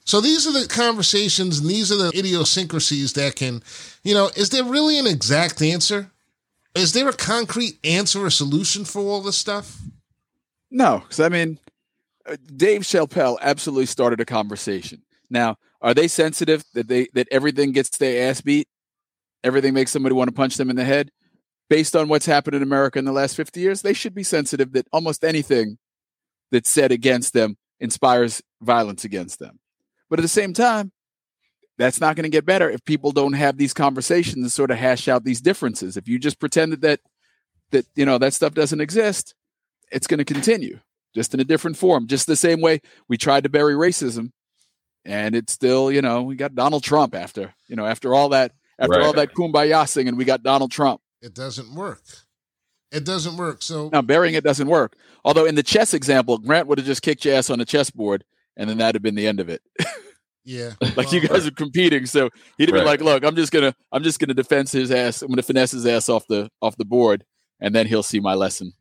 So 0.04 0.20
these 0.20 0.46
are 0.46 0.52
the 0.52 0.68
conversations 0.68 1.58
and 1.58 1.68
these 1.68 1.90
are 1.90 1.96
the 1.96 2.12
idiosyncrasies 2.16 3.14
that 3.14 3.34
can, 3.34 3.62
you 4.04 4.14
know, 4.14 4.30
is 4.36 4.50
there 4.50 4.64
really 4.64 4.98
an 4.98 5.06
exact 5.06 5.60
answer? 5.60 6.10
Is 6.74 6.92
there 6.92 7.08
a 7.08 7.12
concrete 7.12 7.78
answer 7.82 8.24
or 8.24 8.30
solution 8.30 8.84
for 8.84 9.00
all 9.00 9.20
this 9.20 9.36
stuff? 9.36 9.80
no, 10.70 10.98
because 10.98 11.20
I 11.20 11.28
mean, 11.28 11.58
uh, 12.26 12.36
Dave 12.56 12.82
Chappelle 12.82 13.38
absolutely 13.40 13.86
started 13.86 14.20
a 14.20 14.24
conversation. 14.24 15.02
Now, 15.30 15.56
are 15.86 15.94
they 15.94 16.08
sensitive 16.08 16.64
that 16.74 16.88
they 16.88 17.06
that 17.14 17.28
everything 17.30 17.70
gets 17.70 17.96
their 17.96 18.28
ass 18.28 18.40
beat? 18.40 18.66
Everything 19.44 19.72
makes 19.72 19.92
somebody 19.92 20.16
want 20.16 20.26
to 20.26 20.34
punch 20.34 20.56
them 20.56 20.68
in 20.68 20.74
the 20.74 20.84
head. 20.84 21.10
Based 21.70 21.94
on 21.94 22.08
what's 22.08 22.26
happened 22.26 22.56
in 22.56 22.62
America 22.62 22.98
in 22.98 23.04
the 23.04 23.12
last 23.12 23.36
50 23.36 23.60
years, 23.60 23.82
they 23.82 23.92
should 23.92 24.12
be 24.14 24.24
sensitive 24.24 24.72
that 24.72 24.88
almost 24.92 25.22
anything 25.22 25.78
that's 26.50 26.70
said 26.70 26.90
against 26.90 27.34
them 27.34 27.56
inspires 27.78 28.42
violence 28.60 29.04
against 29.04 29.38
them. 29.38 29.60
But 30.10 30.18
at 30.18 30.22
the 30.22 30.28
same 30.28 30.52
time, 30.52 30.90
that's 31.78 32.00
not 32.00 32.16
going 32.16 32.24
to 32.24 32.30
get 32.30 32.44
better 32.44 32.68
if 32.68 32.84
people 32.84 33.12
don't 33.12 33.34
have 33.34 33.56
these 33.56 33.72
conversations 33.72 34.36
and 34.36 34.50
sort 34.50 34.72
of 34.72 34.78
hash 34.78 35.06
out 35.06 35.22
these 35.22 35.40
differences. 35.40 35.96
If 35.96 36.08
you 36.08 36.18
just 36.18 36.40
pretend 36.40 36.72
that 36.72 36.80
that, 36.80 37.00
that 37.70 37.86
you 37.94 38.06
know 38.06 38.18
that 38.18 38.34
stuff 38.34 38.54
doesn't 38.54 38.80
exist, 38.80 39.36
it's 39.92 40.08
going 40.08 40.18
to 40.18 40.24
continue 40.24 40.80
just 41.14 41.32
in 41.32 41.38
a 41.38 41.44
different 41.44 41.76
form. 41.76 42.08
Just 42.08 42.26
the 42.26 42.34
same 42.34 42.60
way 42.60 42.80
we 43.08 43.16
tried 43.16 43.44
to 43.44 43.48
bury 43.48 43.74
racism, 43.74 44.32
and 45.06 45.34
it's 45.34 45.52
still 45.52 45.90
you 45.90 46.02
know 46.02 46.22
we 46.22 46.36
got 46.36 46.54
Donald 46.54 46.82
Trump 46.82 47.14
after 47.14 47.54
you 47.68 47.76
know 47.76 47.86
after 47.86 48.14
all 48.14 48.30
that 48.30 48.52
after 48.78 49.00
all 49.00 49.14
that 49.14 49.32
kumbaya 49.32 49.88
singing, 49.88 50.16
we 50.16 50.24
got 50.24 50.42
Donald 50.42 50.70
Trump. 50.70 51.00
It 51.22 51.34
doesn't 51.34 51.74
work. 51.74 52.02
It 52.92 53.04
doesn't 53.04 53.36
work. 53.36 53.62
So 53.62 53.88
Now 53.92 54.02
burying 54.02 54.34
it 54.34 54.44
doesn't 54.44 54.68
work. 54.68 54.96
Although 55.24 55.46
in 55.46 55.54
the 55.54 55.62
chess 55.62 55.94
example, 55.94 56.38
Grant 56.38 56.66
would 56.68 56.78
have 56.78 56.86
just 56.86 57.02
kicked 57.02 57.24
your 57.24 57.34
ass 57.34 57.50
on 57.50 57.58
the 57.58 57.64
chessboard, 57.64 58.24
and 58.56 58.68
then 58.68 58.78
that'd 58.78 58.94
have 58.94 59.02
been 59.02 59.14
the 59.14 59.26
end 59.26 59.40
of 59.40 59.48
it. 59.48 59.62
yeah, 60.44 60.72
like 60.94 61.12
you 61.12 61.20
well, 61.20 61.38
guys 61.38 61.46
are 61.46 61.52
competing, 61.52 62.06
so 62.06 62.30
he'd 62.58 62.68
have 62.68 62.74
been 62.74 62.84
like, 62.84 63.00
"Look, 63.00 63.24
I'm 63.24 63.34
just 63.34 63.52
gonna, 63.52 63.74
I'm 63.92 64.02
just 64.02 64.20
gonna 64.20 64.34
defense 64.34 64.72
his 64.72 64.90
ass. 64.90 65.22
I'm 65.22 65.28
gonna 65.28 65.42
finesse 65.42 65.72
his 65.72 65.86
ass 65.86 66.08
off 66.08 66.26
the 66.28 66.50
off 66.60 66.76
the 66.76 66.84
board, 66.84 67.24
and 67.60 67.74
then 67.74 67.86
he'll 67.86 68.02
see 68.02 68.20
my 68.20 68.34
lesson. 68.34 68.72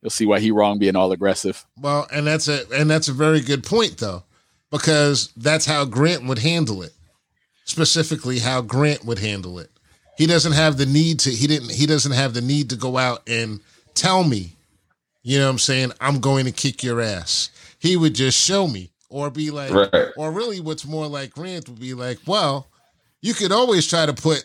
He'll 0.00 0.10
see 0.10 0.26
why 0.26 0.40
he 0.40 0.50
wrong 0.50 0.78
being 0.78 0.96
all 0.96 1.12
aggressive. 1.12 1.66
Well, 1.78 2.06
and 2.12 2.26
that's 2.26 2.48
a 2.48 2.64
and 2.74 2.88
that's 2.88 3.08
a 3.08 3.12
very 3.12 3.40
good 3.40 3.64
point 3.64 3.98
though, 3.98 4.24
because 4.74 5.32
that's 5.36 5.64
how 5.64 5.84
Grant 5.84 6.24
would 6.26 6.40
handle 6.40 6.82
it. 6.82 6.92
Specifically, 7.64 8.40
how 8.40 8.60
Grant 8.60 9.04
would 9.04 9.20
handle 9.20 9.58
it. 9.60 9.70
He 10.18 10.26
doesn't 10.26 10.52
have 10.52 10.76
the 10.76 10.86
need 10.86 11.20
to. 11.20 11.30
He 11.30 11.46
didn't. 11.46 11.70
He 11.70 11.86
doesn't 11.86 12.12
have 12.12 12.34
the 12.34 12.40
need 12.40 12.70
to 12.70 12.76
go 12.76 12.98
out 12.98 13.22
and 13.28 13.60
tell 13.94 14.24
me. 14.24 14.52
You 15.22 15.38
know 15.38 15.46
what 15.46 15.52
I'm 15.52 15.58
saying? 15.58 15.92
I'm 16.00 16.20
going 16.20 16.44
to 16.44 16.52
kick 16.52 16.82
your 16.82 17.00
ass. 17.00 17.50
He 17.78 17.96
would 17.96 18.14
just 18.14 18.36
show 18.38 18.66
me, 18.68 18.90
or 19.08 19.30
be 19.30 19.50
like, 19.50 19.70
Right. 19.72 20.08
or 20.16 20.30
really, 20.32 20.60
what's 20.60 20.84
more 20.84 21.06
like 21.06 21.30
Grant 21.32 21.68
would 21.68 21.80
be 21.80 21.94
like, 21.94 22.18
well, 22.26 22.66
you 23.22 23.32
could 23.32 23.52
always 23.52 23.86
try 23.88 24.06
to 24.06 24.12
put 24.12 24.44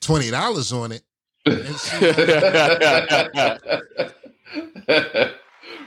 twenty 0.00 0.30
dollars 0.30 0.72
on 0.72 0.92
it. 0.92 1.02
And 1.46 1.76
see, 1.76 2.06
whether, 2.06 3.60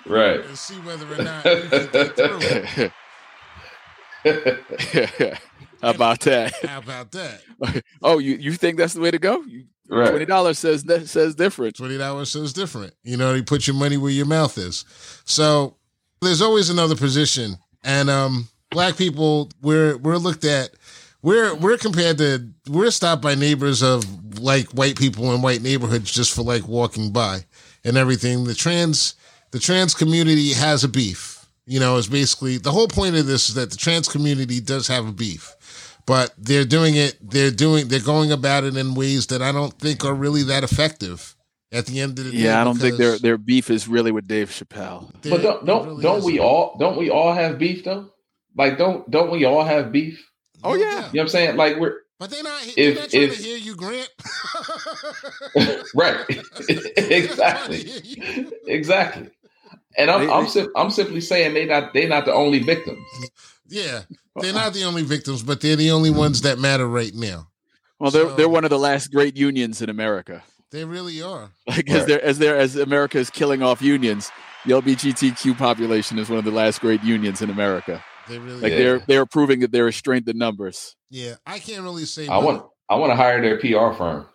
right. 0.06 0.40
and 0.46 0.58
see 0.58 0.76
whether 0.76 1.14
or 1.14 1.24
not 1.24 1.46
you 1.46 1.62
can 1.70 1.90
get 1.92 2.16
through 2.16 2.90
it. 4.26 5.38
How 5.82 5.90
about 5.92 6.20
that? 6.22 6.54
How 6.66 6.80
about 6.80 7.12
that? 7.12 7.42
Oh, 8.02 8.18
you 8.20 8.36
you 8.36 8.54
think 8.54 8.78
that's 8.78 8.94
the 8.94 9.02
way 9.02 9.12
to 9.12 9.20
go? 9.20 9.42
You- 9.44 9.66
Right. 9.88 10.10
Twenty 10.10 10.26
dollars 10.26 10.58
says 10.58 10.84
says 11.12 11.36
different. 11.36 11.76
Twenty 11.76 11.96
dollars 12.00 12.32
says 12.32 12.54
different. 12.54 12.96
You 13.04 13.18
know, 13.18 13.36
you 13.36 13.44
put 13.44 13.68
your 13.68 13.76
money 13.76 13.98
where 13.98 14.10
your 14.10 14.26
mouth 14.26 14.58
is. 14.58 14.84
So 15.26 15.78
there's 16.22 16.42
always 16.42 16.72
another 16.72 16.96
position, 16.96 17.58
and 17.84 18.10
um, 18.10 18.48
black 18.72 18.98
people 18.98 19.52
we're 19.62 19.96
we're 19.98 20.18
looked 20.18 20.44
at. 20.44 20.72
We're 21.22 21.54
we're 21.54 21.78
compared 21.78 22.18
to 22.18 22.50
we're 22.68 22.90
stopped 22.90 23.22
by 23.22 23.36
neighbors 23.36 23.84
of 23.84 24.40
like 24.40 24.70
white 24.72 24.98
people 24.98 25.32
in 25.36 25.44
white 25.44 25.62
neighborhoods 25.62 26.12
just 26.12 26.34
for 26.34 26.42
like 26.42 26.68
walking 26.68 27.12
by 27.12 27.42
and 27.84 27.96
everything. 27.96 28.46
The 28.46 28.56
trans 28.56 29.14
the 29.52 29.60
trans 29.60 29.94
community 29.94 30.54
has 30.54 30.84
a 30.84 30.88
beef. 30.88 31.35
You 31.68 31.80
know, 31.80 31.98
is 31.98 32.08
basically 32.08 32.58
the 32.58 32.72
whole 32.72 32.88
point 32.88 33.16
of 33.16 33.26
this 33.26 33.50
is 33.50 33.56
that 33.56 33.72
the 33.72 33.78
trans 33.78 34.08
community 34.08 34.60
does 34.60 34.88
have 34.88 35.08
a 35.08 35.12
beef 35.12 35.56
but 36.08 36.32
they're 36.38 36.66
doing 36.66 36.96
it 36.96 37.18
they're 37.22 37.50
doing 37.50 37.88
they're 37.88 38.00
going 38.00 38.32
about 38.32 38.64
it 38.64 38.78
in 38.78 38.94
ways 38.94 39.26
that 39.26 39.42
i 39.42 39.52
don't 39.52 39.74
think 39.80 40.06
are 40.06 40.14
really 40.14 40.44
that 40.44 40.64
effective 40.64 41.36
at 41.72 41.86
the 41.88 42.00
end 42.00 42.18
of 42.18 42.26
the 42.26 42.32
day 42.32 42.38
Yeah, 42.38 42.62
I 42.62 42.64
don't 42.64 42.78
think 42.78 42.98
their 42.98 43.18
their 43.18 43.38
beef 43.38 43.70
is 43.70 43.88
really 43.88 44.12
with 44.12 44.28
Dave 44.28 44.50
Chappelle. 44.50 45.12
But 45.24 45.42
don't 45.42 45.66
don't 45.66 45.86
really 45.88 46.04
don't 46.04 46.24
we 46.24 46.40
all 46.40 46.78
don't 46.80 46.98
we 46.98 47.10
all 47.10 47.34
have 47.34 47.58
beef 47.58 47.84
though? 47.84 48.12
Like 48.56 48.78
don't 48.78 49.10
don't 49.12 49.32
we 49.32 49.46
all 49.46 49.64
have 49.64 49.92
beef? 49.92 50.26
Oh, 50.64 50.72
oh 50.72 50.76
No 50.76 50.80
yeah. 50.80 50.86
You 50.86 50.96
know 50.96 51.02
what 51.02 51.22
I'm 51.22 51.28
saying? 51.30 51.58
Like 51.58 51.78
we're 51.78 51.98
but 52.20 52.30
they're 52.30 52.44
not 52.44 52.62
they're 52.76 52.96
not 52.96 53.10
trying 53.10 53.24
if- 53.24 53.38
to 53.38 53.44
hear 53.44 53.58
you 53.58 53.76
grant 53.76 54.10
right. 55.96 56.26
exactly. 56.98 57.86
Exactly. 58.68 59.30
And 59.98 60.10
I'm 60.12 60.26
They- 60.28 60.32
I'm 60.34 60.44
they- 60.46 60.50
sim- 60.50 60.72
I'm 60.76 60.90
simply 60.92 61.22
saying 61.22 61.54
they 61.54 61.66
not 61.66 61.94
they 61.94 62.08
not 62.08 62.26
the 62.26 62.34
only 62.34 62.60
victims. 62.60 63.00
yeah 63.68 64.02
uh-uh. 64.10 64.42
they're 64.42 64.54
not 64.54 64.74
the 64.74 64.84
only 64.84 65.04
victims 65.04 65.42
but 65.44 65.62
they're 65.62 65.76
the 65.76 65.92
only 65.92 66.10
ones 66.12 66.42
that 66.42 66.60
matter 66.60 66.88
right 66.88 67.14
now 67.14 67.48
Well, 68.00 68.12
they're 68.12 68.30
So- 68.30 68.36
they're 68.36 68.50
one 68.50 68.64
of 68.66 68.70
the 68.70 68.80
last 68.80 69.12
great 69.12 69.36
unions 69.38 69.82
in 69.82 69.90
America. 69.90 70.44
They 70.72 70.84
really 70.84 71.22
are. 71.22 71.52
Like 71.68 71.90
as 71.90 72.06
they're 72.06 72.22
as 72.22 72.38
they're 72.40 72.58
as 72.58 72.76
America 72.76 73.18
is 73.18 73.30
killing 73.30 73.64
off 73.64 73.82
unions, 73.82 74.30
the 74.66 74.74
LGBTQ 74.74 75.58
population 75.58 76.20
is 76.20 76.28
one 76.30 76.40
of 76.40 76.44
the 76.46 76.52
last 76.52 76.82
great 76.82 77.02
unions 77.04 77.42
in 77.42 77.50
America. 77.50 78.04
They 78.28 78.40
really 78.40 78.60
Like 78.60 78.72
Yeah. 78.74 78.78
they're 78.80 79.00
they're 79.08 79.26
proving 79.26 79.62
that 79.62 79.72
they're 79.72 79.88
a 79.88 79.94
strength 79.94 80.28
in 80.28 80.38
numbers. 80.38 80.96
Yeah, 81.10 81.36
I 81.46 81.60
can't 81.60 81.84
really 81.84 82.06
say. 82.06 82.28
I 82.28 82.40
want 82.40 82.66
I 82.90 82.96
want 82.96 83.12
to 83.12 83.16
hire 83.16 83.42
their 83.42 83.58
PR 83.58 83.96
firm. 83.96 84.26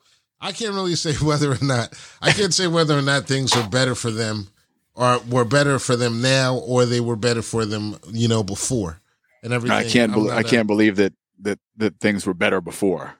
I 0.40 0.52
can't 0.52 0.72
really 0.74 0.94
say 0.96 1.12
whether 1.22 1.52
or 1.52 1.58
not 1.61 1.92
I 2.22 2.32
can't 2.32 2.54
say 2.54 2.66
whether 2.68 2.96
or 2.96 3.02
not 3.02 3.26
things 3.26 3.54
are 3.54 3.68
better 3.68 3.94
for 3.94 4.11
them 4.11 4.48
or 4.95 5.18
were 5.28 5.45
better 5.45 5.78
for 5.78 5.97
them 5.97 6.20
now 6.20 6.57
or 6.57 6.84
they 6.86 7.01
were 7.01 7.16
better 7.16 7.43
for 7.43 7.64
them, 7.64 7.97
you 8.12 8.28
know, 8.28 8.43
before 8.43 9.01
and 9.43 9.53
everything. 9.53 9.76
I 9.76 9.88
can't 9.88 10.12
believe 10.12 10.32
I 10.32 10.36
not 10.36 10.45
a- 10.47 10.49
can't 10.49 10.66
believe 10.66 10.97
that 10.97 11.12
that 11.43 11.59
that 11.76 11.99
things 12.01 12.26
were 12.26 12.34
better 12.34 12.61
before. 12.61 13.14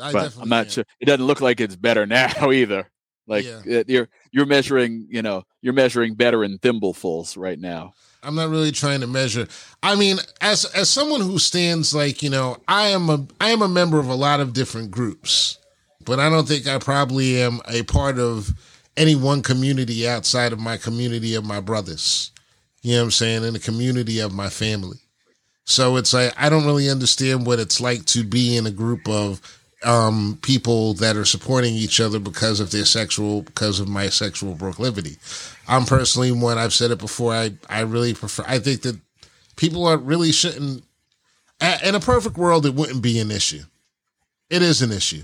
I 0.00 0.12
but 0.12 0.36
I'm 0.40 0.48
not 0.48 0.64
can't. 0.64 0.72
sure. 0.72 0.84
It 1.00 1.04
doesn't 1.06 1.26
look 1.26 1.40
like 1.40 1.60
it's 1.60 1.76
better 1.76 2.06
now 2.06 2.50
either. 2.50 2.90
Like 3.26 3.44
Yeah. 3.44 3.60
it- 3.64 3.88
you're 3.88 4.08
you're 4.32 4.46
measuring, 4.46 5.06
you 5.10 5.22
know, 5.22 5.44
you're 5.62 5.74
measuring 5.74 6.14
better 6.14 6.42
in 6.42 6.58
thimblefuls 6.58 7.36
right 7.36 7.58
now. 7.58 7.92
I'm 8.22 8.34
not 8.34 8.50
really 8.50 8.70
trying 8.72 9.00
to 9.00 9.06
measure. 9.06 9.46
I 9.82 9.94
mean, 9.94 10.18
as 10.42 10.64
as 10.66 10.90
someone 10.90 11.20
who 11.22 11.38
stands 11.38 11.94
like, 11.94 12.22
you 12.22 12.28
know, 12.30 12.58
I 12.68 12.88
am 12.88 13.08
a 13.08 13.26
I 13.40 13.50
am 13.50 13.62
a 13.62 13.68
member 13.68 13.98
of 13.98 14.08
a 14.08 14.14
lot 14.14 14.40
of 14.40 14.52
different 14.52 14.90
groups, 14.90 15.58
but 16.04 16.18
I 16.18 16.28
don't 16.28 16.46
think 16.48 16.66
I 16.66 16.78
probably 16.78 17.40
am 17.40 17.60
a 17.68 17.82
part 17.84 18.18
of 18.18 18.52
any 19.00 19.14
one 19.14 19.40
community 19.42 20.06
outside 20.06 20.52
of 20.52 20.60
my 20.60 20.76
community 20.76 21.34
of 21.34 21.42
my 21.42 21.58
brothers. 21.58 22.30
You 22.82 22.92
know 22.92 22.98
what 22.98 23.04
I'm 23.04 23.10
saying? 23.12 23.44
In 23.44 23.54
the 23.54 23.58
community 23.58 24.20
of 24.20 24.34
my 24.34 24.50
family. 24.50 24.98
So 25.64 25.96
it's 25.96 26.12
like 26.12 26.34
I 26.36 26.50
don't 26.50 26.66
really 26.66 26.90
understand 26.90 27.46
what 27.46 27.58
it's 27.58 27.80
like 27.80 28.04
to 28.06 28.22
be 28.24 28.56
in 28.56 28.66
a 28.66 28.70
group 28.70 29.08
of 29.08 29.40
um, 29.82 30.38
people 30.42 30.92
that 30.94 31.16
are 31.16 31.24
supporting 31.24 31.74
each 31.74 32.00
other 32.00 32.18
because 32.18 32.60
of 32.60 32.70
their 32.70 32.84
sexual, 32.84 33.42
because 33.42 33.80
of 33.80 33.88
my 33.88 34.08
sexual 34.10 34.54
proclivity. 34.54 35.16
I'm 35.66 35.86
personally 35.86 36.32
one. 36.32 36.58
I've 36.58 36.74
said 36.74 36.90
it 36.90 36.98
before. 36.98 37.32
I 37.32 37.52
I 37.70 37.80
really 37.80 38.12
prefer. 38.12 38.44
I 38.46 38.58
think 38.58 38.82
that 38.82 38.98
people 39.56 39.86
are 39.86 39.96
really 39.96 40.32
shouldn't. 40.32 40.84
In 41.84 41.94
a 41.94 42.00
perfect 42.00 42.36
world, 42.36 42.66
it 42.66 42.74
wouldn't 42.74 43.02
be 43.02 43.18
an 43.18 43.30
issue. 43.30 43.62
It 44.50 44.62
is 44.62 44.82
an 44.82 44.92
issue, 44.92 45.22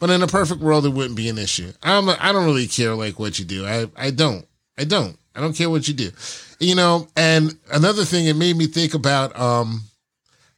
but 0.00 0.10
in 0.10 0.22
a 0.22 0.26
perfect 0.26 0.60
world, 0.60 0.86
it 0.86 0.88
wouldn't 0.88 1.16
be 1.16 1.28
an 1.28 1.38
issue. 1.38 1.72
I'm. 1.82 2.08
I 2.08 2.32
don't 2.32 2.46
really 2.46 2.66
care 2.66 2.94
like 2.94 3.18
what 3.20 3.38
you 3.38 3.44
do. 3.44 3.66
I 3.66 3.86
I 3.96 4.10
don't. 4.10 4.46
I 4.76 4.84
don't. 4.84 5.16
I 5.36 5.40
don't 5.40 5.54
care 5.56 5.70
what 5.70 5.86
you 5.86 5.94
do. 5.94 6.10
You 6.58 6.74
know. 6.74 7.06
And 7.16 7.56
another 7.70 8.04
thing, 8.04 8.26
it 8.26 8.34
made 8.34 8.56
me 8.56 8.66
think 8.66 8.94
about 8.94 9.38
um 9.38 9.82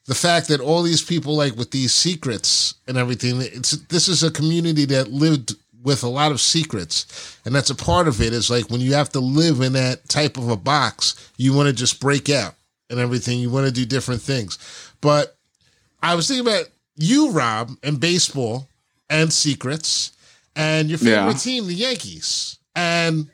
the 0.06 0.14
fact 0.14 0.48
that 0.48 0.60
all 0.60 0.82
these 0.82 1.02
people 1.02 1.36
like 1.36 1.56
with 1.56 1.70
these 1.70 1.92
secrets 1.92 2.74
and 2.86 2.96
everything 2.96 3.40
it's 3.40 3.72
this 3.86 4.08
is 4.08 4.22
a 4.22 4.30
community 4.30 4.84
that 4.84 5.10
lived 5.10 5.54
with 5.82 6.02
a 6.02 6.08
lot 6.08 6.32
of 6.32 6.40
secrets 6.40 7.38
and 7.44 7.54
that's 7.54 7.70
a 7.70 7.74
part 7.74 8.08
of 8.08 8.20
it 8.20 8.32
is 8.32 8.50
like 8.50 8.68
when 8.70 8.80
you 8.80 8.94
have 8.94 9.10
to 9.10 9.20
live 9.20 9.60
in 9.60 9.72
that 9.72 10.08
type 10.08 10.36
of 10.36 10.48
a 10.48 10.56
box 10.56 11.30
you 11.36 11.54
want 11.54 11.68
to 11.68 11.72
just 11.72 12.00
break 12.00 12.28
out 12.28 12.54
and 12.90 12.98
everything 12.98 13.38
you 13.38 13.50
want 13.50 13.66
to 13.66 13.72
do 13.72 13.86
different 13.86 14.20
things 14.20 14.58
but 15.00 15.36
i 16.02 16.14
was 16.14 16.28
thinking 16.28 16.46
about 16.46 16.66
you 16.96 17.30
rob 17.30 17.70
and 17.82 18.00
baseball 18.00 18.68
and 19.12 19.32
secrets 19.32 20.12
and 20.56 20.88
your 20.88 20.98
favorite 20.98 21.12
Yeah. 21.14 21.32
team 21.34 21.66
the 21.66 21.74
yankees 21.74 22.58
and 22.74 23.28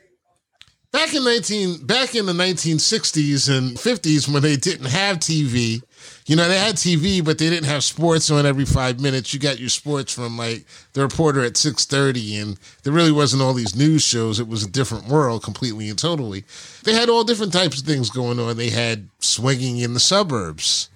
back 0.91 1.13
in 1.13 1.23
19 1.23 1.85
back 1.85 2.15
in 2.15 2.25
the 2.25 2.33
1960s 2.33 3.49
and 3.49 3.77
50s 3.77 4.27
when 4.31 4.43
they 4.43 4.55
didn't 4.55 4.87
have 4.87 5.17
tv 5.17 5.81
you 6.25 6.35
know, 6.35 6.47
they 6.47 6.59
had 6.59 6.75
TV, 6.75 7.23
but 7.25 7.39
they 7.39 7.49
didn't 7.49 7.65
have 7.65 7.83
sports 7.83 8.29
on 8.29 8.45
every 8.45 8.63
five 8.65 8.99
minutes. 8.99 9.33
You 9.33 9.39
got 9.39 9.59
your 9.59 9.69
sports 9.69 10.13
from 10.13 10.37
like 10.37 10.63
the 10.93 11.01
reporter 11.01 11.43
at 11.43 11.57
six 11.57 11.85
thirty, 11.85 12.37
and 12.37 12.57
there 12.83 12.93
really 12.93 13.11
wasn't 13.11 13.41
all 13.41 13.53
these 13.53 13.75
news 13.75 14.03
shows. 14.03 14.39
It 14.39 14.47
was 14.47 14.63
a 14.63 14.69
different 14.69 15.07
world, 15.07 15.43
completely 15.43 15.89
and 15.89 15.97
totally. 15.97 16.45
They 16.83 16.93
had 16.93 17.09
all 17.09 17.23
different 17.23 17.51
types 17.51 17.81
of 17.81 17.87
things 17.87 18.09
going 18.11 18.39
on. 18.39 18.57
They 18.57 18.69
had 18.69 19.09
swinging 19.19 19.77
in 19.79 19.95
the 19.95 19.99
suburbs. 19.99 20.89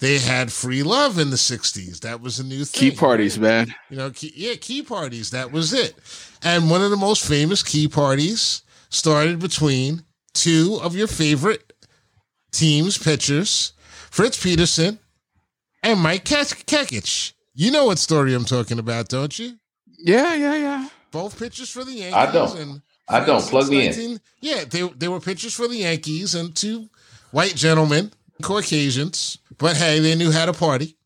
They 0.00 0.18
had 0.18 0.52
free 0.52 0.82
love 0.84 1.18
in 1.18 1.30
the 1.30 1.36
'60s. 1.36 2.00
That 2.00 2.20
was 2.20 2.38
a 2.38 2.44
new 2.44 2.64
thing. 2.64 2.90
Key 2.90 2.96
parties, 2.96 3.38
man. 3.38 3.74
You 3.90 3.96
know, 3.96 4.10
key, 4.10 4.32
yeah, 4.36 4.54
key 4.54 4.82
parties. 4.82 5.30
That 5.30 5.50
was 5.50 5.72
it. 5.72 5.94
And 6.42 6.70
one 6.70 6.82
of 6.82 6.90
the 6.90 6.96
most 6.96 7.26
famous 7.26 7.62
key 7.64 7.88
parties 7.88 8.62
started 8.90 9.40
between 9.40 10.04
two 10.34 10.78
of 10.82 10.94
your 10.94 11.08
favorite 11.08 11.72
teams' 12.52 12.96
pitchers, 12.96 13.72
Fritz 14.10 14.40
Peterson 14.42 14.98
and 15.82 16.00
Mike 16.00 16.24
Kek- 16.24 16.66
Kekich. 16.66 17.32
You 17.54 17.72
know 17.72 17.86
what 17.86 17.98
story 17.98 18.34
I'm 18.34 18.44
talking 18.44 18.78
about, 18.78 19.08
don't 19.08 19.36
you? 19.36 19.58
Yeah, 19.98 20.34
yeah, 20.34 20.54
yeah. 20.56 20.88
Both 21.10 21.38
pitchers 21.38 21.70
for 21.70 21.82
the 21.84 21.92
Yankees. 21.92 22.14
I 22.14 22.30
don't. 22.30 22.58
And 22.58 22.82
I 23.08 23.24
don't. 23.24 23.40
since 23.40 23.50
Plug 23.50 23.68
me 23.68 23.88
in. 23.88 24.20
Yeah, 24.40 24.62
they 24.64 24.82
they 24.90 25.08
were 25.08 25.18
pitchers 25.18 25.54
for 25.54 25.66
the 25.66 25.78
Yankees 25.78 26.36
and 26.36 26.54
two 26.54 26.88
white 27.32 27.56
gentlemen, 27.56 28.12
Caucasians. 28.42 29.38
But 29.58 29.76
hey, 29.76 29.98
they 30.00 30.14
knew 30.14 30.30
how 30.30 30.46
to 30.46 30.52
party. 30.52 30.96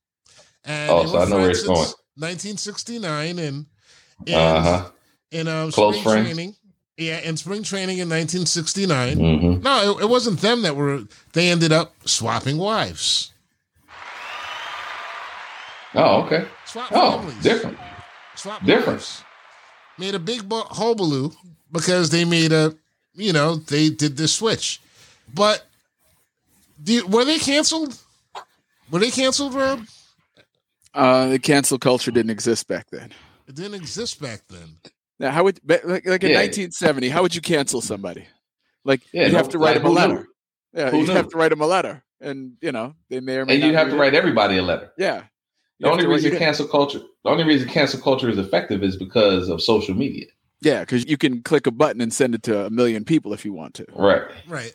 And 0.64 0.90
Oh, 0.90 1.06
so 1.06 1.18
I 1.18 1.24
know 1.28 1.36
where 1.38 1.50
it's 1.50 1.62
going. 1.64 1.78
1969 2.16 3.38
and 3.38 3.66
in, 4.26 4.34
Uh 4.34 4.60
huh. 4.62 4.90
in 5.30 5.48
um, 5.48 5.72
Close 5.72 5.96
spring 5.96 6.02
friends. 6.02 6.26
training. 6.28 6.56
Yeah, 6.98 7.18
in 7.20 7.36
spring 7.38 7.62
training 7.62 7.98
in 7.98 8.08
1969. 8.08 9.16
hmm 9.18 9.62
No, 9.62 9.96
it, 9.98 10.02
it 10.02 10.08
wasn't 10.08 10.40
them 10.40 10.62
that 10.62 10.76
were. 10.76 11.00
They 11.32 11.48
ended 11.50 11.72
up 11.72 11.94
swapping 12.06 12.58
wives. 12.58 13.32
Oh, 15.94 16.22
okay. 16.22 16.46
Swap 16.66 16.88
Oh, 16.92 17.18
families. 17.18 17.42
different. 17.42 17.78
Swap 18.36 18.64
Different. 18.64 18.98
wives. 18.98 19.22
Made 19.98 20.14
a 20.14 20.18
big 20.18 20.48
bo- 20.48 20.64
hullabaloo 20.70 21.32
because 21.70 22.10
they 22.10 22.24
made 22.24 22.52
a, 22.52 22.74
you 23.14 23.32
know, 23.32 23.56
they 23.56 23.90
did 23.90 24.16
this 24.16 24.34
switch. 24.34 24.80
But 25.34 25.64
do 26.82 27.06
were 27.06 27.24
they 27.24 27.38
canceled? 27.38 27.98
Were 28.92 28.98
they 29.00 29.10
canceled, 29.10 29.54
Rob? 29.54 29.84
Uh, 30.94 31.28
the 31.28 31.38
cancel 31.38 31.78
culture 31.78 32.10
didn't 32.10 32.30
exist 32.30 32.68
back 32.68 32.86
then. 32.92 33.10
It 33.48 33.54
didn't 33.56 33.74
exist 33.74 34.20
back 34.20 34.42
then. 34.48 34.76
Now, 35.18 35.30
how 35.30 35.44
would 35.44 35.58
ba- 35.64 35.80
like, 35.84 36.06
like 36.06 36.22
in 36.22 36.30
Yeah. 36.30 36.36
1970? 36.40 37.08
How 37.08 37.22
would 37.22 37.34
you 37.34 37.40
cancel 37.40 37.80
somebody? 37.80 38.26
Like 38.84 39.00
Yeah, 39.12 39.24
you'd 39.24 39.32
no, 39.32 39.38
have 39.38 39.48
to 39.50 39.58
write 39.58 39.76
like, 39.76 39.82
them 39.82 39.86
a 39.86 39.88
who 39.88 39.94
knew? 39.94 40.14
letter. 40.14 40.26
Yeah, 40.74 40.90
Who 40.90 40.98
you'd 40.98 41.08
have 41.10 41.28
to 41.28 41.36
write 41.38 41.50
them 41.50 41.60
a 41.60 41.66
letter, 41.66 42.02
and 42.20 42.52
you 42.60 42.72
know 42.72 42.94
they 43.08 43.20
may 43.20 43.36
or 43.36 43.46
may 43.46 43.54
And 43.54 43.60
not 43.62 43.66
you'd 43.68 43.76
have 43.76 43.90
to 43.90 43.96
write 43.96 44.14
everybody 44.14 44.58
a 44.58 44.62
letter. 44.62 44.92
Yeah. 44.98 45.24
The 45.80 45.90
only 45.90 46.06
reason 46.06 46.32
you- 46.32 46.38
cancel 46.38 46.66
culture, 46.68 47.00
the 47.24 47.30
only 47.30 47.44
reason 47.44 47.68
cancel 47.68 48.00
culture 48.00 48.28
is 48.28 48.38
effective 48.38 48.82
is 48.82 48.96
because 48.96 49.48
of 49.48 49.62
social 49.62 49.94
media. 49.94 50.26
Yeah, 50.60 50.80
because 50.80 51.04
you 51.08 51.16
can 51.16 51.42
click 51.42 51.66
a 51.66 51.70
button 51.72 52.00
and 52.00 52.12
send 52.12 52.34
it 52.34 52.42
to 52.44 52.66
a 52.66 52.70
million 52.70 53.04
people 53.04 53.32
if 53.32 53.44
you 53.44 53.52
want 53.52 53.74
to. 53.74 53.86
Right. 53.94 54.22
Right. 54.46 54.74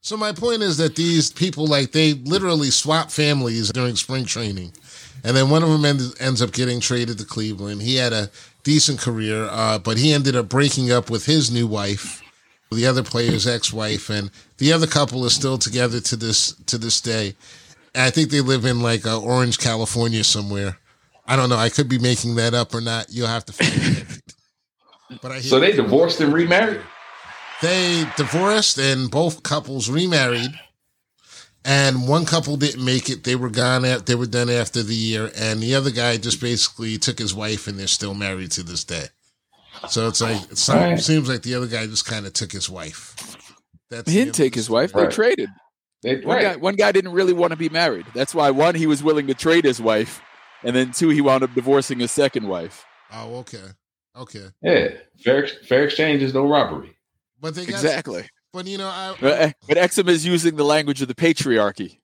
So 0.00 0.16
my 0.16 0.32
point 0.32 0.62
is 0.62 0.76
that 0.78 0.96
these 0.96 1.30
people, 1.32 1.66
like, 1.66 1.92
they 1.92 2.14
literally 2.14 2.70
swap 2.70 3.10
families 3.10 3.70
during 3.70 3.96
spring 3.96 4.24
training, 4.24 4.72
and 5.24 5.36
then 5.36 5.50
one 5.50 5.62
of 5.62 5.70
them 5.70 5.84
end, 5.84 6.00
ends 6.20 6.40
up 6.40 6.52
getting 6.52 6.80
traded 6.80 7.18
to 7.18 7.24
Cleveland. 7.24 7.82
He 7.82 7.96
had 7.96 8.12
a 8.12 8.30
decent 8.62 9.00
career, 9.00 9.48
uh, 9.50 9.78
but 9.78 9.98
he 9.98 10.12
ended 10.12 10.36
up 10.36 10.48
breaking 10.48 10.92
up 10.92 11.10
with 11.10 11.26
his 11.26 11.50
new 11.50 11.66
wife, 11.66 12.22
the 12.70 12.86
other 12.86 13.02
player's 13.02 13.46
ex-wife, 13.46 14.08
and 14.08 14.30
the 14.58 14.72
other 14.72 14.86
couple 14.86 15.24
is 15.24 15.34
still 15.34 15.58
together 15.58 16.00
to 16.00 16.16
this 16.16 16.52
to 16.66 16.78
this 16.78 17.00
day. 17.00 17.34
I 17.94 18.10
think 18.10 18.30
they 18.30 18.40
live 18.40 18.64
in 18.64 18.80
like 18.80 19.06
uh, 19.06 19.20
Orange, 19.20 19.58
California, 19.58 20.22
somewhere. 20.22 20.78
I 21.26 21.36
don't 21.36 21.48
know. 21.48 21.56
I 21.56 21.70
could 21.70 21.88
be 21.88 21.98
making 21.98 22.36
that 22.36 22.54
up 22.54 22.74
or 22.74 22.80
not. 22.80 23.06
You'll 23.10 23.26
have 23.26 23.44
to 23.46 23.52
find 23.52 23.98
it. 23.98 24.34
But 25.22 25.32
I 25.32 25.40
So 25.40 25.58
they 25.58 25.72
divorced 25.72 26.20
and 26.20 26.32
remarried. 26.32 26.82
They 27.62 28.04
divorced 28.16 28.78
and 28.78 29.10
both 29.10 29.42
couples 29.42 29.88
remarried 29.90 30.50
and 31.64 32.08
one 32.08 32.24
couple 32.24 32.56
didn't 32.56 32.84
make 32.84 33.08
it 33.10 33.24
they 33.24 33.34
were 33.36 33.50
gone 33.50 33.84
at 33.84 34.06
they 34.06 34.14
were 34.14 34.26
done 34.26 34.48
after 34.48 34.82
the 34.82 34.94
year 34.94 35.30
and 35.36 35.60
the 35.60 35.74
other 35.74 35.90
guy 35.90 36.16
just 36.16 36.40
basically 36.40 36.96
took 36.98 37.18
his 37.18 37.34
wife 37.34 37.66
and 37.66 37.78
they're 37.78 37.86
still 37.86 38.14
married 38.14 38.50
to 38.52 38.62
this 38.62 38.84
day 38.84 39.06
so 39.88 40.06
it's 40.08 40.20
like 40.20 40.40
it 40.50 40.58
some- 40.58 40.78
Right. 40.78 41.00
seems 41.00 41.28
like 41.28 41.42
the 41.42 41.54
other 41.54 41.66
guy 41.66 41.86
just 41.86 42.06
kind 42.06 42.26
of 42.26 42.32
took 42.32 42.52
his 42.52 42.68
wife 42.70 43.14
that's 43.90 44.10
He 44.10 44.18
didn't 44.18 44.34
take 44.34 44.54
his 44.54 44.68
wife; 44.68 44.94
Right. 44.94 45.08
they 45.08 45.14
traded. 45.14 45.48
They, 46.02 46.16
One 46.16 46.36
right. 46.36 46.42
guy, 46.42 46.56
one 46.56 46.74
guy 46.76 46.92
didn't 46.92 47.12
really 47.12 47.32
want 47.32 47.52
to 47.52 47.56
be 47.56 47.70
married. 47.70 48.04
That's 48.14 48.34
why 48.34 48.50
one, 48.50 48.74
he 48.74 48.86
was 48.86 49.02
willing 49.02 49.26
to 49.28 49.34
trade 49.34 49.64
his 49.64 49.80
wife, 49.80 50.20
and 50.62 50.76
then 50.76 50.92
two, 50.92 51.08
he 51.08 51.22
wound 51.22 51.42
up 51.42 51.54
divorcing 51.54 51.98
his 52.00 52.10
second 52.12 52.46
wife. 52.48 52.84
oh 53.14 53.36
okay 53.36 53.64
okay 54.14 54.48
Yeah. 54.62 54.88
Fair 55.24 55.46
fair 55.66 55.84
exchange 55.84 56.22
is 56.22 56.34
no 56.34 56.46
robbery. 56.46 56.97
But 57.40 57.54
they 57.54 57.64
got 57.64 57.74
Exactly. 57.74 58.28
but 58.52 58.66
you 58.66 58.78
know 58.78 58.88
i 58.88 59.14
But, 59.20 59.40
eh, 59.40 59.52
but 59.66 59.76
Exum 59.76 60.08
is 60.08 60.26
using 60.26 60.56
the 60.56 60.64
language 60.64 61.02
of 61.02 61.08
the 61.08 61.14
patriarchy. 61.14 61.98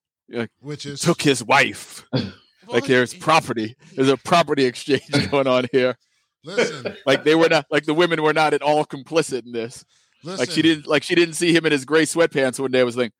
which 0.60 0.86
is 0.86 1.00
Took 1.00 1.22
his 1.22 1.42
wife. 1.44 2.04
Like 2.66 2.86
there's 2.86 3.12
property. 3.12 3.76
There's 3.94 4.08
a 4.08 4.16
property 4.16 4.64
exchange 4.64 5.02
going 5.30 5.46
on 5.46 5.66
here. 5.70 5.98
listen 6.44 6.96
Like 7.04 7.22
they 7.22 7.34
were 7.34 7.50
not. 7.50 7.66
Like 7.70 7.84
the 7.84 7.92
women 7.92 8.22
were 8.22 8.32
not 8.32 8.54
at 8.54 8.62
all 8.62 8.86
complicit 8.86 9.44
in 9.44 9.52
this. 9.52 9.84
listen 10.22 10.38
Like 10.40 10.50
she 10.50 10.62
didn't. 10.62 10.86
Like 10.86 11.02
she 11.02 11.14
didn't 11.14 11.34
see 11.34 11.54
him 11.54 11.66
in 11.66 11.72
his 11.72 11.84
gray 11.84 12.04
sweatpants 12.06 12.58
one 12.58 12.70
day. 12.70 12.80
I 12.80 12.84
Was 12.84 12.96
like, 12.96 13.12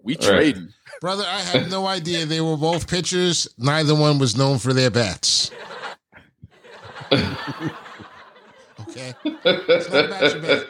we 0.00 0.14
Right. 0.14 0.22
trading. 0.22 0.68
brother 1.00 1.24
i 1.26 1.40
had 1.40 1.68
no 1.72 1.88
idea 1.88 2.24
they 2.24 2.40
were 2.40 2.56
both 2.56 2.86
pitchers 2.86 3.48
neither 3.58 3.96
one 3.96 4.20
was 4.20 4.36
known 4.36 4.58
for 4.58 4.72
their 4.72 4.90
bats 4.90 5.50
okay, 7.12 7.34
it's 9.24 9.90
not 9.90 10.04
about 10.04 10.32
your 10.32 10.40
bet. 10.42 10.66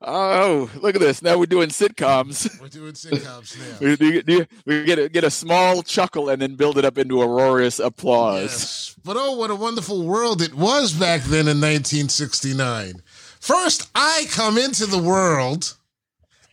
Oh, 0.00 0.70
look 0.80 0.94
at 0.94 1.00
this! 1.00 1.22
Now 1.22 1.38
we're 1.38 1.46
doing 1.46 1.70
sitcoms. 1.70 2.60
We're 2.60 2.68
doing 2.68 2.92
sitcoms 2.92 3.58
now. 3.58 3.78
We, 3.80 3.96
do- 3.96 4.22
do- 4.22 4.46
we 4.64 4.84
get 4.84 4.98
a, 5.00 5.08
get 5.08 5.24
a 5.24 5.30
small 5.30 5.82
chuckle 5.82 6.28
and 6.28 6.40
then 6.40 6.54
build 6.54 6.78
it 6.78 6.84
up 6.84 6.98
into 6.98 7.20
a 7.20 7.26
roarious 7.26 7.84
applause. 7.84 8.42
Yes. 8.52 8.96
But 9.04 9.16
oh, 9.18 9.32
what 9.36 9.50
a 9.50 9.56
wonderful 9.56 10.06
world 10.06 10.40
it 10.40 10.54
was 10.54 10.92
back 10.92 11.22
then 11.22 11.48
in 11.48 11.60
1969. 11.60 13.02
First, 13.40 13.90
I 13.94 14.26
come 14.30 14.56
into 14.56 14.86
the 14.86 15.02
world, 15.02 15.76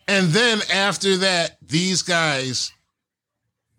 and 0.08 0.30
then 0.30 0.62
after 0.74 1.16
that, 1.18 1.58
these 1.62 2.02
guys 2.02 2.72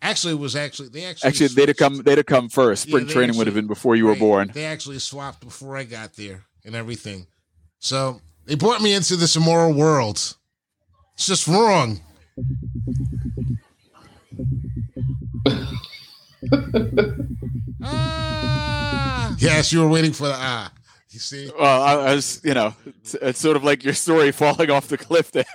actually 0.00 0.34
it 0.34 0.38
was 0.38 0.54
actually 0.54 0.90
they 0.90 1.06
actually 1.06 1.28
Actually, 1.28 1.48
they'd 1.48 1.68
have 1.68 1.76
come. 1.76 1.96
They'd 2.04 2.18
have 2.18 2.26
come 2.26 2.48
first. 2.48 2.84
Spring 2.84 3.06
they 3.08 3.12
training 3.12 3.36
would 3.36 3.48
have 3.48 3.54
been 3.56 3.66
before 3.66 3.96
you 3.96 4.06
were 4.06 4.14
born. 4.14 4.52
They 4.54 4.66
actually 4.66 5.00
swapped 5.00 5.40
before 5.40 5.76
I 5.76 5.82
got 5.82 6.14
there 6.14 6.44
and 6.64 6.76
everything. 6.76 7.26
So 7.80 8.20
they 8.46 8.54
brought 8.54 8.80
me 8.80 8.94
into 8.94 9.16
this 9.16 9.36
immoral 9.36 9.72
world. 9.72 10.36
It's 11.14 11.26
just 11.26 11.46
wrong. 11.48 12.00
ah. 17.82 19.36
Yes, 19.38 19.70
you 19.70 19.80
were 19.80 19.88
waiting 19.88 20.12
for 20.12 20.28
the 20.28 20.34
ah. 20.34 20.72
You 21.10 21.20
see? 21.20 21.50
Well, 21.58 21.82
I, 21.82 21.92
I 21.94 22.14
was, 22.14 22.40
you 22.44 22.54
know, 22.54 22.74
it's, 22.86 23.14
it's 23.14 23.38
sort 23.40 23.56
of 23.56 23.64
like 23.64 23.84
your 23.84 23.94
story 23.94 24.32
falling 24.32 24.70
off 24.70 24.88
the 24.88 24.98
cliff 24.98 25.30
there. 25.32 25.44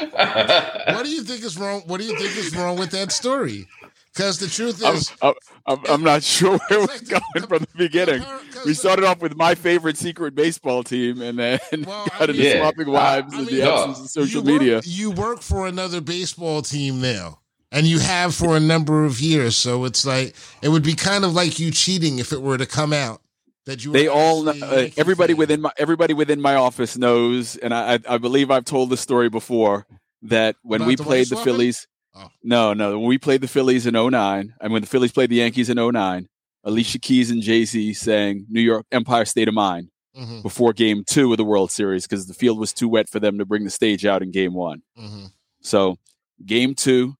what 0.00 1.04
do 1.04 1.10
you 1.10 1.22
think 1.22 1.44
is 1.44 1.56
wrong? 1.56 1.82
What 1.86 2.00
do 2.00 2.06
you 2.06 2.16
think 2.16 2.36
is 2.36 2.56
wrong 2.56 2.78
with 2.78 2.90
that 2.90 3.12
story? 3.12 3.68
Because 4.14 4.38
the 4.40 4.48
truth 4.48 4.82
is, 4.84 5.12
I'm, 5.22 5.34
I'm, 5.66 5.78
I'm 5.88 6.02
not 6.02 6.22
sure 6.36 6.58
where 6.68 6.80
we're 6.80 6.86
going 7.08 7.46
from 7.48 7.58
the 7.60 7.68
beginning. 7.76 8.24
We 8.66 8.74
started 8.74 9.04
off 9.04 9.20
with 9.20 9.36
my 9.36 9.54
favorite 9.54 9.96
secret 9.96 10.34
baseball 10.34 10.82
team, 10.82 11.22
and 11.22 11.38
then 11.38 11.60
Well, 11.86 12.06
I 12.14 12.18
got 12.18 12.30
into 12.30 12.42
mean- 12.42 12.56
swapping 12.58 12.88
Yeah. 12.88 12.92
wives 12.92 13.34
I 13.34 13.38
and 13.38 13.46
mean, 13.46 13.56
the 13.56 13.64
no. 13.64 13.74
absence 13.88 14.00
of 14.00 14.10
social 14.10 14.44
you 14.44 14.52
work- 14.52 14.60
media. 14.62 14.80
you 14.84 15.10
work 15.12 15.42
for 15.42 15.66
another 15.68 16.00
baseball 16.00 16.62
team 16.62 17.00
now, 17.00 17.38
and 17.70 17.86
you 17.86 18.00
have 18.00 18.34
for 18.34 18.56
a 18.56 18.60
number 18.60 19.04
of 19.04 19.20
years. 19.20 19.56
So 19.56 19.84
it's 19.84 20.04
like 20.04 20.34
it 20.60 20.70
would 20.70 20.82
be 20.82 20.94
kind 20.94 21.24
of 21.24 21.32
like 21.32 21.60
you 21.60 21.70
cheating 21.70 22.18
if 22.18 22.32
it 22.32 22.42
were 22.42 22.58
to 22.58 22.66
come 22.66 22.92
out 22.92 23.22
that 23.66 23.84
you. 23.84 23.92
They 23.92 24.08
all, 24.08 24.42
know, 24.42 24.52
uh, 24.60 24.88
everybody 24.96 25.34
fan. 25.34 25.38
within 25.38 25.60
my 25.60 25.72
everybody 25.78 26.14
within 26.14 26.40
my 26.40 26.56
office 26.56 26.98
knows, 26.98 27.54
and 27.56 27.72
I, 27.72 27.94
I 27.94 27.98
I 28.08 28.18
believe 28.18 28.50
I've 28.50 28.64
told 28.64 28.90
the 28.90 28.96
story 28.96 29.28
before 29.28 29.86
that 30.22 30.56
when 30.62 30.80
About 30.80 30.88
we 30.88 30.96
the 30.96 31.04
played 31.04 31.28
the? 31.28 31.36
Phillies. 31.36 31.86
Oh. 32.14 32.28
No, 32.42 32.74
no, 32.74 32.98
when 32.98 33.08
we 33.08 33.18
played 33.18 33.40
the 33.40 33.48
Phillies 33.48 33.86
in 33.86 33.94
09, 33.94 34.54
and 34.60 34.72
when 34.72 34.82
the 34.82 34.88
Phillies 34.88 35.12
played 35.12 35.30
the 35.30 35.36
Yankees 35.36 35.70
in 35.70 35.76
09, 35.78 36.26
Alicia 36.64 36.98
Keys 36.98 37.30
and 37.30 37.40
Jay 37.42 37.64
Z 37.64 37.94
sang 37.94 38.46
New 38.50 38.60
York 38.60 38.84
Empire 38.92 39.24
State 39.24 39.48
of 39.48 39.54
Mind 39.54 39.88
Mhm, 40.16 40.42
before 40.42 40.72
game 40.72 41.04
two 41.06 41.30
of 41.32 41.36
the 41.36 41.44
World 41.44 41.70
Series 41.70 42.04
because 42.06 42.26
the 42.26 42.34
field 42.34 42.58
was 42.58 42.72
too 42.72 42.88
wet 42.88 43.08
for 43.08 43.20
them 43.20 43.38
to 43.38 43.46
bring 43.46 43.62
the 43.64 43.70
stage 43.70 44.04
out 44.04 44.22
in 44.22 44.32
game 44.32 44.54
one. 44.54 44.82
mhm. 44.98 45.30
So 45.62 45.96
game 46.44 46.74
two, 46.74 47.14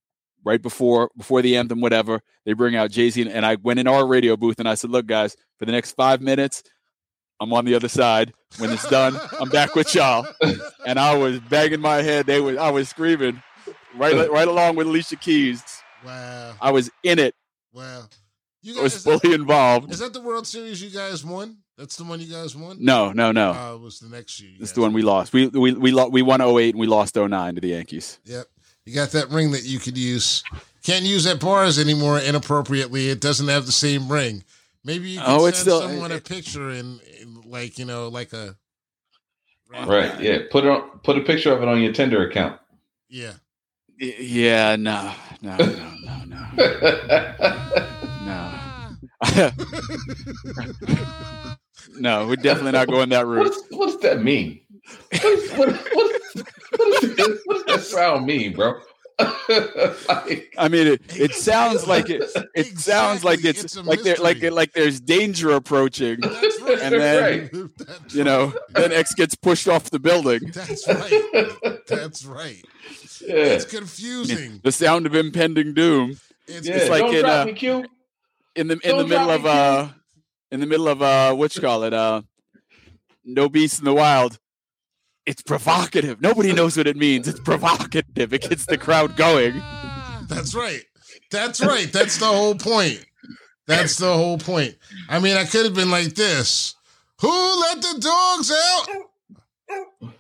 right 0.45 0.61
before 0.61 1.09
before 1.17 1.41
the 1.41 1.57
anthem, 1.57 1.81
whatever, 1.81 2.21
they 2.45 2.53
bring 2.53 2.75
out 2.75 2.91
Jay 2.91 3.09
Z 3.11 3.31
and 3.31 3.47
I 3.47 3.55
went 3.55 3.79
in 3.79 3.87
our 3.87 4.05
radio 4.07 4.37
booth 4.37 4.59
and 4.59 4.69
I 4.69 4.75
said, 4.75 4.91
"Look, 4.91 5.07
guys, 5.07 5.37
for 5.59 5.67
the 5.67 5.73
next 5.73 5.93
five 5.93 6.21
minutes, 6.21 6.65
I'm 7.39 7.53
on 7.53 7.65
the 7.65 7.75
other 7.77 7.89
side. 7.89 8.33
When 8.59 8.71
it's 8.73 8.89
done, 8.91 9.17
I'm 9.39 9.49
back 9.51 9.75
with 9.77 9.95
y'all." 9.95 10.27
And 10.87 10.99
I 10.99 11.15
was 11.17 11.39
banging 11.41 11.81
my 11.81 12.03
head. 12.03 12.27
They 12.27 12.41
was 12.41 12.57
I 12.57 12.71
was 12.71 12.89
screaming 12.89 13.41
right 13.97 14.31
right 14.31 14.49
along 14.49 14.77
with 14.77 14.87
Alicia 14.87 15.17
Keys. 15.17 15.63
Wow, 16.05 16.55
I 16.61 16.71
was 16.71 16.91
in 17.03 17.19
it. 17.19 17.35
wow. 17.73 18.03
You 18.63 18.79
I 18.79 18.83
was 18.83 18.93
guys, 18.93 18.97
is, 18.99 19.05
that, 19.05 19.21
fully 19.23 19.35
involved. 19.35 19.91
is 19.91 20.01
that 20.01 20.13
the 20.13 20.21
World 20.21 20.47
Series 20.47 20.83
you 20.83 20.91
guys 20.91 21.25
won? 21.25 21.57
That's 21.79 21.97
the 21.97 22.05
one 22.05 22.21
you 22.21 22.27
guys 22.31 22.55
won. 22.55 22.77
No, 22.79 23.11
no, 23.11 23.33
no. 23.33 23.53
Uh, 23.53 23.75
it 23.77 23.81
was 23.81 24.01
the 24.01 24.15
next 24.15 24.39
year. 24.39 24.51
you 24.51 24.59
It's 24.61 24.73
the 24.73 24.83
one 24.83 24.93
we 24.93 25.01
lost. 25.01 25.33
We 25.33 25.47
we 25.49 25.73
we 25.73 25.91
lo- 25.93 26.09
we 26.11 26.21
won 26.21 26.43
08 26.43 26.75
and 26.75 26.81
we 26.81 26.87
lost 26.87 27.17
09 27.17 27.55
to 27.55 27.61
the 27.63 27.69
Yankees. 27.69 28.19
Yep. 28.25 28.45
You 28.85 28.95
got 28.95 29.11
that 29.13 29.31
ring 29.31 29.53
that 29.53 29.65
you 29.65 29.79
could 29.79 29.97
use. 29.97 30.43
Can't 30.83 31.05
use 31.07 31.27
at 31.27 31.41
bars 31.41 31.79
anymore 31.79 32.19
inappropriately. 32.19 33.09
It 33.09 33.21
doesn't 33.21 33.49
have 33.49 33.65
the 33.65 33.73
same 33.73 34.11
ring. 34.13 34.45
Maybe 34.85 35.11
you 35.11 35.21
can 35.21 35.27
Oh, 35.29 35.39
send 35.41 35.49
it's 35.49 35.59
still- 35.61 35.81
someone 35.81 36.13
a 36.13 36.21
picture 36.21 36.69
in, 36.71 37.01
in 37.21 37.43
like, 37.47 37.79
you 37.79 37.85
know, 37.87 38.09
like 38.09 38.33
a 38.35 38.57
right. 39.71 40.21
Yeah. 40.21 40.39
Put 40.51 40.65
it 40.65 40.71
on. 40.71 40.99
Put 41.03 41.17
a 41.19 41.23
picture 41.23 41.53
of 41.53 41.63
it 41.63 41.69
on 41.69 41.81
your 41.81 41.93
Tinder 41.93 42.29
account. 42.29 42.61
Yeah. 43.09 43.33
Y- 44.01 44.15
Yeah, 44.19 44.77
no, 44.77 45.13
no, 45.43 45.57
no, 45.57 45.67
no, 46.27 46.47
no, 46.57 47.11
no. 48.25 49.51
no, 51.99 52.27
we're 52.27 52.37
definitely 52.37 52.73
not 52.73 52.89
going 52.89 53.09
that 53.11 53.27
route. 53.27 53.47
does, 53.47 53.63
what 53.71 53.87
does 53.87 54.01
that 54.01 54.23
mean? 54.23 54.61
What, 55.11 55.25
is, 55.25 55.51
what, 55.53 55.69
what, 55.69 56.23
what, 56.77 57.05
is, 57.05 57.41
what 57.45 57.67
does 57.67 57.77
that 57.77 57.81
sound 57.83 58.27
mean, 58.27 58.55
bro? 58.55 58.81
like, 60.09 60.55
I 60.59 60.69
mean, 60.71 60.87
it, 60.87 61.03
it 61.15 61.35
sounds 61.35 61.87
like 61.87 62.09
it. 62.09 62.23
It 62.55 62.79
sounds 62.79 63.23
like 63.23 63.45
it's, 63.45 63.65
It's 63.65 63.77
like 63.77 64.01
there, 64.03 64.17
like 64.17 64.37
mystery. 64.37 64.51
like 64.51 64.73
there's 64.73 64.99
danger 65.01 65.51
approaching. 65.51 66.21
Right. 66.23 66.81
And 66.83 66.95
then, 66.95 67.71
That's 67.77 68.15
You 68.15 68.25
know, 68.25 68.55
then 68.71 68.93
X 68.93 69.13
gets 69.15 69.35
pushed 69.35 69.69
off 69.69 69.91
the 69.91 69.99
building. 69.99 70.41
That's 70.55 70.89
right. 70.89 71.83
That's 71.87 72.25
right. 72.25 72.65
Yeah. 73.27 73.35
It's 73.35 73.65
confusing. 73.65 74.61
The 74.63 74.73
sound 74.73 75.07
of 75.07 75.15
impending 75.15 75.75
doom 75.75 76.19
It's, 76.47 76.67
yeah. 76.67 76.77
it's 76.77 76.91
like 76.91 77.03
Don't 77.03 77.15
in, 77.15 77.21
drop 77.23 77.43
uh, 77.43 77.45
me, 77.47 77.53
Q. 77.55 77.85
in 78.57 78.67
the 78.69 78.75
in 78.75 78.81
Don't 78.83 78.99
the 78.99 79.07
middle 79.07 79.31
of 79.31 79.47
uh 79.47 79.89
in 80.51 80.61
the 80.61 80.67
middle 80.67 80.89
of 80.89 81.03
uh 81.03 81.35
what 81.35 81.55
you 81.55 81.63
call 81.63 81.85
it 81.85 81.93
uh 81.95 82.23
no 83.25 83.49
beast 83.49 83.79
in 83.79 83.85
the 83.85 83.95
wild. 83.95 84.39
It's 85.27 85.43
provocative. 85.43 86.21
Nobody 86.21 86.53
knows 86.53 86.77
what 86.77 86.87
it 86.87 86.97
means. 86.97 87.29
It's 87.29 87.39
provocative. 87.41 88.33
It 88.33 88.43
gets 88.43 88.67
the 88.67 88.79
crowd 88.79 89.17
going. 89.17 89.63
That's 90.29 90.55
right. 90.55 90.83
That's 91.31 91.61
right. 91.65 91.93
That's 91.93 92.19
the 92.19 92.27
whole 92.27 92.55
point. 92.55 93.05
That's 93.67 93.97
the 93.99 94.13
whole 94.13 94.39
point. 94.39 94.77
I 95.09 95.21
mean, 95.21 95.37
I 95.37 95.45
could 95.45 95.65
have 95.65 95.75
been 95.75 95.91
like 95.91 96.15
this. 96.15 96.75
Who 97.21 97.29
let 97.61 97.81
the 97.83 98.01
dogs 98.01 98.51
out? 98.51 100.15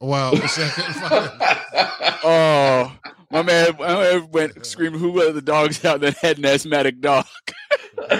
Well, 0.00 0.34
a 0.34 0.48
second. 0.48 0.84
Oh, 2.24 2.92
my 3.30 3.42
man, 3.42 3.76
my 3.78 3.94
man 3.94 4.30
went 4.32 4.66
screaming, 4.66 4.98
"Who 4.98 5.12
let 5.12 5.34
the 5.34 5.42
dogs 5.42 5.84
out?" 5.84 6.00
that 6.00 6.16
had 6.16 6.38
an 6.38 6.46
asthmatic 6.46 7.00
dog. 7.00 7.26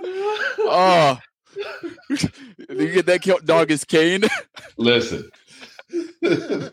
oh, 0.00 1.18
you 2.08 2.92
get 2.92 3.06
that 3.06 3.42
dog 3.44 3.72
is 3.72 3.84
Kane. 3.84 4.22
Listen. 4.76 5.30
that, 6.20 6.72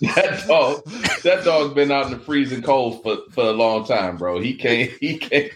that 0.00 0.44
dog, 0.46 0.84
that 1.22 1.44
dog's 1.44 1.74
been 1.74 1.90
out 1.90 2.06
in 2.06 2.12
the 2.12 2.18
freezing 2.18 2.62
cold 2.62 3.02
for, 3.02 3.18
for 3.32 3.44
a 3.44 3.52
long 3.52 3.86
time, 3.86 4.18
bro. 4.18 4.40
He 4.40 4.54
can't. 4.54 4.90
He 5.00 5.16
can't. 5.16 5.52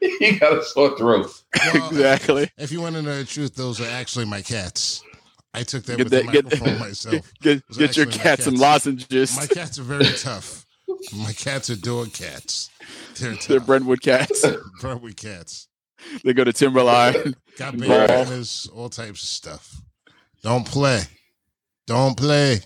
He 0.18 0.38
got 0.38 0.58
a 0.58 0.62
sore 0.64 0.96
throat. 0.96 1.30
Well, 1.74 1.88
exactly. 1.90 2.50
If 2.58 2.72
you 2.72 2.80
want 2.80 2.96
to 2.96 3.02
know 3.02 3.18
the 3.18 3.24
truth, 3.24 3.54
those 3.54 3.80
are 3.80 3.88
actually 3.88 4.24
my 4.24 4.40
cats. 4.42 5.02
I 5.52 5.62
took 5.62 5.82
that 5.84 5.96
Get 5.98 6.04
with 6.04 6.12
that- 6.12 6.26
the 6.26 6.32
get- 6.32 6.44
microphone 6.44 6.78
myself. 6.88 7.32
Get, 7.42 7.62
get 7.70 7.96
your 7.96 8.06
cats, 8.06 8.16
my 8.18 8.22
cat 8.22 8.40
some 8.42 8.54
lozenges. 8.54 9.36
My 9.36 9.46
cats 9.46 9.78
are 9.78 9.82
very 9.82 10.04
tough. 10.16 10.64
My 11.16 11.32
cats 11.32 11.70
are 11.70 11.76
dog 11.76 12.12
cats. 12.12 12.70
They're 13.18 13.34
tough. 13.34 13.46
They're 13.46 13.60
Brentwood 13.60 14.00
cats. 14.02 14.44
Brentwood 14.80 15.16
cats. 15.16 15.68
they 16.24 16.32
go 16.32 16.44
to 16.44 16.52
Timberline. 16.52 17.34
Got 17.58 17.76
Ball. 17.78 17.88
bandanas, 17.88 18.68
all 18.74 18.88
types 18.88 19.22
of 19.22 19.28
stuff. 19.28 19.80
Don't 20.42 20.66
play. 20.66 21.02
Don't 21.86 22.16
play. 22.16 22.60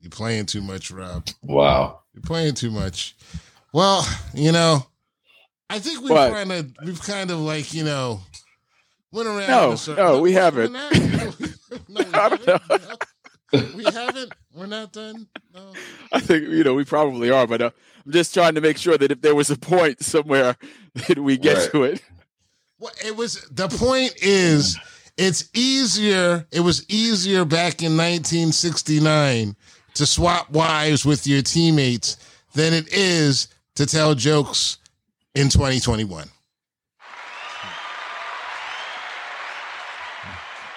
You're 0.00 0.10
playing 0.10 0.46
too 0.46 0.60
much, 0.60 0.90
Rob. 0.90 1.26
Wow. 1.42 2.00
You're 2.14 2.22
playing 2.22 2.54
too 2.54 2.70
much. 2.70 3.16
Well, 3.72 4.06
you 4.34 4.52
know, 4.52 4.86
I 5.70 5.78
think 5.78 6.00
we've 6.00 6.10
What? 6.10 6.32
kind 6.32 6.52
of 6.52 6.72
we've 6.84 7.02
kind 7.02 7.30
of 7.30 7.38
like, 7.40 7.74
you 7.74 7.84
know, 7.84 8.20
went 9.12 9.28
around. 9.28 9.48
No, 9.48 9.72
in 9.72 9.96
no, 9.96 10.20
we 10.20 10.32
haven't. 10.32 10.72
We're 10.72 10.78
not- 10.78 11.40
no, 11.88 12.04
we 12.04 12.04
haven't. 12.12 12.46
No. 12.46 12.58
We 13.76 13.84
haven't. 13.84 14.32
We're 14.54 14.66
not 14.66 14.92
done. 14.92 15.26
No. 15.54 15.72
I 16.12 16.20
think 16.20 16.48
you 16.48 16.64
know 16.64 16.74
we 16.74 16.84
probably 16.84 17.30
are, 17.30 17.46
but 17.46 17.62
uh, 17.62 17.70
I'm 18.04 18.12
just 18.12 18.32
trying 18.34 18.54
to 18.54 18.60
make 18.60 18.76
sure 18.78 18.96
that 18.98 19.10
if 19.12 19.20
there 19.20 19.34
was 19.34 19.50
a 19.50 19.56
point 19.58 20.02
somewhere, 20.02 20.56
that 21.06 21.18
we 21.18 21.36
get 21.36 21.56
Right. 21.56 21.70
to 21.72 21.82
it. 21.84 22.02
Well, 22.78 22.92
it 23.04 23.16
was 23.16 23.46
the 23.50 23.68
point 23.68 24.14
is 24.22 24.78
it's 25.16 25.48
easier. 25.54 26.46
It 26.52 26.60
was 26.60 26.84
easier 26.88 27.44
back 27.44 27.82
in 27.82 27.96
1969 27.96 29.56
to 29.94 30.06
swap 30.06 30.50
wives 30.50 31.04
with 31.04 31.26
your 31.26 31.42
teammates 31.42 32.16
than 32.54 32.72
it 32.72 32.92
is 32.92 33.48
to 33.74 33.84
tell 33.86 34.14
jokes 34.14 34.78
in 35.38 35.48
2021. 35.48 36.28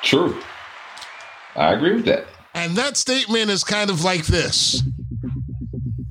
True. 0.03 0.39
I 1.55 1.74
agree 1.74 1.95
with 1.95 2.05
that. 2.05 2.26
And 2.53 2.76
that 2.76 2.95
statement 2.95 3.49
is 3.49 3.64
kind 3.64 3.89
of 3.89 4.03
like 4.03 4.26
this. 4.28 4.82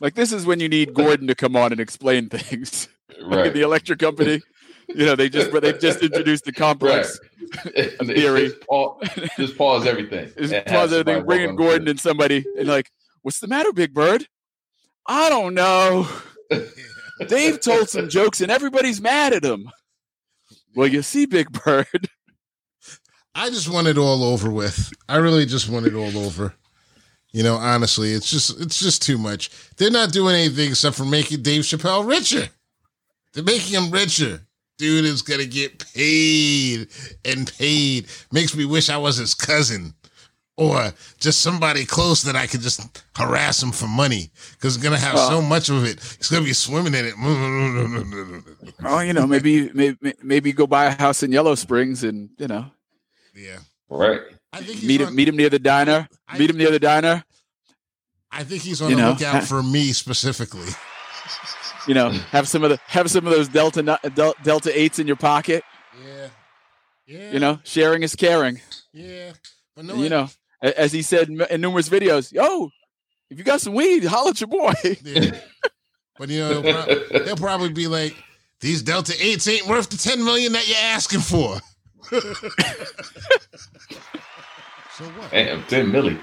Like 0.00 0.14
this 0.14 0.32
is 0.32 0.44
when 0.44 0.58
you 0.58 0.68
need 0.68 0.94
Gordon 0.94 1.28
to 1.28 1.34
come 1.36 1.54
on 1.54 1.70
and 1.72 1.80
explain 1.80 2.28
things. 2.28 2.88
Like 3.20 3.36
Right. 3.36 3.52
the 3.52 3.60
electric 3.60 3.98
company, 4.00 4.40
you 4.94 5.06
know, 5.06 5.16
they 5.16 5.28
just 5.28 5.52
they've 5.52 5.78
just 5.78 6.02
introduced 6.02 6.44
the 6.44 6.52
complex 6.52 7.18
theory. 8.04 8.48
Just 8.48 8.66
pause, 8.66 9.08
just 9.36 9.58
pause 9.58 9.86
everything. 9.86 10.30
Is 10.36 10.52
and 10.52 10.64
pause 10.66 10.92
everything, 10.92 11.24
bring 11.24 11.48
in 11.48 11.56
Gordon 11.56 11.88
and 11.88 12.00
somebody, 12.00 12.44
and 12.58 12.68
like, 12.68 12.90
what's 13.22 13.40
the 13.40 13.48
matter, 13.48 13.72
Big 13.72 13.94
Bird? 13.94 14.26
I 15.06 15.28
don't 15.28 15.54
know. 15.54 16.08
Dave 17.28 17.60
told 17.60 17.88
some 17.88 18.08
jokes, 18.08 18.40
and 18.40 18.50
everybody's 18.50 19.00
mad 19.00 19.32
at 19.32 19.44
him. 19.44 19.70
Well, 20.74 20.88
you 20.88 21.02
see, 21.02 21.26
Big 21.26 21.50
Bird. 21.64 21.86
I 23.34 23.48
just 23.48 23.72
want 23.72 23.86
it 23.86 23.96
all 23.96 24.24
over 24.24 24.50
with. 24.50 24.92
I 25.08 25.16
really 25.16 25.46
just 25.46 25.68
want 25.68 25.86
it 25.86 25.94
all 25.94 26.18
over. 26.18 26.54
You 27.32 27.42
know, 27.42 27.56
honestly, 27.56 28.12
it's 28.12 28.30
just 28.30 28.60
it's 28.60 28.78
just 28.78 29.00
too 29.02 29.16
much. 29.16 29.50
They're 29.76 29.90
not 29.90 30.12
doing 30.12 30.34
anything 30.34 30.70
except 30.70 30.96
for 30.96 31.06
making 31.06 31.42
Dave 31.42 31.62
Chappelle 31.62 32.06
richer. 32.06 32.48
They're 33.32 33.42
making 33.42 33.82
him 33.82 33.90
richer. 33.90 34.42
Dude 34.82 35.04
is 35.04 35.22
gonna 35.22 35.46
get 35.46 35.78
paid 35.94 36.88
and 37.24 37.52
paid. 37.56 38.08
Makes 38.32 38.56
me 38.56 38.64
wish 38.64 38.88
I 38.90 38.96
was 38.96 39.16
his 39.16 39.32
cousin. 39.32 39.94
Or 40.56 40.92
just 41.20 41.40
somebody 41.40 41.84
close 41.84 42.22
that 42.24 42.34
I 42.34 42.48
could 42.48 42.62
just 42.62 42.80
harass 43.16 43.62
him 43.62 43.70
for 43.70 43.86
money. 43.86 44.30
Because 44.54 44.74
he's 44.74 44.82
gonna 44.82 44.98
have 44.98 45.14
Well- 45.14 45.30
so 45.30 45.40
much 45.40 45.68
of 45.68 45.84
it. 45.84 46.00
He's 46.18 46.26
gonna 46.28 46.44
be 46.44 46.52
swimming 46.52 46.94
in 46.94 47.04
it. 47.06 47.14
Oh, 48.84 48.98
you 48.98 49.12
know, 49.12 49.24
maybe 49.24 49.70
maybe 49.72 50.14
maybe 50.20 50.52
go 50.52 50.66
buy 50.66 50.86
a 50.86 50.90
house 51.00 51.22
in 51.22 51.30
Yellow 51.30 51.54
Springs, 51.54 52.02
and 52.02 52.30
you 52.38 52.48
know, 52.48 52.66
Yeah. 53.36 53.58
Right. 53.88 54.20
I 54.52 54.62
think 54.62 54.80
he's 54.80 54.88
meet 54.88 55.00
him 55.00 55.06
on- 55.08 55.14
meet 55.14 55.28
him 55.28 55.36
near 55.36 55.48
the 55.48 55.60
diner. 55.60 56.08
I- 56.26 56.38
Meet 56.38 56.50
him 56.50 56.56
near 56.56 56.72
the 56.72 56.80
diner. 56.80 57.22
I 58.32 58.42
think 58.42 58.62
he's 58.64 58.82
on 58.82 58.90
you 58.90 58.96
the 58.96 59.02
know, 59.02 59.10
lookout 59.10 59.44
for 59.52 59.62
me 59.62 59.92
specifically. 59.92 60.66
You 61.88 61.94
know, 61.94 62.10
have 62.10 62.46
some 62.48 62.62
of 62.64 62.70
the 62.70 62.78
have 62.86 63.10
some 63.10 63.26
of 63.26 63.32
those 63.32 63.48
Delta 63.48 63.82
Delta 64.42 64.78
eights 64.80 64.98
in 64.98 65.06
your 65.06 65.16
pocket. 65.16 65.64
Yeah. 66.04 66.28
Yeah. 67.06 67.32
You 67.32 67.38
know, 67.40 67.58
sharing 67.64 68.02
is 68.02 68.14
caring. 68.14 68.60
Yeah. 68.92 69.32
But 69.74 69.86
no, 69.86 69.94
you 69.96 70.08
know, 70.08 70.28
a- 70.62 70.78
as 70.78 70.92
he 70.92 71.02
said 71.02 71.28
in 71.28 71.40
in 71.50 71.60
numerous 71.60 71.88
videos, 71.88 72.32
yo, 72.32 72.70
if 73.30 73.38
you 73.38 73.44
got 73.44 73.60
some 73.60 73.74
weed, 73.74 74.04
holler 74.04 74.30
at 74.30 74.40
your 74.40 74.48
boy. 74.48 74.72
Yeah. 75.04 75.36
But 76.18 76.28
you 76.28 76.40
know, 76.40 76.60
he'll, 76.62 76.72
prob- 76.72 77.24
he'll 77.26 77.36
probably 77.36 77.70
be 77.72 77.86
like, 77.88 78.14
"These 78.60 78.82
Delta 78.82 79.14
Eights 79.18 79.48
ain't 79.48 79.66
worth 79.66 79.88
the 79.90 79.96
ten 79.96 80.22
million 80.24 80.52
that 80.52 80.68
you're 80.68 80.76
asking 80.78 81.20
for." 81.20 81.58
so 84.96 85.04
what? 85.16 85.30
Damn, 85.30 85.62
10 85.64 85.90
milli. 85.90 86.18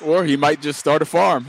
or 0.00 0.24
he 0.24 0.36
might 0.36 0.60
just 0.62 0.78
start 0.78 1.02
a 1.02 1.04
farm. 1.04 1.46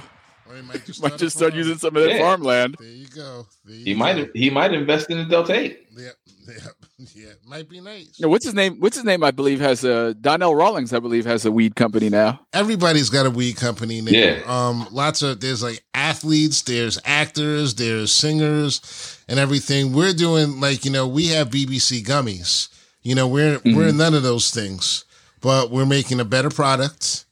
Or 0.53 0.57
he 0.57 0.61
might 0.61 0.85
just 0.85 1.01
Might 1.01 1.07
start, 1.09 1.19
just 1.19 1.35
start 1.37 1.53
using 1.55 1.77
some 1.77 1.95
of 1.95 2.03
that 2.03 2.11
Yeah. 2.11 2.19
farmland. 2.19 2.75
There 2.79 2.87
you 2.87 3.07
go. 3.07 3.47
There 3.65 3.75
you 3.75 3.85
He 3.85 3.93
go. 3.93 3.99
might 3.99 4.29
he 4.35 4.49
might 4.49 4.73
invest 4.73 5.09
in 5.09 5.17
the 5.17 5.25
Delta 5.25 5.53
8. 5.53 5.87
Yep. 5.97 6.13
Yep. 6.45 6.73
Yeah. 7.15 7.25
Might 7.45 7.69
be 7.69 7.79
nice. 7.79 8.19
No, 8.19 8.27
what's 8.27 8.43
his 8.43 8.53
name? 8.53 8.75
What's 8.81 8.97
his 8.97 9.05
name? 9.05 9.23
I 9.23 9.31
believe 9.31 9.61
has 9.61 9.85
a 9.85 10.13
Donnell 10.13 10.53
Rawlings. 10.53 10.91
I 10.93 10.99
believe 10.99 11.25
has 11.25 11.45
a 11.45 11.51
weed 11.53 11.75
company 11.77 12.09
now. 12.09 12.41
Everybody's 12.51 13.09
got 13.09 13.25
a 13.25 13.29
weed 13.29 13.55
company 13.55 14.01
now. 14.01 14.11
Yeah. 14.11 14.41
Um, 14.45 14.85
lots 14.91 15.21
of 15.21 15.39
there's 15.39 15.63
like 15.63 15.83
athletes, 15.93 16.61
there's 16.63 16.99
actors, 17.05 17.75
there's 17.75 18.11
singers, 18.11 19.17
and 19.29 19.39
everything. 19.39 19.93
We're 19.93 20.11
doing 20.13 20.59
like 20.59 20.83
you 20.83 20.91
know 20.91 21.07
we 21.07 21.27
have 21.27 21.49
BBC 21.49 22.03
gummies. 22.03 22.67
You 23.03 23.15
know 23.15 23.27
we're 23.27 23.61
we're 23.63 23.93
none 23.93 24.13
of 24.13 24.23
those 24.23 24.51
things, 24.51 25.05
but 25.39 25.71
we're 25.71 25.85
making 25.85 26.19
a 26.19 26.25
better 26.25 26.49
product, 26.49 27.23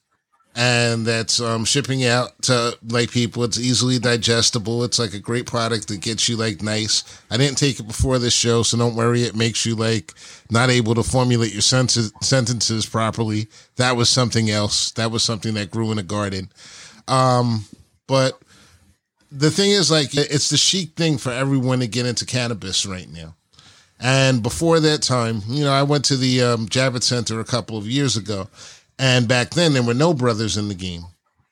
and 0.56 1.06
that's 1.06 1.40
um, 1.40 1.64
shipping 1.64 2.06
out 2.06 2.42
to 2.44 2.78
like 2.90 3.12
people. 3.12 3.44
It's 3.44 3.60
easily 3.60 4.00
digestible. 4.00 4.84
It's 4.84 5.00
like 5.00 5.14
a 5.14 5.20
great 5.20 5.46
product 5.46 5.88
that 5.88 6.02
gets 6.02 6.28
you 6.28 6.36
like 6.36 6.62
nice. 6.62 7.04
I 7.30 7.38
didn't 7.38 7.58
take 7.58 7.80
it 7.80 7.88
before 7.88 8.20
this 8.20 8.34
show, 8.34 8.64
so 8.64 8.78
don't 8.78 8.96
worry. 8.96 9.24
It 9.24 9.36
makes 9.36 9.66
you 9.66 9.76
like 9.76 10.14
not 10.50 10.70
able 10.70 10.96
to 10.96 11.04
formulate 11.04 11.54
your 11.54 11.62
sentences 11.62 12.12
sentences 12.22 12.86
properly. 12.86 13.48
That 13.78 13.96
was 13.96 14.10
something 14.10 14.50
else. 14.50 14.92
That 14.92 15.12
was 15.12 15.24
something 15.24 15.54
that 15.54 15.72
grew 15.72 15.92
in 15.92 16.00
a 16.00 16.04
garden. 16.04 16.52
Um, 17.08 17.66
but 18.08 18.42
the 19.32 19.50
thing 19.50 19.72
is, 19.72 19.90
like, 19.90 20.14
it's 20.14 20.50
the 20.50 20.58
chic 20.58 20.96
thing 20.96 21.18
for 21.18 21.32
everyone 21.32 21.80
to 21.80 21.88
get 21.88 22.06
into 22.06 22.26
cannabis 22.26 22.86
right 22.86 23.10
now. 23.10 23.36
And 24.00 24.42
before 24.42 24.80
that 24.80 25.04
time, 25.04 25.42
you 25.48 25.64
know, 25.64 25.72
I 25.72 25.84
went 25.84 26.06
to 26.06 26.18
the 26.18 26.42
um, 26.42 26.68
Javits 26.68 27.04
Center 27.04 27.40
a 27.40 27.46
couple 27.46 27.78
of 27.78 27.88
years 27.88 28.18
ago, 28.18 28.50
and 29.02 29.28
back 29.28 29.50
then 29.52 29.74
there 29.74 29.84
were 29.84 29.94
no 29.94 30.14
brothers 30.14 30.56
in 30.58 30.68
the 30.70 30.76
game. 30.76 31.04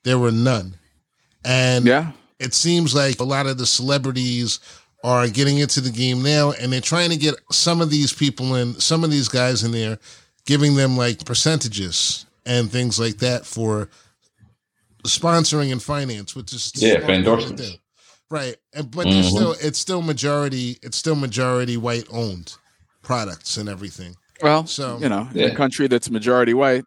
There 0.03 0.17
were 0.19 0.31
none. 0.31 0.75
And 1.43 1.85
Yeah. 1.85 2.11
it 2.39 2.53
seems 2.53 2.93
like 2.95 3.19
a 3.19 3.23
lot 3.25 3.47
of 3.47 3.57
the 3.57 3.65
celebrities 3.65 4.59
are 5.03 5.27
getting 5.27 5.57
into 5.57 5.81
the 5.81 5.89
game 5.89 6.21
now 6.21 6.51
and 6.51 6.71
they're 6.71 6.79
trying 6.81 7.09
to 7.09 7.17
get 7.17 7.35
some 7.51 7.81
of 7.81 7.89
these 7.89 8.13
people 8.13 8.55
in 8.55 8.79
some 8.79 9.03
of 9.03 9.09
these 9.11 9.27
guys 9.29 9.63
in 9.63 9.71
there 9.71 9.97
giving 10.45 10.75
them 10.75 10.95
like 10.97 11.25
percentages 11.25 12.25
and 12.45 12.69
things 12.71 12.99
like 12.99 13.17
that 13.19 13.45
for 13.45 13.89
sponsoring 15.05 15.71
and 15.71 15.81
finance 15.81 16.35
which 16.35 16.51
is 16.53 16.71
Yeah, 16.75 16.99
for 16.99 17.11
endorsements. 17.11 17.77
right 18.29 18.57
and 18.73 18.91
but 18.91 19.07
Mhm. 19.07 19.23
still 19.29 19.55
it's 19.61 19.79
still 19.79 20.01
majority 20.01 20.77
it's 20.83 20.97
still 20.97 21.15
majority 21.15 21.77
white 21.77 22.05
owned 22.11 22.53
products 23.01 23.55
and 23.57 23.69
everything 23.69 24.15
Well, 24.41 24.65
So- 24.67 24.99
you 25.01 25.09
know, 25.09 25.27
in 25.33 25.51
a 25.51 25.55
country 25.55 25.87
that's 25.89 26.09
majority 26.09 26.53
white, 26.53 26.85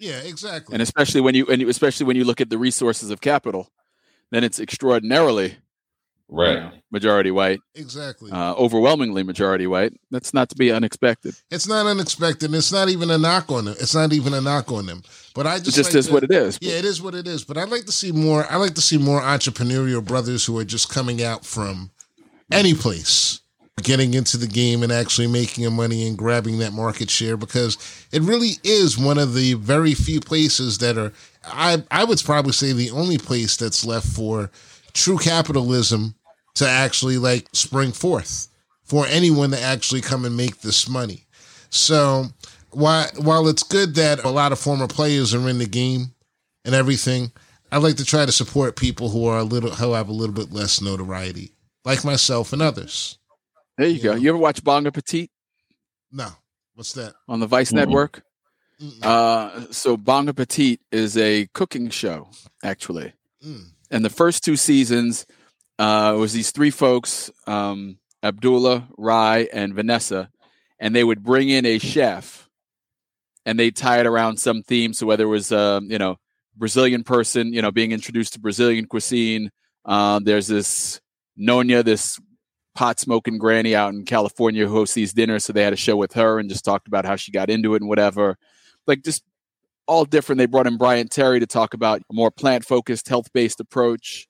yeah 0.00 0.18
exactly 0.24 0.72
and 0.74 0.82
especially 0.82 1.20
when 1.20 1.34
you 1.36 1.46
and 1.46 1.60
you- 1.62 1.68
especially 1.68 2.06
when 2.06 2.16
you 2.16 2.24
look 2.24 2.40
at 2.40 2.50
the 2.50 2.58
resources 2.58 3.10
of 3.10 3.20
capital, 3.20 3.70
then 4.32 4.42
it's 4.42 4.58
extraordinarily 4.58 5.50
you 6.32 6.36
Right. 6.36 6.60
know, 6.62 6.70
majority 6.92 7.32
white, 7.32 7.58
exactly 7.74 8.30
uh, 8.30 8.54
overwhelmingly 8.54 9.24
majority 9.24 9.66
white. 9.66 9.94
That's 10.12 10.32
not 10.32 10.48
to 10.50 10.54
be 10.56 10.70
unexpected. 10.70 11.34
it's 11.50 11.66
not 11.66 11.86
unexpected 11.86 12.54
it's 12.54 12.70
not 12.72 12.88
even 12.88 13.10
a 13.10 13.18
knock 13.18 13.50
on 13.50 13.64
them 13.66 13.74
it's 13.80 13.94
not 13.96 14.12
even 14.12 14.32
a 14.34 14.40
knock 14.40 14.70
on 14.70 14.86
them 14.86 15.02
but 15.34 15.44
i 15.48 15.56
It 15.56 15.64
just 15.64 15.76
just 15.76 15.90
like 15.90 15.98
is 15.98 16.06
to- 16.06 16.12
what 16.12 16.22
it 16.22 16.30
is. 16.30 16.56
Yeah, 16.60 16.74
it 16.74 16.84
is 16.84 17.02
what 17.02 17.14
it 17.16 17.26
is. 17.26 17.44
But 17.44 17.56
I'd 17.58 17.68
like 17.68 17.84
to 17.86 17.92
see 17.92 18.12
more. 18.12 18.46
I 18.50 18.56
like 18.56 18.74
to 18.74 18.80
see 18.80 18.96
more 18.98 19.20
entrepreneurial 19.20 20.04
brothers 20.04 20.44
who 20.44 20.56
are 20.58 20.64
just 20.64 20.88
coming 20.88 21.20
out 21.22 21.44
from 21.44 21.90
any 22.52 22.74
place, 22.74 23.39
getting 23.82 24.14
into 24.14 24.36
the 24.36 24.46
game 24.46 24.82
and 24.82 24.92
actually 24.92 25.26
making 25.26 25.70
money 25.72 26.06
and 26.06 26.16
grabbing 26.16 26.58
that 26.58 26.72
market 26.72 27.10
share 27.10 27.36
because 27.36 27.76
it 28.12 28.22
really 28.22 28.52
is 28.64 28.98
one 28.98 29.18
of 29.18 29.34
the 29.34 29.54
very 29.54 29.94
few 29.94 30.20
places 30.20 30.78
that 30.78 30.96
are. 30.98 31.12
I 31.44 31.82
I 31.90 32.04
would 32.04 32.22
probably 32.24 32.52
say 32.52 32.72
the 32.72 32.90
only 32.90 33.18
place 33.18 33.56
that's 33.56 33.84
left 33.84 34.06
for 34.06 34.50
true 34.92 35.18
capitalism 35.18 36.14
to 36.54 36.68
actually 36.68 37.18
like 37.18 37.48
spring 37.52 37.92
forth 37.92 38.48
for 38.84 39.06
anyone 39.06 39.50
to 39.52 39.60
actually 39.60 40.00
come 40.00 40.24
and 40.24 40.36
make 40.36 40.60
this 40.60 40.88
money. 40.88 41.24
So 41.70 42.26
while 42.70 43.06
while 43.16 43.48
it's 43.48 43.62
good 43.62 43.94
that 43.94 44.24
a 44.24 44.30
lot 44.30 44.52
of 44.52 44.58
former 44.58 44.88
players 44.88 45.34
are 45.34 45.48
in 45.48 45.58
the 45.58 45.66
game 45.66 46.12
and 46.64 46.74
everything, 46.74 47.32
I 47.72 47.78
like 47.78 47.96
to 47.96 48.04
try 48.04 48.26
to 48.26 48.32
support 48.32 48.76
people 48.76 49.10
who 49.10 49.26
are 49.26 49.38
a 49.38 49.44
little 49.44 49.70
who 49.70 49.92
have 49.92 50.08
a 50.08 50.12
little 50.12 50.34
bit 50.34 50.52
less 50.52 50.80
notoriety, 50.80 51.52
like 51.84 52.04
myself 52.04 52.52
and 52.52 52.60
others. 52.60 53.16
There 53.80 53.88
you 53.88 53.98
go. 54.02 54.12
Yeah. 54.12 54.18
You 54.18 54.28
ever 54.28 54.36
watch 54.38 54.62
Bong 54.62 54.84
Appétit? 54.84 55.30
No, 56.12 56.28
what's 56.74 56.92
that? 56.92 57.14
on 57.26 57.40
the 57.40 57.46
Vice 57.46 57.70
Mhm. 57.72 57.76
Network? 57.76 58.22
Mm-mm. 58.78 59.02
Uh, 59.02 59.72
so 59.72 59.96
Bong 59.96 60.26
Appétit 60.26 60.80
is 60.92 61.16
a 61.16 61.46
cooking 61.54 61.88
show, 61.88 62.28
actually. 62.62 63.14
Mm. 63.42 63.70
and 63.90 64.04
the 64.04 64.10
first 64.10 64.44
two 64.44 64.54
seasons 64.56 65.24
uh, 65.78 66.14
was 66.18 66.34
these 66.34 66.50
three 66.50 66.70
folks, 66.70 67.30
um, 67.46 67.98
Abdullah, 68.22 68.86
Rai, 68.98 69.48
and 69.50 69.72
Vanessa, 69.74 70.28
and 70.78 70.94
they 70.94 71.02
would 71.02 71.22
bring 71.22 71.48
in 71.48 71.64
a 71.64 71.78
chef, 71.78 72.50
and 73.46 73.58
they 73.58 73.70
tie 73.70 73.98
it 74.00 74.06
around 74.06 74.36
some 74.36 74.62
theme. 74.62 74.92
So 74.92 75.06
whether 75.06 75.24
it 75.24 75.28
was, 75.28 75.52
um, 75.52 75.90
you 75.90 75.96
know, 75.96 76.18
Brazilian 76.54 77.02
person, 77.02 77.54
you 77.54 77.62
know, 77.62 77.70
being 77.70 77.92
introduced 77.92 78.34
to 78.34 78.40
Brazilian 78.40 78.84
cuisine. 78.84 79.50
Uh, 79.86 80.20
there's 80.22 80.48
this 80.48 81.00
Nonya, 81.38 81.82
this 81.82 82.20
pot 82.74 83.00
smoking 83.00 83.38
granny 83.38 83.74
out 83.74 83.92
in 83.92 84.04
California 84.04 84.66
who 84.66 84.72
hosts 84.72 84.94
these 84.94 85.12
dinners. 85.12 85.44
So 85.44 85.52
they 85.52 85.62
had 85.62 85.72
a 85.72 85.76
show 85.76 85.96
with 85.96 86.12
her 86.14 86.38
and 86.38 86.48
just 86.48 86.64
talked 86.64 86.88
about 86.88 87.04
how 87.04 87.16
she 87.16 87.32
got 87.32 87.50
into 87.50 87.74
it 87.74 87.82
and 87.82 87.88
whatever. 87.88 88.36
Like 88.86 89.02
just 89.02 89.24
all 89.86 90.04
different. 90.04 90.38
They 90.38 90.46
brought 90.46 90.66
in 90.66 90.76
Bryant 90.76 91.10
Terry 91.10 91.40
to 91.40 91.46
talk 91.46 91.74
about 91.74 92.00
a 92.00 92.14
more 92.14 92.30
plant 92.30 92.64
focused, 92.64 93.08
health 93.08 93.32
based 93.32 93.60
approach. 93.60 94.28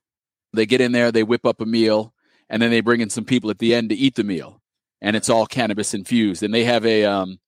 They 0.52 0.66
get 0.66 0.80
in 0.80 0.92
there, 0.92 1.12
they 1.12 1.22
whip 1.22 1.46
up 1.46 1.60
a 1.60 1.66
meal, 1.66 2.14
and 2.48 2.60
then 2.60 2.70
they 2.70 2.80
bring 2.80 3.00
in 3.00 3.10
some 3.10 3.24
people 3.24 3.50
at 3.50 3.58
the 3.58 3.74
end 3.74 3.90
to 3.90 3.94
eat 3.94 4.16
the 4.16 4.24
meal, 4.24 4.60
and 5.00 5.14
it's 5.14 5.28
all 5.28 5.46
cannabis 5.46 5.94
infused. 5.94 6.42
And 6.42 6.52
they 6.52 6.64
have 6.64 6.84
a 6.84 7.04
um, 7.04 7.38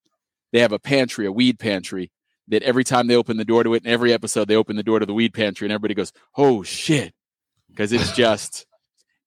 they 0.52 0.60
have 0.60 0.72
a 0.72 0.78
pantry, 0.78 1.26
a 1.26 1.32
weed 1.32 1.58
pantry. 1.58 2.12
That 2.48 2.62
every 2.64 2.84
time 2.84 3.06
they 3.06 3.16
open 3.16 3.38
the 3.38 3.44
door 3.44 3.64
to 3.64 3.74
it, 3.74 3.84
in 3.84 3.90
every 3.90 4.12
episode 4.12 4.46
they 4.46 4.56
open 4.56 4.76
the 4.76 4.82
door 4.82 4.98
to 4.98 5.06
the 5.06 5.14
weed 5.14 5.32
pantry, 5.32 5.64
and 5.64 5.72
everybody 5.72 5.94
goes, 5.94 6.12
"Oh 6.36 6.62
shit!" 6.62 7.14
Because 7.68 7.92
it's 7.92 8.12
just 8.12 8.66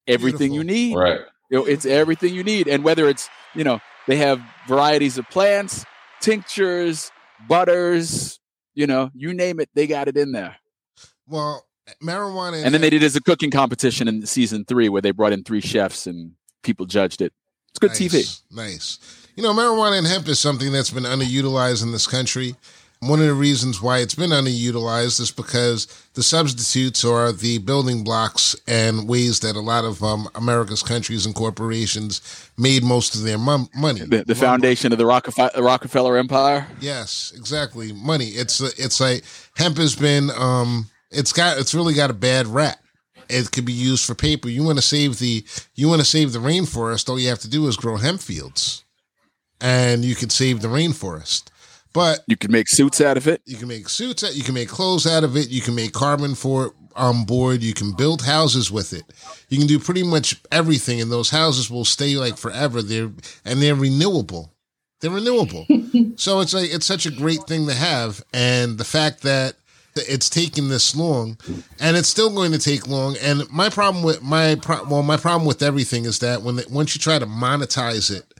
everything 0.07 0.53
you 0.53 0.63
need. 0.63 0.95
Right. 0.95 1.21
You 1.49 1.59
know, 1.59 1.65
it's 1.65 1.85
everything 1.85 2.33
you 2.33 2.43
need. 2.43 2.67
And 2.67 2.83
whether 2.83 3.07
it's, 3.07 3.29
you 3.53 3.63
know, 3.63 3.79
they 4.07 4.17
have 4.17 4.41
varieties 4.67 5.17
of 5.17 5.29
plants 5.29 5.85
tinctures, 6.21 7.11
butters, 7.47 8.39
you 8.73 8.87
know, 8.87 9.11
you 9.13 9.33
name 9.33 9.59
it, 9.59 9.69
they 9.75 9.85
got 9.85 10.07
it 10.07 10.17
in 10.17 10.31
there. 10.31 10.55
Well, 11.27 11.65
marijuana, 12.03 12.63
And 12.63 12.73
then 12.73 12.81
they 12.81 12.89
did 12.89 13.03
as 13.03 13.15
a 13.15 13.21
cooking 13.21 13.51
competition 13.51 14.07
in 14.07 14.25
season 14.25 14.65
three 14.65 14.89
where 14.89 15.01
they 15.01 15.11
brought 15.11 15.33
in 15.33 15.43
three 15.43 15.61
chefs 15.61 16.07
and 16.07 16.31
people 16.63 16.85
judged 16.85 17.21
it. 17.21 17.31
It's 17.69 17.79
good 17.79 17.91
nice, 17.91 17.99
TV. 17.99 18.41
Nice. 18.51 19.27
You 19.35 19.43
know, 19.43 19.53
marijuana 19.53 19.99
and 19.99 20.07
hemp 20.07 20.27
is 20.27 20.39
something 20.39 20.71
that's 20.71 20.89
been 20.89 21.03
underutilized 21.03 21.83
in 21.83 21.91
this 21.91 22.07
country. 22.07 22.55
One 23.07 23.19
of 23.19 23.27
the 23.27 23.33
reasons 23.33 23.81
why 23.81 23.99
it's 23.99 24.15
been 24.15 24.31
underutilized 24.31 25.19
is 25.19 25.29
because 25.31 25.85
the 26.13 26.23
substitutes 26.23 27.05
are 27.05 27.31
the 27.31 27.59
building 27.59 28.03
blocks 28.03 28.55
and 28.67 29.07
ways 29.07 29.41
that 29.41 29.55
a 29.55 29.59
lot 29.59 29.85
of 29.85 30.01
um, 30.03 30.27
America's 30.33 30.81
countries 30.81 31.25
and 31.25 31.35
corporations 31.35 32.49
made 32.57 32.83
most 32.83 33.13
of 33.13 33.21
their 33.21 33.37
money. 33.37 34.01
The, 34.01 34.23
the 34.25 34.33
foundation 34.33 34.91
of 34.91 34.97
the 34.97 35.05
Rockefeller, 35.05 35.51
Rockefeller 35.57 36.17
Empire. 36.17 36.67
Yes, 36.79 37.31
exactly. 37.35 37.93
Money. 37.93 38.29
It's 38.29 38.59
it's 38.59 38.99
like 38.99 39.23
hemp 39.55 39.77
has 39.77 39.95
been. 39.95 40.31
Um, 40.31 40.89
it's 41.11 41.31
got. 41.31 41.59
It's 41.59 41.75
really 41.75 41.93
got 41.93 42.09
a 42.09 42.13
bad 42.13 42.47
rap. 42.47 42.79
It 43.29 43.51
could 43.51 43.65
be 43.65 43.73
used 43.73 44.05
for 44.05 44.15
paper. 44.15 44.49
You 44.49 44.63
want 44.63 44.77
to 44.77 44.83
save 44.83 45.19
the. 45.19 45.45
You 45.75 45.87
want 45.87 46.01
to 46.01 46.05
save 46.05 46.33
the 46.33 46.39
rainforest. 46.39 47.07
All 47.07 47.19
you 47.19 47.29
have 47.29 47.39
to 47.39 47.49
do 47.49 47.67
is 47.67 47.77
grow 47.77 47.97
hemp 47.97 48.21
fields, 48.21 48.83
and 49.61 50.03
you 50.03 50.15
could 50.15 50.31
save 50.31 50.61
the 50.61 50.69
rainforest. 50.69 51.49
But 51.95 52.25
you 52.27 52.35
can 52.35 52.51
make 52.51 52.67
suits 52.67 52.99
out 52.99 53.15
of 53.15 53.25
it. 53.25 53.41
You 53.45 53.55
can 53.55 53.69
make 53.69 53.87
suits. 53.87 54.21
You 54.35 54.43
can 54.43 54.53
make 54.53 54.67
clothes 54.67 55.07
out 55.07 55.23
of 55.23 55.37
it. 55.37 55.49
You 55.49 55.61
can 55.61 55.75
make 55.75 55.93
carbon 55.93 56.35
for 56.35 56.73
on 56.93 57.23
board. 57.23 57.63
You 57.63 57.73
can 57.73 57.93
build 57.93 58.21
houses 58.21 58.69
with 58.69 58.91
it. 58.91 59.03
You 59.47 59.57
can 59.57 59.65
do 59.65 59.79
pretty 59.79 60.03
much 60.03 60.41
everything, 60.51 60.99
and 60.99 61.09
those 61.09 61.29
houses 61.29 61.71
will 61.71 61.85
stay 61.85 62.17
like 62.17 62.37
forever. 62.37 62.81
They're 62.81 63.11
and 63.45 63.61
they're 63.61 63.75
renewable. 63.75 64.51
They're 64.99 65.09
renewable. 65.09 65.65
so 66.17 66.41
it's 66.41 66.53
like 66.53 66.73
it's 66.73 66.85
such 66.85 67.05
a 67.05 67.11
great 67.11 67.43
thing 67.47 67.65
to 67.67 67.73
have, 67.73 68.21
and 68.33 68.77
the 68.77 68.83
fact 68.83 69.21
that 69.21 69.55
it's 69.95 70.29
taking 70.29 70.67
this 70.67 70.97
long, 70.97 71.37
and 71.79 71.95
it's 71.95 72.09
still 72.09 72.29
going 72.29 72.51
to 72.51 72.59
take 72.59 72.89
long. 72.89 73.15
And 73.21 73.49
my 73.49 73.69
problem 73.69 74.03
with 74.03 74.21
my 74.21 74.55
pro- 74.55 74.83
well, 74.83 75.01
my 75.01 75.15
problem 75.15 75.47
with 75.47 75.63
everything 75.63 76.03
is 76.03 76.19
that 76.19 76.41
when 76.41 76.57
they, 76.57 76.65
once 76.69 76.93
you 76.93 76.99
try 76.99 77.19
to 77.19 77.25
monetize 77.25 78.11
it 78.11 78.34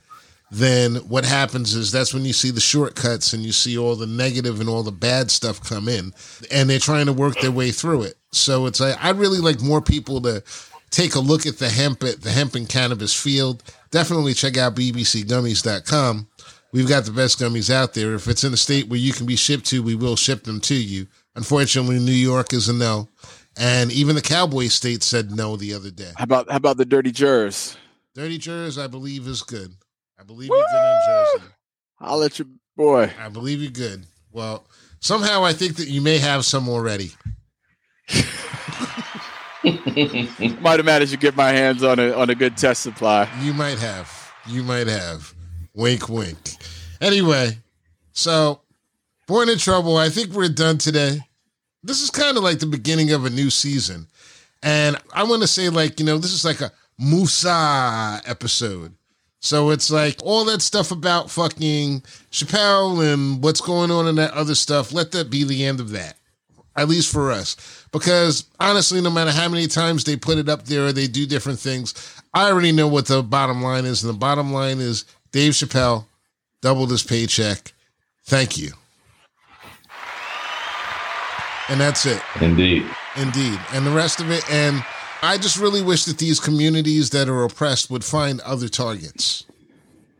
then 0.50 0.96
what 1.08 1.24
happens 1.24 1.74
is 1.74 1.90
that's 1.90 2.14
when 2.14 2.24
you 2.24 2.32
see 2.32 2.50
the 2.50 2.60
shortcuts 2.60 3.32
and 3.32 3.42
you 3.42 3.52
see 3.52 3.76
all 3.76 3.96
the 3.96 4.06
negative 4.06 4.60
and 4.60 4.68
all 4.68 4.82
the 4.82 4.92
bad 4.92 5.30
stuff 5.30 5.62
come 5.62 5.88
in 5.88 6.12
and 6.50 6.70
they're 6.70 6.78
trying 6.78 7.06
to 7.06 7.12
work 7.12 7.40
their 7.40 7.50
way 7.50 7.72
through 7.72 8.02
it. 8.02 8.16
So 8.30 8.66
it's 8.66 8.80
like 8.80 9.02
i'd 9.04 9.16
really 9.16 9.38
like 9.38 9.60
more 9.60 9.80
people 9.80 10.20
to 10.20 10.42
take 10.90 11.14
a 11.14 11.20
look 11.20 11.46
at 11.46 11.58
the 11.58 11.68
hemp 11.68 12.02
at 12.04 12.22
the 12.22 12.30
hemp 12.30 12.54
and 12.54 12.68
cannabis 12.68 13.14
field. 13.20 13.62
Definitely 13.90 14.34
check 14.34 14.56
out 14.56 14.76
bbcgummies.com 14.76 16.28
we've 16.72 16.88
got 16.88 17.04
the 17.04 17.12
best 17.12 17.40
gummies 17.40 17.72
out 17.72 17.94
there. 17.94 18.14
If 18.14 18.28
it's 18.28 18.44
in 18.44 18.52
a 18.52 18.56
state 18.56 18.88
where 18.88 18.98
you 18.98 19.12
can 19.12 19.26
be 19.26 19.36
shipped 19.36 19.66
to 19.66 19.82
we 19.82 19.96
will 19.96 20.16
ship 20.16 20.44
them 20.44 20.60
to 20.60 20.74
you. 20.74 21.08
Unfortunately 21.34 21.98
new 21.98 22.12
york 22.12 22.52
is 22.52 22.68
a 22.68 22.72
no. 22.72 23.08
And 23.58 23.90
even 23.90 24.14
the 24.14 24.22
cowboy 24.22 24.68
state 24.68 25.02
said 25.02 25.32
no 25.32 25.56
the 25.56 25.72
other 25.74 25.90
day. 25.90 26.12
How 26.14 26.24
about 26.24 26.48
how 26.48 26.56
about 26.56 26.76
the 26.76 26.84
dirty 26.84 27.10
jurors? 27.10 27.76
Dirty 28.14 28.38
jurors 28.38 28.78
i 28.78 28.86
believe 28.86 29.26
is 29.26 29.42
good 29.42 29.74
I 30.18 30.22
believe 30.22 30.48
you're 30.48 30.56
good 30.56 30.64
in 30.64 31.00
Jersey. 31.06 31.52
I'll 32.00 32.18
let 32.18 32.38
you, 32.38 32.48
boy. 32.76 33.10
I 33.20 33.28
believe 33.28 33.60
you're 33.60 33.70
good. 33.70 34.06
Well, 34.32 34.66
somehow 35.00 35.44
I 35.44 35.52
think 35.52 35.76
that 35.76 35.88
you 35.88 36.00
may 36.00 36.18
have 36.18 36.44
some 36.44 36.68
already. 36.68 37.12
might 40.60 40.78
have 40.78 40.84
managed 40.84 41.12
to 41.12 41.18
get 41.18 41.36
my 41.36 41.48
hands 41.48 41.82
on 41.82 41.98
a 41.98 42.12
on 42.12 42.30
a 42.30 42.34
good 42.34 42.56
test 42.56 42.82
supply. 42.82 43.28
You 43.40 43.52
might 43.52 43.78
have. 43.78 44.32
You 44.46 44.62
might 44.62 44.86
have. 44.86 45.34
Wink, 45.74 46.08
wink. 46.08 46.38
Anyway, 47.00 47.58
so 48.12 48.60
born 49.26 49.48
in 49.48 49.58
trouble. 49.58 49.96
I 49.96 50.08
think 50.08 50.32
we're 50.32 50.48
done 50.48 50.78
today. 50.78 51.18
This 51.82 52.00
is 52.00 52.10
kind 52.10 52.36
of 52.36 52.42
like 52.42 52.58
the 52.58 52.66
beginning 52.66 53.12
of 53.12 53.24
a 53.24 53.30
new 53.30 53.50
season, 53.50 54.06
and 54.62 54.96
I 55.12 55.24
want 55.24 55.42
to 55.42 55.48
say, 55.48 55.68
like 55.68 55.98
you 55.98 56.06
know, 56.06 56.18
this 56.18 56.32
is 56.32 56.44
like 56.44 56.60
a 56.60 56.72
Musa 56.98 58.20
episode. 58.24 58.94
So 59.46 59.70
it's 59.70 59.92
like 59.92 60.18
all 60.24 60.44
that 60.46 60.60
stuff 60.60 60.90
about 60.90 61.30
fucking 61.30 62.00
Chappelle 62.32 63.12
and 63.12 63.40
what's 63.42 63.60
going 63.60 63.92
on 63.92 64.08
in 64.08 64.16
that 64.16 64.32
other 64.32 64.56
stuff. 64.56 64.92
Let 64.92 65.12
that 65.12 65.30
be 65.30 65.44
the 65.44 65.64
end 65.64 65.78
of 65.78 65.90
that, 65.90 66.16
at 66.74 66.88
least 66.88 67.12
for 67.12 67.30
us. 67.30 67.86
Because 67.92 68.46
honestly, 68.58 69.00
no 69.00 69.08
matter 69.08 69.30
how 69.30 69.48
many 69.48 69.68
times 69.68 70.02
they 70.02 70.16
put 70.16 70.38
it 70.38 70.48
up 70.48 70.64
there 70.64 70.86
or 70.86 70.92
they 70.92 71.06
do 71.06 71.26
different 71.26 71.60
things, 71.60 71.94
I 72.34 72.50
already 72.50 72.72
know 72.72 72.88
what 72.88 73.06
the 73.06 73.22
bottom 73.22 73.62
line 73.62 73.84
is. 73.84 74.02
And 74.02 74.12
the 74.12 74.18
bottom 74.18 74.52
line 74.52 74.80
is 74.80 75.04
Dave 75.30 75.52
Chappelle 75.52 76.06
doubled 76.60 76.90
his 76.90 77.04
paycheck. 77.04 77.72
Thank 78.24 78.58
you. 78.58 78.72
And 81.68 81.80
that's 81.80 82.04
it. 82.04 82.20
Indeed. 82.40 82.84
Indeed. 83.16 83.60
And 83.72 83.86
the 83.86 83.92
rest 83.92 84.20
of 84.20 84.32
it. 84.32 84.42
And 84.50 84.84
I 85.22 85.38
just 85.38 85.58
really 85.58 85.82
wish 85.82 86.04
that 86.04 86.18
these 86.18 86.40
communities 86.40 87.10
that 87.10 87.28
are 87.28 87.44
oppressed 87.44 87.90
would 87.90 88.04
find 88.04 88.40
other 88.42 88.68
targets. 88.68 89.44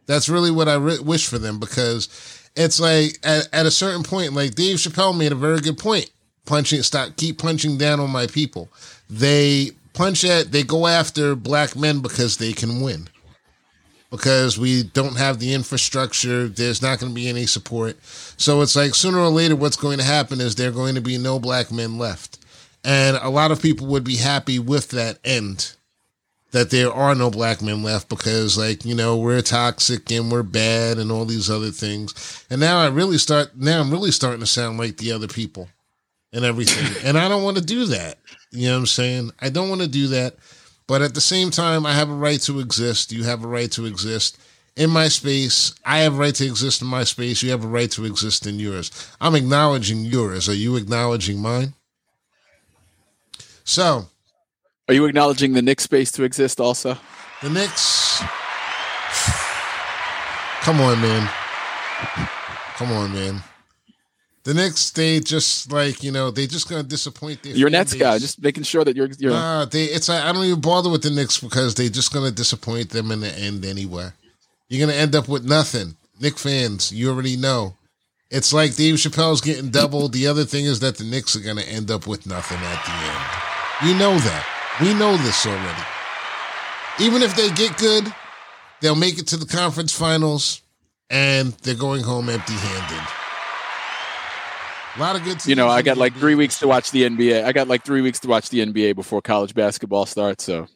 That's 0.07 0.29
really 0.29 0.51
what 0.51 0.69
I 0.69 0.75
re- 0.75 0.99
wish 1.01 1.27
for 1.27 1.39
them 1.39 1.59
because 1.59 2.09
it's 2.57 2.81
like 2.81 3.19
at, 3.23 3.49
at, 3.53 3.67
a 3.67 3.71
certain 3.71 4.03
point, 4.03 4.33
like 4.33 4.55
Dave 4.55 4.77
Chappelle 4.77 5.17
made 5.17 5.33
a 5.33 5.37
very 5.37 5.61
good 5.61 5.79
point. 5.79 6.11
Punching, 6.47 6.83
stop, 6.83 7.17
keep 7.17 7.39
punching 7.39 7.77
down 7.77 8.01
on 8.01 8.11
my 8.11 8.27
people. 8.27 8.69
They 9.11 9.73
punch 9.93 10.25
at, 10.25 10.53
they 10.53 10.63
go 10.63 10.87
after 10.87 11.35
black 11.35 11.77
men 11.77 12.01
because 12.01 12.37
they 12.37 12.53
can 12.53 12.81
win. 12.81 13.09
Because 14.11 14.57
we 14.57 14.85
don't 14.85 15.19
have 15.19 15.41
the 15.41 15.53
infrastructure, 15.53 16.47
there's 16.47 16.81
not 16.81 17.01
going 17.01 17.11
to 17.11 17.15
be 17.15 17.29
any 17.29 17.47
support. 17.47 17.97
So 18.05 18.63
it's 18.63 18.77
like 18.77 18.95
sooner 18.95 19.19
or 19.19 19.29
later, 19.29 19.57
what's 19.57 19.77
going 19.77 19.99
to 19.99 20.05
happen 20.05 20.41
is 20.41 20.55
there 20.55 20.69
are 20.69 20.73
going 20.73 20.95
to 20.95 21.01
be 21.01 21.19
no 21.19 21.41
black 21.41 21.73
men 21.73 21.99
left. 21.99 22.39
And 22.87 23.17
a 23.17 23.31
lot 23.31 23.51
of 23.51 23.61
people 23.61 23.89
would 23.89 24.05
be 24.05 24.15
happy 24.15 24.61
with 24.61 24.91
that 24.91 25.19
end 25.25 25.73
that 26.53 26.71
there 26.71 26.93
are 26.93 27.17
no 27.17 27.31
black 27.33 27.61
men 27.61 27.83
left 27.83 28.09
because, 28.09 28.57
like, 28.57 28.85
you 28.85 28.95
know, 28.95 29.17
we're 29.17 29.43
toxic 29.43 30.09
and 30.13 30.31
we're 30.31 30.45
bad 30.45 30.97
and 30.97 31.11
all 31.11 31.25
these 31.25 31.51
other 31.51 31.73
things. 31.73 32.47
And 32.49 32.61
now 32.61 32.79
I 32.79 32.87
really 32.87 33.19
start, 33.19 33.57
now 33.57 33.81
I'm 33.81 33.91
really 33.91 34.13
starting 34.13 34.39
to 34.39 34.47
sound 34.47 34.79
like 34.79 34.99
the 34.99 35.11
other 35.11 35.27
people 35.27 35.69
and 36.33 36.45
everything. 36.45 37.05
and 37.05 37.19
I 37.19 37.29
don't 37.29 37.43
want 37.43 37.57
to 37.57 37.65
do 37.65 37.87
that. 37.87 38.19
You 38.53 38.69
know 38.69 38.75
what 38.75 38.79
I'm 38.79 38.87
saying? 38.87 39.33
I 39.41 39.49
don't 39.49 39.69
want 39.69 39.81
to 39.81 39.89
do 39.89 40.07
that. 40.07 40.37
But 40.87 41.03
at 41.03 41.15
the 41.15 41.21
same 41.21 41.51
time, 41.51 41.85
I 41.85 41.93
have 41.93 42.09
a 42.09 42.15
right 42.15 42.41
to 42.43 42.61
exist. 42.61 43.11
You 43.11 43.25
have 43.25 43.43
a 43.43 43.49
right 43.49 43.73
to 43.73 43.85
exist 43.85 44.39
in 44.77 44.91
my 44.91 45.09
space. 45.09 45.75
I 45.85 45.99
have 45.99 46.15
a 46.15 46.19
right 46.19 46.35
to 46.37 46.47
exist 46.47 46.83
in 46.83 46.87
my 46.87 47.03
space. 47.03 47.43
You 47.43 47.51
have 47.51 47.65
a 47.65 47.69
right 47.69 47.91
to 47.91 48.05
exist 48.05 48.47
in 48.47 48.61
yours. 48.61 49.11
I'm 49.21 49.35
acknowledging 49.35 50.05
yours. 50.05 50.49
Are 50.49 50.55
you 50.55 50.77
acknowledging 50.77 51.43
mine? 51.43 51.75
So, 53.67 54.07
are 54.87 54.95
you 54.95 55.05
acknowledging 55.07 55.53
the 55.53 55.61
Knicks 55.61 55.83
space 55.83 56.13
to 56.13 56.23
exist 56.23 56.61
also? 56.61 56.97
The 57.43 57.51
Knicks. 57.51 58.23
Come 60.61 60.81
on, 60.81 61.01
man. 61.01 61.29
Come 62.77 62.93
on, 62.93 63.13
man. 63.13 63.43
The 64.45 64.55
Knicks, 64.55 64.91
they 64.93 65.19
just 65.19 65.73
like 65.73 66.05
you 66.05 66.13
know, 66.13 66.31
they 66.31 66.47
just 66.47 66.69
gonna 66.69 66.85
disappoint 66.85 67.43
their. 67.43 67.57
You're 67.57 67.69
Nets 67.69 67.93
base. 67.93 68.01
guy, 68.01 68.19
just 68.19 68.41
making 68.41 68.63
sure 68.63 68.85
that 68.85 68.95
you're. 68.95 69.09
you're... 69.19 69.33
Nah, 69.33 69.65
they. 69.65 69.87
It's 69.87 70.09
I 70.09 70.33
don't 70.33 70.45
even 70.45 70.61
bother 70.61 70.89
with 70.89 71.03
the 71.03 71.11
Knicks 71.11 71.41
because 71.41 71.75
they're 71.75 71.89
just 71.89 72.15
gonna 72.15 72.31
disappoint 72.31 72.91
them 72.91 73.11
in 73.11 73.19
the 73.19 73.37
end 73.37 73.65
anyway. 73.65 74.11
You're 74.69 74.87
gonna 74.87 74.97
end 74.97 75.17
up 75.17 75.27
with 75.27 75.45
nothing. 75.45 75.97
Knick 76.21 76.39
fans, 76.39 76.93
you 76.93 77.11
already 77.11 77.37
know. 77.37 77.75
It's 78.31 78.53
like 78.53 78.77
Dave 78.77 78.95
Chappelle's 78.95 79.41
getting 79.41 79.71
doubled. 79.71 80.13
The 80.13 80.29
other 80.29 80.45
thing 80.45 80.67
is 80.67 80.79
that 80.81 80.99
the 80.99 81.05
Knicks 81.05 81.35
are 81.35 81.41
gonna 81.41 81.63
end 81.63 81.91
up 81.91 82.07
with 82.07 82.29
nothing 82.29 82.59
at 82.59 82.85
the 82.85 82.93
end. 82.93 83.56
You 83.85 83.93
know 83.99 84.17
that. 84.17 84.79
We 84.81 84.95
know 84.95 85.17
this 85.19 85.47
already. 85.47 85.83
Even 86.99 87.23
if 87.23 87.37
they 87.37 87.51
get 87.51 87.77
good, 87.77 88.13
they'll 88.81 88.95
make 88.95 89.19
it 89.19 89.27
to 89.29 89.37
the 89.37 89.45
conference 89.45 89.93
finals 89.93 90.63
and 91.11 91.53
they're 91.63 91.75
going 91.75 92.03
home 92.03 92.29
empty 92.29 92.55
handed. 92.55 93.09
A 94.97 95.01
lot 95.01 95.17
of 95.17 95.25
good. 95.25 95.33
Teams. 95.33 95.49
You 95.49 95.57
know, 95.57 95.69
I 95.69 95.83
got 95.83 95.99
like 95.99 96.15
three 96.15 96.35
weeks 96.35 96.59
to 96.61 96.67
watch 96.67 96.91
the 96.91 97.03
NBA. 97.03 97.45
I 97.45 97.53
got 97.53 97.69
like 97.69 97.85
three 97.85 98.01
weeks 98.01 98.19
to 98.21 98.29
watch 98.29 98.49
the 98.49 98.65
NBA 98.65 98.95
before 98.95 99.21
college 99.21 99.55
basketball 99.55 100.07
starts. 100.07 100.45
So, 100.45 100.67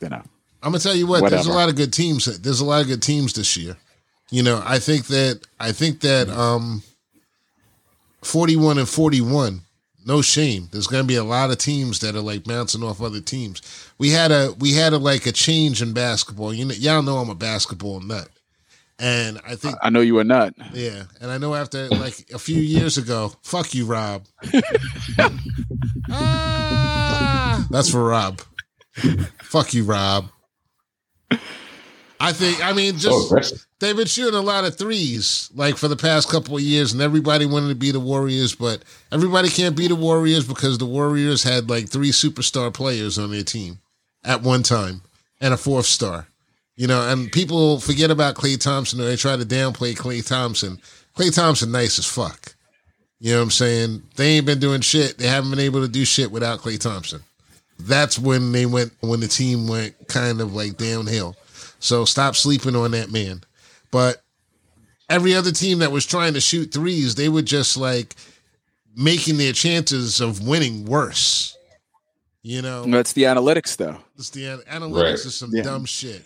you 0.00 0.08
know, 0.08 0.22
I'm 0.62 0.72
gonna 0.72 0.78
tell 0.78 0.94
you 0.94 1.06
what. 1.06 1.20
Whatever. 1.20 1.42
There's 1.42 1.54
a 1.54 1.58
lot 1.58 1.68
of 1.68 1.76
good 1.76 1.92
teams. 1.92 2.24
There's 2.40 2.60
a 2.60 2.64
lot 2.64 2.80
of 2.80 2.86
good 2.86 3.02
teams 3.02 3.34
this 3.34 3.58
year. 3.58 3.76
You 4.30 4.42
know, 4.42 4.62
I 4.64 4.78
think 4.78 5.08
that 5.08 5.40
I 5.58 5.72
think 5.72 6.00
that 6.00 6.30
um, 6.30 6.82
41 8.22 8.78
and 8.78 8.88
41 8.88 9.60
no 10.10 10.20
shame. 10.22 10.68
There's 10.72 10.88
going 10.88 11.04
to 11.04 11.06
be 11.06 11.14
a 11.14 11.22
lot 11.22 11.50
of 11.50 11.58
teams 11.58 12.00
that 12.00 12.16
are 12.16 12.20
like 12.20 12.42
bouncing 12.42 12.82
off 12.82 13.00
other 13.00 13.20
teams. 13.20 13.62
We 13.96 14.10
had 14.10 14.32
a 14.32 14.52
we 14.58 14.72
had 14.72 14.92
a 14.92 14.98
like 14.98 15.24
a 15.26 15.32
change 15.32 15.80
in 15.80 15.92
basketball. 15.92 16.52
You 16.52 16.64
know, 16.64 16.74
y'all 16.74 17.02
know 17.02 17.18
I'm 17.18 17.30
a 17.30 17.36
basketball 17.36 18.00
nut, 18.00 18.28
and 18.98 19.40
I 19.46 19.54
think 19.54 19.76
I 19.80 19.88
know 19.88 20.00
you 20.00 20.18
a 20.18 20.24
nut. 20.24 20.54
Yeah, 20.72 21.04
and 21.20 21.30
I 21.30 21.38
know 21.38 21.54
after 21.54 21.86
like 21.90 22.28
a 22.34 22.40
few 22.40 22.60
years 22.60 22.98
ago, 22.98 23.32
fuck 23.44 23.72
you, 23.72 23.86
Rob. 23.86 24.24
ah, 26.10 27.64
that's 27.70 27.90
for 27.90 28.02
Rob. 28.02 28.40
fuck 29.42 29.72
you, 29.74 29.84
Rob. 29.84 30.26
I 32.18 32.32
think. 32.32 32.64
I 32.64 32.72
mean, 32.72 32.98
just 32.98 33.30
aggressive. 33.30 33.64
They've 33.80 33.96
been 33.96 34.06
shooting 34.06 34.38
a 34.38 34.42
lot 34.42 34.66
of 34.66 34.76
threes, 34.76 35.50
like 35.54 35.78
for 35.78 35.88
the 35.88 35.96
past 35.96 36.28
couple 36.28 36.54
of 36.54 36.62
years, 36.62 36.92
and 36.92 37.00
everybody 37.00 37.46
wanted 37.46 37.70
to 37.70 37.74
be 37.74 37.90
the 37.90 37.98
Warriors, 37.98 38.54
but 38.54 38.82
everybody 39.10 39.48
can't 39.48 39.74
be 39.74 39.88
the 39.88 39.96
Warriors 39.96 40.46
because 40.46 40.76
the 40.76 40.84
Warriors 40.84 41.42
had 41.42 41.70
like 41.70 41.88
three 41.88 42.10
superstar 42.10 42.72
players 42.72 43.18
on 43.18 43.30
their 43.30 43.42
team 43.42 43.78
at 44.22 44.42
one 44.42 44.62
time 44.62 45.00
and 45.40 45.54
a 45.54 45.56
fourth 45.56 45.86
star. 45.86 46.26
You 46.76 46.88
know, 46.88 47.08
and 47.08 47.32
people 47.32 47.80
forget 47.80 48.10
about 48.10 48.34
Klay 48.34 48.60
Thompson 48.60 49.00
or 49.00 49.04
they 49.04 49.16
try 49.16 49.36
to 49.36 49.44
downplay 49.46 49.96
Klay 49.96 50.26
Thompson. 50.26 50.78
Klay 51.16 51.34
Thompson 51.34 51.72
nice 51.72 51.98
as 51.98 52.06
fuck. 52.06 52.54
You 53.18 53.32
know 53.32 53.38
what 53.38 53.44
I'm 53.44 53.50
saying? 53.50 54.02
They 54.16 54.36
ain't 54.36 54.46
been 54.46 54.60
doing 54.60 54.82
shit. 54.82 55.16
They 55.16 55.26
haven't 55.26 55.50
been 55.50 55.58
able 55.58 55.80
to 55.80 55.88
do 55.88 56.04
shit 56.04 56.30
without 56.30 56.60
Klay 56.60 56.78
Thompson. 56.78 57.22
That's 57.78 58.18
when 58.18 58.52
they 58.52 58.66
went 58.66 58.92
when 59.00 59.20
the 59.20 59.28
team 59.28 59.68
went 59.68 59.94
kind 60.08 60.40
of 60.42 60.54
like 60.54 60.76
downhill. 60.76 61.34
So 61.78 62.04
stop 62.04 62.36
sleeping 62.36 62.76
on 62.76 62.90
that 62.90 63.10
man. 63.10 63.42
But 63.90 64.22
every 65.08 65.34
other 65.34 65.52
team 65.52 65.80
that 65.80 65.92
was 65.92 66.06
trying 66.06 66.34
to 66.34 66.40
shoot 66.40 66.72
threes, 66.72 67.14
they 67.16 67.28
were 67.28 67.42
just 67.42 67.76
like 67.76 68.14
making 68.96 69.38
their 69.38 69.52
chances 69.52 70.20
of 70.20 70.46
winning 70.46 70.84
worse. 70.84 71.56
You 72.42 72.62
know, 72.62 72.84
That's 72.86 73.12
the 73.12 73.24
analytics, 73.24 73.76
though. 73.76 73.98
it's 74.18 74.30
the 74.30 74.46
an- 74.46 74.60
analytics 74.70 75.02
Right. 75.02 75.14
is 75.14 75.34
some 75.34 75.50
Yeah. 75.52 75.62
dumb 75.62 75.84
shit. 75.84 76.24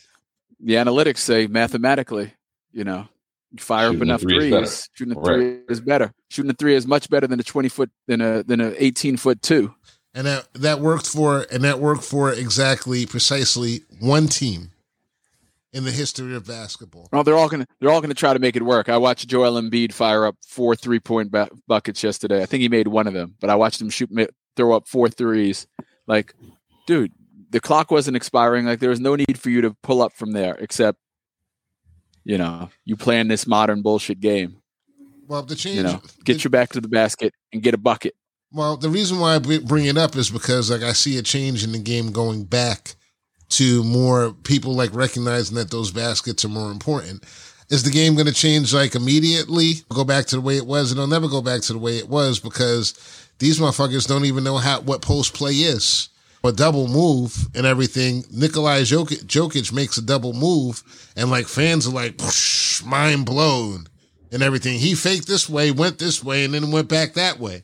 The 0.60 0.74
analytics 0.74 1.18
say 1.18 1.46
mathematically, 1.48 2.32
you 2.72 2.84
know, 2.84 3.08
you 3.50 3.58
fire 3.58 3.88
Shooting 3.88 4.00
up 4.00 4.02
enough 4.04 4.20
three 4.20 4.36
is 4.36 4.50
threes. 4.54 4.88
Shooting 4.94 5.16
a 5.16 5.20
Right. 5.20 5.26
three 5.34 5.58
is 5.68 5.80
better. 5.80 6.12
Shooting 6.30 6.50
a 6.50 6.54
three 6.54 6.74
is 6.76 6.86
much 6.86 7.10
better 7.10 7.26
than 7.26 7.40
a 7.40 7.42
twenty 7.42 7.68
foot 7.68 7.90
than 8.06 8.20
a 8.20 8.42
than 8.44 8.60
a 8.60 8.72
eighteen 8.78 9.16
foot 9.16 9.42
two. 9.42 9.74
And 10.14 10.26
that 10.28 10.46
that 10.54 10.80
worked 10.80 11.06
for 11.08 11.46
and 11.50 11.64
that 11.64 11.80
worked 11.80 12.04
for 12.04 12.32
exactly 12.32 13.04
precisely 13.06 13.82
one 13.98 14.28
team 14.28 14.70
in 15.74 15.84
the 15.84 15.90
history 15.90 16.34
of 16.34 16.46
basketball. 16.46 17.08
Well, 17.12 17.24
they're 17.24 17.36
all 17.36 17.48
gonna 17.48 17.66
they're 17.80 17.90
all 17.90 18.00
gonna 18.00 18.14
try 18.14 18.32
to 18.32 18.38
make 18.38 18.56
it 18.56 18.62
work. 18.62 18.88
I 18.88 18.96
watched 18.96 19.28
Joel 19.28 19.60
Embiid 19.60 19.92
fire 19.92 20.24
up 20.24 20.36
four 20.46 20.74
three 20.74 21.00
point 21.00 21.30
ba- 21.30 21.50
buckets 21.66 22.02
yesterday. 22.02 22.42
I 22.42 22.46
think 22.46 22.62
he 22.62 22.68
made 22.68 22.88
one 22.88 23.06
of 23.06 23.12
them, 23.12 23.34
but 23.40 23.50
I 23.50 23.56
watched 23.56 23.82
him 23.82 23.90
shoot 23.90 24.10
throw 24.56 24.74
up 24.74 24.86
four 24.86 25.08
threes. 25.08 25.66
Like, 26.06 26.34
dude, 26.86 27.12
the 27.50 27.60
clock 27.60 27.90
wasn't 27.90 28.16
expiring. 28.16 28.66
Like, 28.66 28.78
there 28.78 28.90
was 28.90 29.00
no 29.00 29.16
need 29.16 29.38
for 29.38 29.50
you 29.50 29.60
to 29.62 29.76
pull 29.82 30.00
up 30.00 30.12
from 30.12 30.32
there, 30.32 30.54
except, 30.54 30.98
you 32.22 32.38
know, 32.38 32.70
you 32.84 32.96
playing 32.96 33.28
this 33.28 33.46
modern 33.46 33.82
bullshit 33.82 34.20
game. 34.20 34.58
Well, 35.26 35.42
the 35.42 35.56
change 35.56 35.76
You 35.76 35.82
know, 35.82 36.02
get 36.24 36.44
your 36.44 36.50
back 36.50 36.70
to 36.70 36.80
the 36.80 36.88
basket 36.88 37.34
and 37.52 37.62
get 37.62 37.74
a 37.74 37.78
bucket. 37.78 38.14
Well, 38.52 38.76
the 38.76 38.90
reason 38.90 39.18
why 39.18 39.34
I 39.34 39.38
bring 39.40 39.86
it 39.86 39.96
up 39.96 40.14
is 40.14 40.30
because 40.30 40.70
like 40.70 40.82
I 40.82 40.92
see 40.92 41.18
a 41.18 41.22
change 41.22 41.64
in 41.64 41.72
the 41.72 41.78
game 41.78 42.12
going 42.12 42.44
back 42.44 42.94
to 43.54 43.84
more 43.84 44.32
people 44.44 44.74
like 44.74 44.94
recognizing 44.94 45.56
that 45.56 45.70
those 45.70 45.90
baskets 45.90 46.44
are 46.44 46.48
more 46.48 46.70
important. 46.70 47.24
Is 47.70 47.82
the 47.82 47.90
game 47.90 48.14
going 48.14 48.26
to 48.26 48.32
change 48.32 48.74
like 48.74 48.94
immediately? 48.94 49.74
Go 49.88 50.04
back 50.04 50.26
to 50.26 50.36
the 50.36 50.42
way 50.42 50.56
it 50.56 50.66
was? 50.66 50.92
It'll 50.92 51.06
never 51.06 51.28
go 51.28 51.40
back 51.40 51.62
to 51.62 51.72
the 51.72 51.78
way 51.78 51.98
it 51.98 52.08
was 52.08 52.38
because 52.38 52.94
these 53.38 53.58
motherfuckers 53.58 54.06
don't 54.06 54.26
even 54.26 54.44
know 54.44 54.58
how 54.58 54.80
what 54.80 55.02
post 55.02 55.34
play 55.34 55.52
is. 55.52 56.08
A 56.44 56.52
double 56.52 56.88
move 56.88 57.34
and 57.54 57.64
everything. 57.64 58.22
Nikolai 58.30 58.82
Jokic, 58.82 59.24
Jokic 59.24 59.72
makes 59.72 59.96
a 59.96 60.02
double 60.02 60.34
move, 60.34 60.82
and 61.16 61.30
like 61.30 61.46
fans 61.46 61.86
are 61.86 61.90
like, 61.90 62.18
"Psh, 62.18 62.84
mind 62.84 63.24
blown 63.24 63.86
and 64.30 64.42
everything. 64.42 64.78
He 64.78 64.94
faked 64.94 65.26
this 65.26 65.48
way, 65.48 65.70
went 65.70 65.98
this 65.98 66.22
way, 66.22 66.44
and 66.44 66.52
then 66.52 66.70
went 66.70 66.88
back 66.88 67.14
that 67.14 67.38
way. 67.38 67.62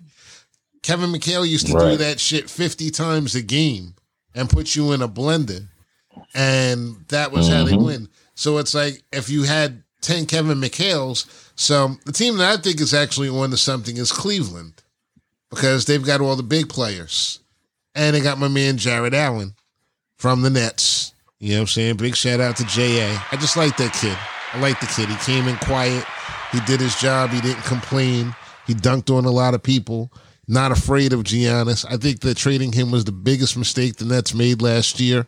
Kevin 0.82 1.10
McHale 1.10 1.46
used 1.46 1.66
to 1.66 1.74
do 1.74 1.96
that 1.98 2.20
shit 2.20 2.48
50 2.48 2.90
times 2.90 3.34
a 3.34 3.42
game 3.42 3.94
and 4.34 4.48
put 4.48 4.74
you 4.74 4.92
in 4.92 5.02
a 5.02 5.08
blender. 5.08 5.68
And 6.34 7.04
that 7.08 7.32
was 7.32 7.48
how 7.48 7.64
they 7.64 7.72
Mhm. 7.72 7.84
win. 7.84 8.08
So 8.34 8.58
it's 8.58 8.74
like 8.74 9.02
if 9.12 9.28
you 9.28 9.42
had 9.44 9.82
10 10.00 10.26
Kevin 10.26 10.60
McHale's, 10.60 11.26
so 11.56 11.98
the 12.06 12.12
team 12.12 12.36
that 12.38 12.58
I 12.58 12.62
think 12.62 12.80
is 12.80 12.94
actually 12.94 13.28
on 13.28 13.50
to 13.50 13.56
something 13.56 13.96
is 13.96 14.12
Cleveland 14.12 14.82
because 15.50 15.84
they've 15.84 16.02
got 16.04 16.20
all 16.20 16.36
the 16.36 16.42
big 16.42 16.68
players. 16.68 17.40
And 17.94 18.14
they 18.14 18.20
got 18.20 18.38
my 18.38 18.48
man 18.48 18.78
Jarrett 18.78 19.14
Allen 19.14 19.54
from 20.16 20.42
the 20.42 20.50
Nets. 20.50 21.12
You 21.38 21.50
know 21.50 21.56
what 21.56 21.60
I'm 21.62 21.66
saying? 21.68 21.96
Big 21.96 22.16
shout 22.16 22.40
out 22.40 22.56
to 22.58 22.64
JA. 22.64 23.20
I 23.32 23.36
just 23.36 23.56
like 23.56 23.76
that 23.78 23.92
kid. 23.94 24.16
I 24.52 24.60
like 24.60 24.78
the 24.80 24.86
kid. 24.86 25.08
He 25.08 25.16
came 25.16 25.48
in 25.48 25.56
quiet. 25.56 26.04
He 26.52 26.60
did 26.60 26.80
his 26.80 26.94
job. 26.96 27.30
He 27.30 27.40
didn't 27.40 27.62
complain. 27.64 28.34
He 28.66 28.74
dunked 28.74 29.14
on 29.14 29.24
a 29.24 29.30
lot 29.30 29.54
of 29.54 29.62
people. 29.62 30.12
Not 30.46 30.72
afraid 30.72 31.12
of 31.12 31.20
Giannis. 31.24 31.84
I 31.88 31.96
think 31.96 32.20
that 32.20 32.36
trading 32.36 32.72
him 32.72 32.90
was 32.90 33.04
the 33.04 33.12
biggest 33.12 33.56
mistake 33.56 33.96
the 33.96 34.04
Nets 34.04 34.34
made 34.34 34.60
last 34.62 34.98
year. 35.00 35.26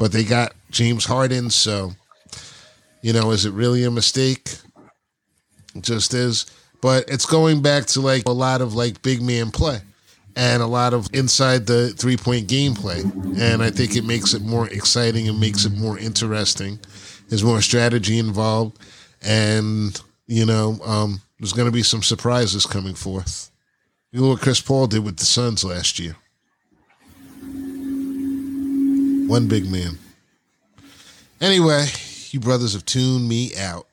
But 0.00 0.12
they 0.12 0.24
got 0.24 0.54
James 0.70 1.04
Harden, 1.04 1.50
so 1.50 1.92
you 3.02 3.12
know, 3.12 3.32
is 3.32 3.44
it 3.44 3.52
really 3.52 3.84
a 3.84 3.90
mistake? 3.90 4.48
It 5.74 5.82
just 5.82 6.14
is. 6.14 6.46
But 6.80 7.04
it's 7.08 7.26
going 7.26 7.60
back 7.60 7.84
to 7.88 8.00
like 8.00 8.26
a 8.26 8.32
lot 8.32 8.62
of 8.62 8.74
like 8.74 9.02
big 9.02 9.20
man 9.20 9.50
play 9.50 9.80
and 10.36 10.62
a 10.62 10.66
lot 10.66 10.94
of 10.94 11.08
inside 11.12 11.66
the 11.66 11.90
three 11.90 12.16
point 12.16 12.48
gameplay. 12.48 13.02
And 13.38 13.62
I 13.62 13.70
think 13.70 13.94
it 13.94 14.06
makes 14.06 14.32
it 14.32 14.40
more 14.40 14.68
exciting 14.68 15.28
and 15.28 15.38
makes 15.38 15.66
it 15.66 15.72
more 15.72 15.98
interesting. 15.98 16.78
There's 17.28 17.44
more 17.44 17.60
strategy 17.60 18.18
involved. 18.18 18.78
And, 19.20 20.00
you 20.26 20.46
know, 20.46 20.78
um, 20.82 21.20
there's 21.38 21.52
going 21.52 21.68
to 21.68 21.72
be 21.72 21.82
some 21.82 22.02
surprises 22.02 22.64
coming 22.64 22.94
forth. 22.94 23.50
You 24.12 24.22
know 24.22 24.28
what 24.28 24.40
Chris 24.40 24.62
Paul 24.62 24.86
did 24.86 25.04
with 25.04 25.18
the 25.18 25.26
Suns 25.26 25.62
last 25.62 25.98
year? 25.98 26.16
One 29.30 29.46
big 29.46 29.70
man. 29.70 29.96
Anyway, 31.40 31.86
you 32.32 32.40
brothers 32.40 32.72
have 32.72 32.84
tuned 32.84 33.28
me 33.28 33.52
out. 33.56 33.86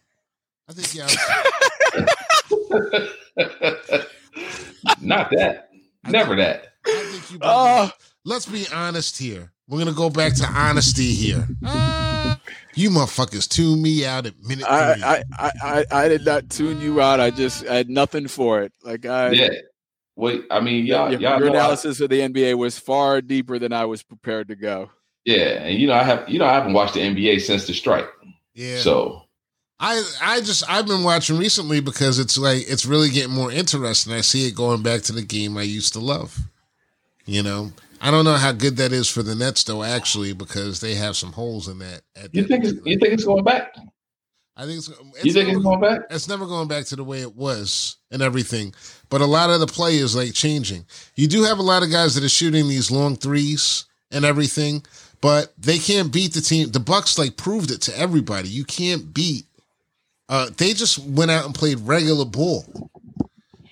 I 0.68 0.74
think 0.74 0.96
y'all. 0.96 1.08
Not 5.00 5.30
that. 5.30 5.70
Never 6.08 6.36
that. 6.38 6.70
I 6.88 7.04
think 7.12 7.32
you 7.32 7.38
brothers. 7.38 7.92
Oh, 7.92 7.92
Let's 8.26 8.48
be 8.48 8.66
honest 8.74 9.20
here. 9.20 9.52
We're 9.68 9.78
gonna 9.78 9.94
go 9.94 10.10
back 10.10 10.34
to 10.38 10.46
honesty 10.46 11.14
here. 11.14 11.48
Ah, 11.64 12.40
you 12.74 12.90
motherfuckers 12.90 13.48
tune 13.48 13.80
me 13.80 14.08
out 14.08 14.26
at 14.26 14.34
minute 14.42 14.66
three. 14.66 14.74
I, 14.76 14.94
I, 15.18 15.24
I, 15.38 15.52
I, 15.62 15.86
I 15.92 16.08
did 16.08 16.26
not 16.26 16.50
tune 16.50 16.82
you 16.82 17.00
out. 17.00 17.20
I 17.20 17.30
just 17.30 17.64
I 17.68 17.76
had 17.76 17.92
nothing 17.92 18.28
for 18.28 18.64
it. 18.64 18.74
Like 18.84 19.06
I, 19.06 19.30
Yeah. 19.34 19.50
Wait, 20.16 20.46
I 20.50 20.62
mean, 20.62 20.88
y'all, 20.88 21.12
your, 21.12 21.20
y'all 21.22 21.40
your 21.40 21.50
know 21.52 21.54
I- 21.54 21.60
analysis 21.60 22.02
of 22.02 22.10
the 22.10 22.22
NBA 22.22 22.56
was 22.58 22.80
far 22.80 23.22
deeper 23.22 23.60
than 23.60 23.72
I 23.72 23.86
was 23.86 24.02
prepared 24.02 24.48
to 24.48 24.56
go. 24.56 24.90
Yeah, 25.28 25.64
and 25.66 25.78
you 25.78 25.86
know, 25.88 25.94
I 25.94 26.04
have, 26.04 26.28
you 26.30 26.40
know, 26.40 26.46
I 26.46 26.54
haven't 26.54 26.72
watched 26.74 26.94
the 26.96 27.02
NBA 27.02 27.42
since 27.42 27.68
the 27.68 27.74
strike. 27.74 28.08
yeah. 28.56 28.78
So 28.80 29.24
I 29.80 30.02
I 30.22 30.40
just 30.40 30.64
I've 30.70 30.88
been 30.88 31.04
watching 31.04 31.38
recently 31.38 31.82
because 31.82 32.18
it's 32.18 32.38
like 32.38 32.64
it's 32.70 32.86
really 32.86 33.10
getting 33.10 33.34
more 33.34 33.52
interesting. 33.52 34.14
I 34.14 34.22
see 34.22 34.48
it 34.48 34.56
going 34.56 34.82
back 34.82 35.02
to 35.04 35.12
the 35.12 35.22
game 35.22 35.58
I 35.58 35.64
used 35.64 35.94
to 35.94 36.00
love. 36.00 36.38
You 37.26 37.44
know, 37.44 37.72
I 38.02 38.10
don't 38.10 38.24
know 38.26 38.36
how 38.36 38.54
good 38.54 38.78
that 38.78 38.94
is 38.94 39.10
for 39.10 39.22
the 39.22 39.36
Nets 39.36 39.66
though, 39.66 39.84
actually, 39.84 40.32
because 40.34 40.80
they 40.80 40.96
have 40.96 41.18
some 41.18 41.34
holes 41.34 41.68
in 41.68 41.80
that. 41.80 42.02
At 42.16 42.34
you 42.34 42.44
that 42.44 42.48
think 42.48 42.64
it's, 42.66 42.74
you 42.86 42.98
think 42.98 43.14
it's 43.14 43.26
going 43.26 43.44
back? 43.44 43.76
I 44.56 44.66
think 44.66 44.78
it's, 44.80 44.88
it's 44.90 45.26
You 45.26 45.34
think 45.34 45.48
never- 45.50 45.58
it's 45.60 45.64
going 45.66 45.82
back? 45.82 46.02
it's 46.10 46.28
never 46.30 46.46
going 46.48 46.68
back 46.70 46.86
to 46.86 46.96
the 46.96 47.04
way 47.04 47.20
it 47.22 47.36
was 47.36 47.98
and 48.10 48.22
everything. 48.24 48.74
But 49.10 49.22
a 49.22 49.26
lot 49.26 49.50
of 49.52 49.60
the 49.60 49.68
play 49.68 49.98
is 49.98 50.16
like 50.16 50.34
changing. 50.34 50.86
You 51.16 51.28
do 51.28 51.44
have 51.44 51.60
a 51.60 51.64
lot 51.64 51.84
of 51.84 51.92
guys 51.92 52.16
that 52.16 52.24
are 52.24 52.30
shooting 52.30 52.68
these 52.68 52.90
long 52.90 53.16
threes 53.18 53.86
and 54.10 54.26
everything, 54.26 54.84
but 55.22 55.54
they 55.58 55.78
can't 55.80 56.12
beat 56.12 56.34
the 56.34 56.42
team. 56.42 56.70
The 56.70 56.80
Bucks 56.80 57.18
like 57.18 57.38
proved 57.38 57.72
it 57.72 57.82
to 57.84 57.98
everybody. 57.98 58.50
You 58.50 58.64
can't 58.66 59.14
beat. 59.14 59.46
Uh, 60.30 60.50
they 60.58 60.74
just 60.74 61.00
went 61.00 61.32
out 61.32 61.46
and 61.46 61.56
played 61.56 61.80
regular 61.82 62.26
ball. 62.26 62.66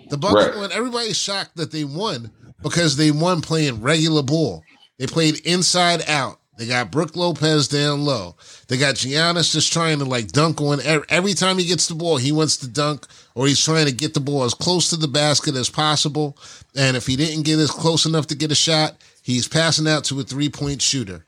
The 0.09 0.17
Bucks 0.17 0.33
Right. 0.45 0.55
won. 0.55 0.71
Everybody's 0.71 1.17
shocked 1.17 1.57
that 1.57 1.71
they 1.71 1.83
won 1.83 2.31
because 2.61 2.95
they 2.95 3.11
won 3.11 3.41
playing 3.41 3.81
regular 3.81 4.23
ball. 4.23 4.63
They 4.97 5.07
played 5.07 5.37
inside 5.45 6.07
out. 6.07 6.39
They 6.57 6.67
got 6.67 6.89
Brook 6.89 7.17
Lopez 7.17 7.67
down 7.67 8.05
low. 8.05 8.37
They 8.69 8.77
got 8.77 8.95
Giannis 8.95 9.51
just 9.51 9.73
trying 9.73 9.99
to 9.99 10.05
like 10.05 10.29
dunk 10.31 10.61
on 10.61 10.79
every, 10.81 11.05
every 11.09 11.33
time 11.33 11.57
he 11.57 11.65
gets 11.65 11.87
the 11.87 11.95
ball, 11.95 12.15
he 12.15 12.31
wants 12.31 12.55
to 12.57 12.67
dunk 12.69 13.05
or 13.33 13.45
he's 13.45 13.61
trying 13.61 13.87
to 13.87 13.91
get 13.91 14.13
the 14.13 14.21
ball 14.21 14.43
as 14.43 14.53
close 14.53 14.89
to 14.91 14.95
the 14.95 15.09
basket 15.09 15.55
as 15.55 15.69
possible. 15.69 16.37
And 16.73 16.95
if 16.95 17.07
he 17.07 17.17
didn't 17.17 17.43
get 17.43 17.59
as 17.59 17.71
close 17.71 18.05
enough 18.05 18.27
to 18.27 18.35
get 18.35 18.53
a 18.53 18.55
shot, 18.55 18.95
he's 19.21 19.49
passing 19.49 19.85
out 19.87 20.05
to 20.05 20.19
a 20.21 20.23
three 20.23 20.47
point 20.47 20.81
shooter. 20.81 21.25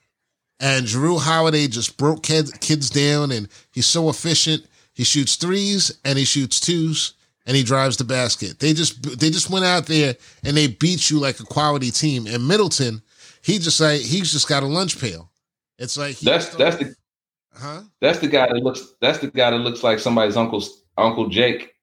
And 0.59 0.85
Jrue 0.85 1.19
Holiday 1.19 1.67
just 1.67 1.97
broke 1.97 2.23
kid, 2.23 2.49
kids 2.61 2.89
down 2.89 3.31
and 3.31 3.47
he's 3.71 3.85
so 3.85 4.09
efficient. 4.09 4.65
He 4.93 5.03
shoots 5.03 5.35
threes 5.35 5.95
and 6.03 6.17
he 6.17 6.25
shoots 6.25 6.59
twos 6.59 7.13
and 7.45 7.55
he 7.55 7.63
drives 7.63 7.97
the 7.97 8.03
basket. 8.03 8.59
They 8.59 8.73
just 8.73 9.19
they 9.19 9.29
just 9.29 9.49
went 9.51 9.65
out 9.65 9.85
there 9.85 10.15
and 10.43 10.57
they 10.57 10.67
beat 10.67 11.09
you 11.11 11.19
like 11.19 11.39
a 11.39 11.43
quality 11.43 11.91
team. 11.91 12.25
And 12.25 12.47
Middleton, 12.47 13.01
he 13.43 13.59
just 13.59 13.79
like 13.79 14.01
he's 14.01 14.31
just 14.31 14.49
got 14.49 14.63
a 14.63 14.67
lunch 14.67 14.99
pail. 14.99 15.29
It's 15.77 15.95
like 15.97 16.17
That's 16.19 16.49
that's 16.55 16.77
the 16.77 16.95
huh? 17.53 17.81
that's 18.01 18.17
the 18.17 18.27
guy 18.27 18.47
that 18.47 18.55
looks 18.63 18.93
that's 18.99 19.19
the 19.19 19.27
guy 19.29 19.51
that 19.51 19.57
looks 19.57 19.83
like 19.83 19.99
somebody's 19.99 20.35
uncle's 20.37 20.81
Uncle 20.97 21.29
Jake 21.29 21.75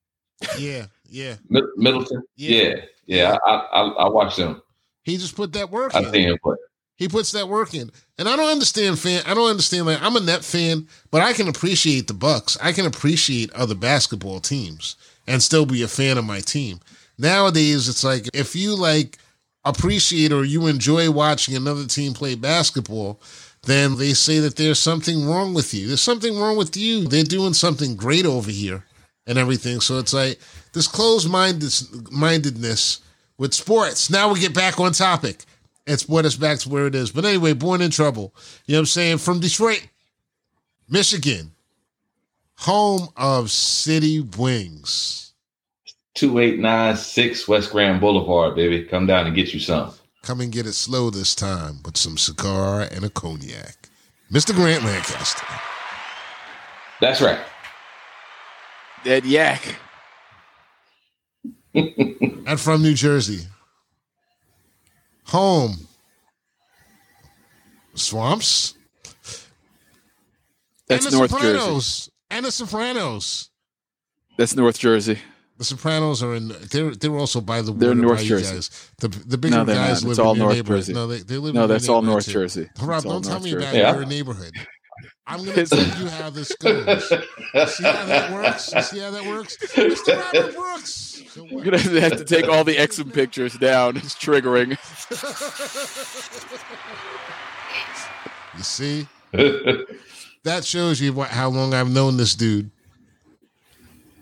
Yeah, 0.58 0.86
yeah. 1.08 1.36
Mid- 1.48 1.62
Middleton. 1.76 2.22
Yeah. 2.34 2.58
Yeah, 2.60 2.84
yeah. 3.06 3.36
I, 3.46 3.50
I 3.52 3.80
I 3.82 4.08
watched 4.08 4.38
him. 4.38 4.60
He 5.04 5.16
just 5.16 5.36
put 5.36 5.52
that 5.52 5.70
work 5.70 5.94
I 5.94 6.00
in. 6.00 6.12
seen 6.12 6.28
him 6.30 6.38
play. 6.42 6.56
He 6.96 7.08
puts 7.08 7.32
that 7.32 7.48
work 7.48 7.74
in. 7.74 7.90
And 8.18 8.28
I 8.28 8.36
don't 8.36 8.50
understand 8.50 8.98
fan 8.98 9.22
I 9.26 9.34
don't 9.34 9.50
understand 9.50 9.86
like 9.86 10.00
I'm 10.00 10.16
a 10.16 10.20
net 10.20 10.44
fan, 10.44 10.86
but 11.10 11.22
I 11.22 11.32
can 11.32 11.48
appreciate 11.48 12.06
the 12.06 12.14
Bucks. 12.14 12.56
I 12.62 12.72
can 12.72 12.86
appreciate 12.86 13.52
other 13.52 13.74
basketball 13.74 14.40
teams 14.40 14.96
and 15.26 15.42
still 15.42 15.66
be 15.66 15.82
a 15.82 15.88
fan 15.88 16.18
of 16.18 16.24
my 16.24 16.40
team. 16.40 16.80
Nowadays 17.18 17.88
it's 17.88 18.04
like 18.04 18.28
if 18.32 18.54
you 18.54 18.76
like 18.76 19.18
appreciate 19.64 20.32
or 20.32 20.44
you 20.44 20.66
enjoy 20.66 21.10
watching 21.10 21.56
another 21.56 21.86
team 21.86 22.12
play 22.12 22.34
basketball, 22.34 23.20
then 23.62 23.96
they 23.96 24.12
say 24.12 24.38
that 24.40 24.56
there's 24.56 24.78
something 24.78 25.26
wrong 25.26 25.54
with 25.54 25.74
you. 25.74 25.88
There's 25.88 26.00
something 26.00 26.38
wrong 26.38 26.56
with 26.56 26.76
you. 26.76 27.08
They're 27.08 27.24
doing 27.24 27.54
something 27.54 27.96
great 27.96 28.26
over 28.26 28.50
here 28.50 28.84
and 29.26 29.38
everything. 29.38 29.80
So 29.80 29.98
it's 29.98 30.12
like 30.12 30.38
this 30.72 30.86
closed 30.86 31.30
mindedness 31.30 33.00
with 33.38 33.54
sports. 33.54 34.10
Now 34.10 34.32
we 34.32 34.38
get 34.38 34.54
back 34.54 34.78
on 34.78 34.92
topic 34.92 35.44
and 35.86 36.06
brought 36.06 36.24
us 36.24 36.36
back 36.36 36.58
to 36.60 36.68
where 36.68 36.86
it 36.86 36.94
is. 36.94 37.10
But 37.10 37.24
anyway, 37.24 37.52
born 37.52 37.80
in 37.80 37.90
trouble. 37.90 38.34
You 38.66 38.72
know 38.72 38.78
what 38.78 38.82
I'm 38.82 38.86
saying? 38.86 39.18
From 39.18 39.40
Detroit, 39.40 39.86
Michigan, 40.88 41.52
home 42.56 43.08
of 43.16 43.50
City 43.50 44.20
Wings. 44.20 45.32
2896 46.14 47.48
West 47.48 47.72
Grand 47.72 48.00
Boulevard, 48.00 48.54
baby. 48.54 48.84
Come 48.84 49.06
down 49.06 49.26
and 49.26 49.34
get 49.34 49.52
you 49.52 49.60
some. 49.60 49.92
Come 50.22 50.40
and 50.40 50.52
get 50.52 50.66
it 50.66 50.72
slow 50.72 51.10
this 51.10 51.34
time 51.34 51.80
with 51.84 51.96
some 51.96 52.16
cigar 52.16 52.82
and 52.82 53.04
a 53.04 53.10
cognac. 53.10 53.88
Mr. 54.32 54.54
Grant 54.54 54.84
Lancaster. 54.84 55.44
That's 57.00 57.20
right. 57.20 57.40
That 59.04 59.24
yak. 59.24 59.76
and 61.74 62.58
from 62.58 62.82
New 62.82 62.94
Jersey. 62.94 63.46
Home. 65.26 65.76
Swamps. 67.94 68.74
That's 70.88 71.10
North 71.12 71.38
Jersey. 71.40 72.10
And 72.30 72.44
the 72.44 72.50
Sopranos. 72.50 73.50
That's 74.36 74.56
North 74.56 74.78
Jersey. 74.78 75.18
The 75.56 75.64
Sopranos 75.64 76.22
are 76.22 76.34
in. 76.34 76.48
They're 76.48 76.90
they're 76.90 77.16
also 77.16 77.40
by 77.40 77.62
the 77.62 77.72
they're 77.72 77.94
North 77.94 78.22
Jersey. 78.22 78.54
Guys. 78.54 78.90
The 78.98 79.08
the 79.08 79.38
bigger 79.38 79.58
no, 79.58 79.64
guys 79.64 80.02
not. 80.02 80.08
live 80.08 80.18
all 80.18 80.32
in 80.32 80.38
North 80.40 80.54
neighborhood. 80.54 80.80
Jersey. 80.80 80.92
No, 80.92 81.06
they, 81.06 81.18
they 81.18 81.36
live. 81.36 81.54
No, 81.54 81.62
in 81.64 81.68
that's 81.68 81.88
all 81.88 82.02
North 82.02 82.24
too. 82.24 82.32
Jersey. 82.32 82.68
Rob, 82.80 82.88
that's 82.88 83.04
don't 83.04 83.22
tell 83.22 83.32
North 83.34 83.44
me 83.44 83.50
Jersey. 83.52 83.64
about 83.64 83.74
yeah. 83.76 83.94
your 83.94 84.06
neighborhood. 84.06 84.52
I'm 85.26 85.42
going 85.42 85.56
to 85.56 85.66
tell 85.66 86.02
you 86.02 86.08
how 86.08 86.30
this 86.30 86.54
goes. 86.56 87.10
You 87.10 87.66
see 87.66 87.84
how 87.84 88.04
that 88.04 88.32
works? 88.32 88.72
You 88.74 88.82
see 88.82 88.98
how 88.98 89.10
that 89.10 89.26
works? 89.26 89.56
Mr. 89.56 90.20
Robert 90.20 90.54
Brooks. 90.54 91.22
So 91.28 91.46
You're 91.46 91.64
going 91.64 91.78
to 91.78 92.00
have 92.00 92.18
to 92.18 92.24
take 92.24 92.46
all 92.46 92.62
the 92.62 92.76
Exum 92.76 93.12
pictures 93.12 93.54
down. 93.54 93.96
It's 93.96 94.14
triggering. 94.14 94.70
you 98.56 98.62
see? 98.62 99.08
that 100.42 100.64
shows 100.64 101.00
you 101.00 101.12
what, 101.12 101.30
how 101.30 101.48
long 101.48 101.72
I've 101.72 101.90
known 101.90 102.18
this 102.18 102.34
dude. 102.34 102.70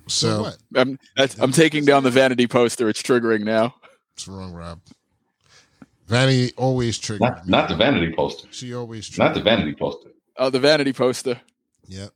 So, 0.06 0.28
so 0.28 0.42
what? 0.42 0.56
I'm, 0.76 0.98
I'm 1.40 1.52
taking 1.52 1.84
down 1.84 2.04
the 2.04 2.10
vanity 2.10 2.46
poster. 2.46 2.88
It's 2.88 3.02
triggering 3.02 3.42
now. 3.42 3.74
What's 4.14 4.28
wrong, 4.28 4.52
Rob? 4.52 4.80
Vanity 6.06 6.52
always 6.56 6.98
triggers. 6.98 7.20
Not, 7.20 7.48
not, 7.48 7.68
the 7.68 7.76
vanity 7.76 8.14
poster. 8.14 8.46
She 8.50 8.74
always 8.74 9.08
triggers. 9.08 9.18
Not 9.18 9.34
the 9.34 9.42
vanity 9.42 9.74
poster. 9.74 10.10
Oh, 10.36 10.50
the 10.50 10.60
vanity 10.60 10.92
poster. 10.92 11.40
Yep. 11.88 12.10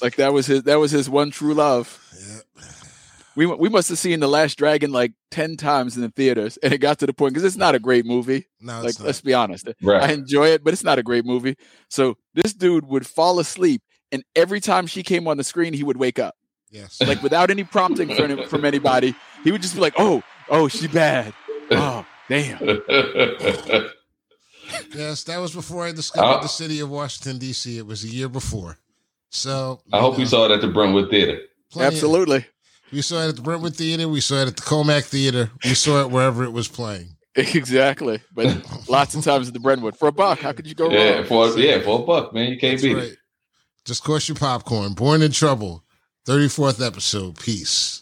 Like 0.00 0.16
that 0.16 0.32
was 0.32 0.46
his. 0.46 0.64
That 0.64 0.76
was 0.76 0.90
his 0.90 1.08
one 1.08 1.30
true 1.30 1.54
love. 1.54 1.98
Yep. 2.28 2.66
We 3.34 3.46
we 3.46 3.68
must 3.68 3.88
have 3.88 3.98
seen 3.98 4.20
the 4.20 4.28
Last 4.28 4.58
Dragon 4.58 4.92
like 4.92 5.12
ten 5.30 5.56
times 5.56 5.96
in 5.96 6.02
the 6.02 6.10
theaters, 6.10 6.58
and 6.62 6.72
it 6.72 6.78
got 6.78 6.98
to 6.98 7.06
the 7.06 7.12
point 7.12 7.32
because 7.34 7.44
it's 7.44 7.56
not 7.56 7.74
a 7.74 7.78
great 7.78 8.04
movie. 8.04 8.46
No, 8.60 8.82
like 8.82 8.98
not. 8.98 9.06
let's 9.06 9.20
be 9.20 9.32
honest. 9.32 9.68
Right. 9.82 10.02
I 10.02 10.12
enjoy 10.12 10.48
it, 10.48 10.64
but 10.64 10.72
it's 10.72 10.84
not 10.84 10.98
a 10.98 11.02
great 11.02 11.24
movie. 11.24 11.56
So 11.88 12.16
this 12.34 12.52
dude 12.52 12.86
would 12.86 13.06
fall 13.06 13.38
asleep, 13.38 13.82
and 14.10 14.22
every 14.36 14.60
time 14.60 14.86
she 14.86 15.02
came 15.02 15.26
on 15.28 15.36
the 15.36 15.44
screen, 15.44 15.72
he 15.72 15.82
would 15.82 15.96
wake 15.96 16.18
up. 16.18 16.34
Yes. 16.70 17.00
Like 17.00 17.22
without 17.22 17.50
any 17.50 17.64
prompting 17.64 18.14
from 18.14 18.44
from 18.48 18.64
anybody, 18.64 19.14
he 19.44 19.52
would 19.52 19.62
just 19.62 19.74
be 19.74 19.80
like, 19.80 19.94
"Oh, 19.98 20.22
oh, 20.48 20.68
she 20.68 20.88
bad. 20.88 21.32
Oh, 21.70 22.04
damn." 22.28 22.58
yes, 24.94 25.24
that 25.24 25.38
was 25.38 25.54
before 25.54 25.84
I 25.84 25.92
discovered 25.92 26.38
uh, 26.38 26.42
the 26.42 26.48
city 26.48 26.80
of 26.80 26.90
Washington 26.90 27.38
D.C. 27.38 27.78
It 27.78 27.86
was 27.86 28.04
a 28.04 28.08
year 28.08 28.28
before. 28.28 28.78
So 29.30 29.80
I 29.92 30.00
hope 30.00 30.14
know, 30.14 30.18
we 30.20 30.26
saw 30.26 30.44
it 30.44 30.50
at 30.50 30.60
the 30.60 30.68
Brentwood 30.68 31.10
Theater. 31.10 31.40
Absolutely. 31.78 32.38
Of, 32.38 32.44
we 32.92 33.02
saw 33.02 33.22
it 33.24 33.30
at 33.30 33.36
the 33.36 33.42
Brentwood 33.42 33.74
Theater. 33.74 34.08
We 34.08 34.20
saw 34.20 34.42
it 34.42 34.48
at 34.48 34.56
the 34.56 34.62
Commack 34.62 35.04
Theater. 35.04 35.50
We 35.64 35.74
saw 35.74 36.02
it 36.02 36.10
wherever 36.10 36.44
it 36.44 36.52
was 36.52 36.68
playing. 36.68 37.08
Exactly, 37.34 38.20
but 38.34 38.62
lots 38.90 39.14
of 39.14 39.24
times 39.24 39.48
at 39.48 39.54
the 39.54 39.60
Brentwood 39.60 39.96
for 39.96 40.08
a 40.08 40.12
buck. 40.12 40.40
How 40.40 40.52
could 40.52 40.66
you 40.66 40.74
go 40.74 40.90
yeah, 40.90 41.14
wrong? 41.14 41.24
For, 41.24 41.58
yeah, 41.58 41.80
for 41.80 42.00
a 42.00 42.02
buck, 42.02 42.34
man, 42.34 42.50
you 42.50 42.58
can't 42.58 42.78
beat 42.78 42.94
right. 42.94 43.04
it. 43.04 43.16
Just 43.86 44.04
cost 44.04 44.28
your 44.28 44.36
popcorn. 44.36 44.92
Born 44.92 45.22
in 45.22 45.32
Trouble, 45.32 45.82
thirty 46.26 46.50
fourth 46.50 46.82
episode. 46.82 47.38
Peace. 47.38 48.01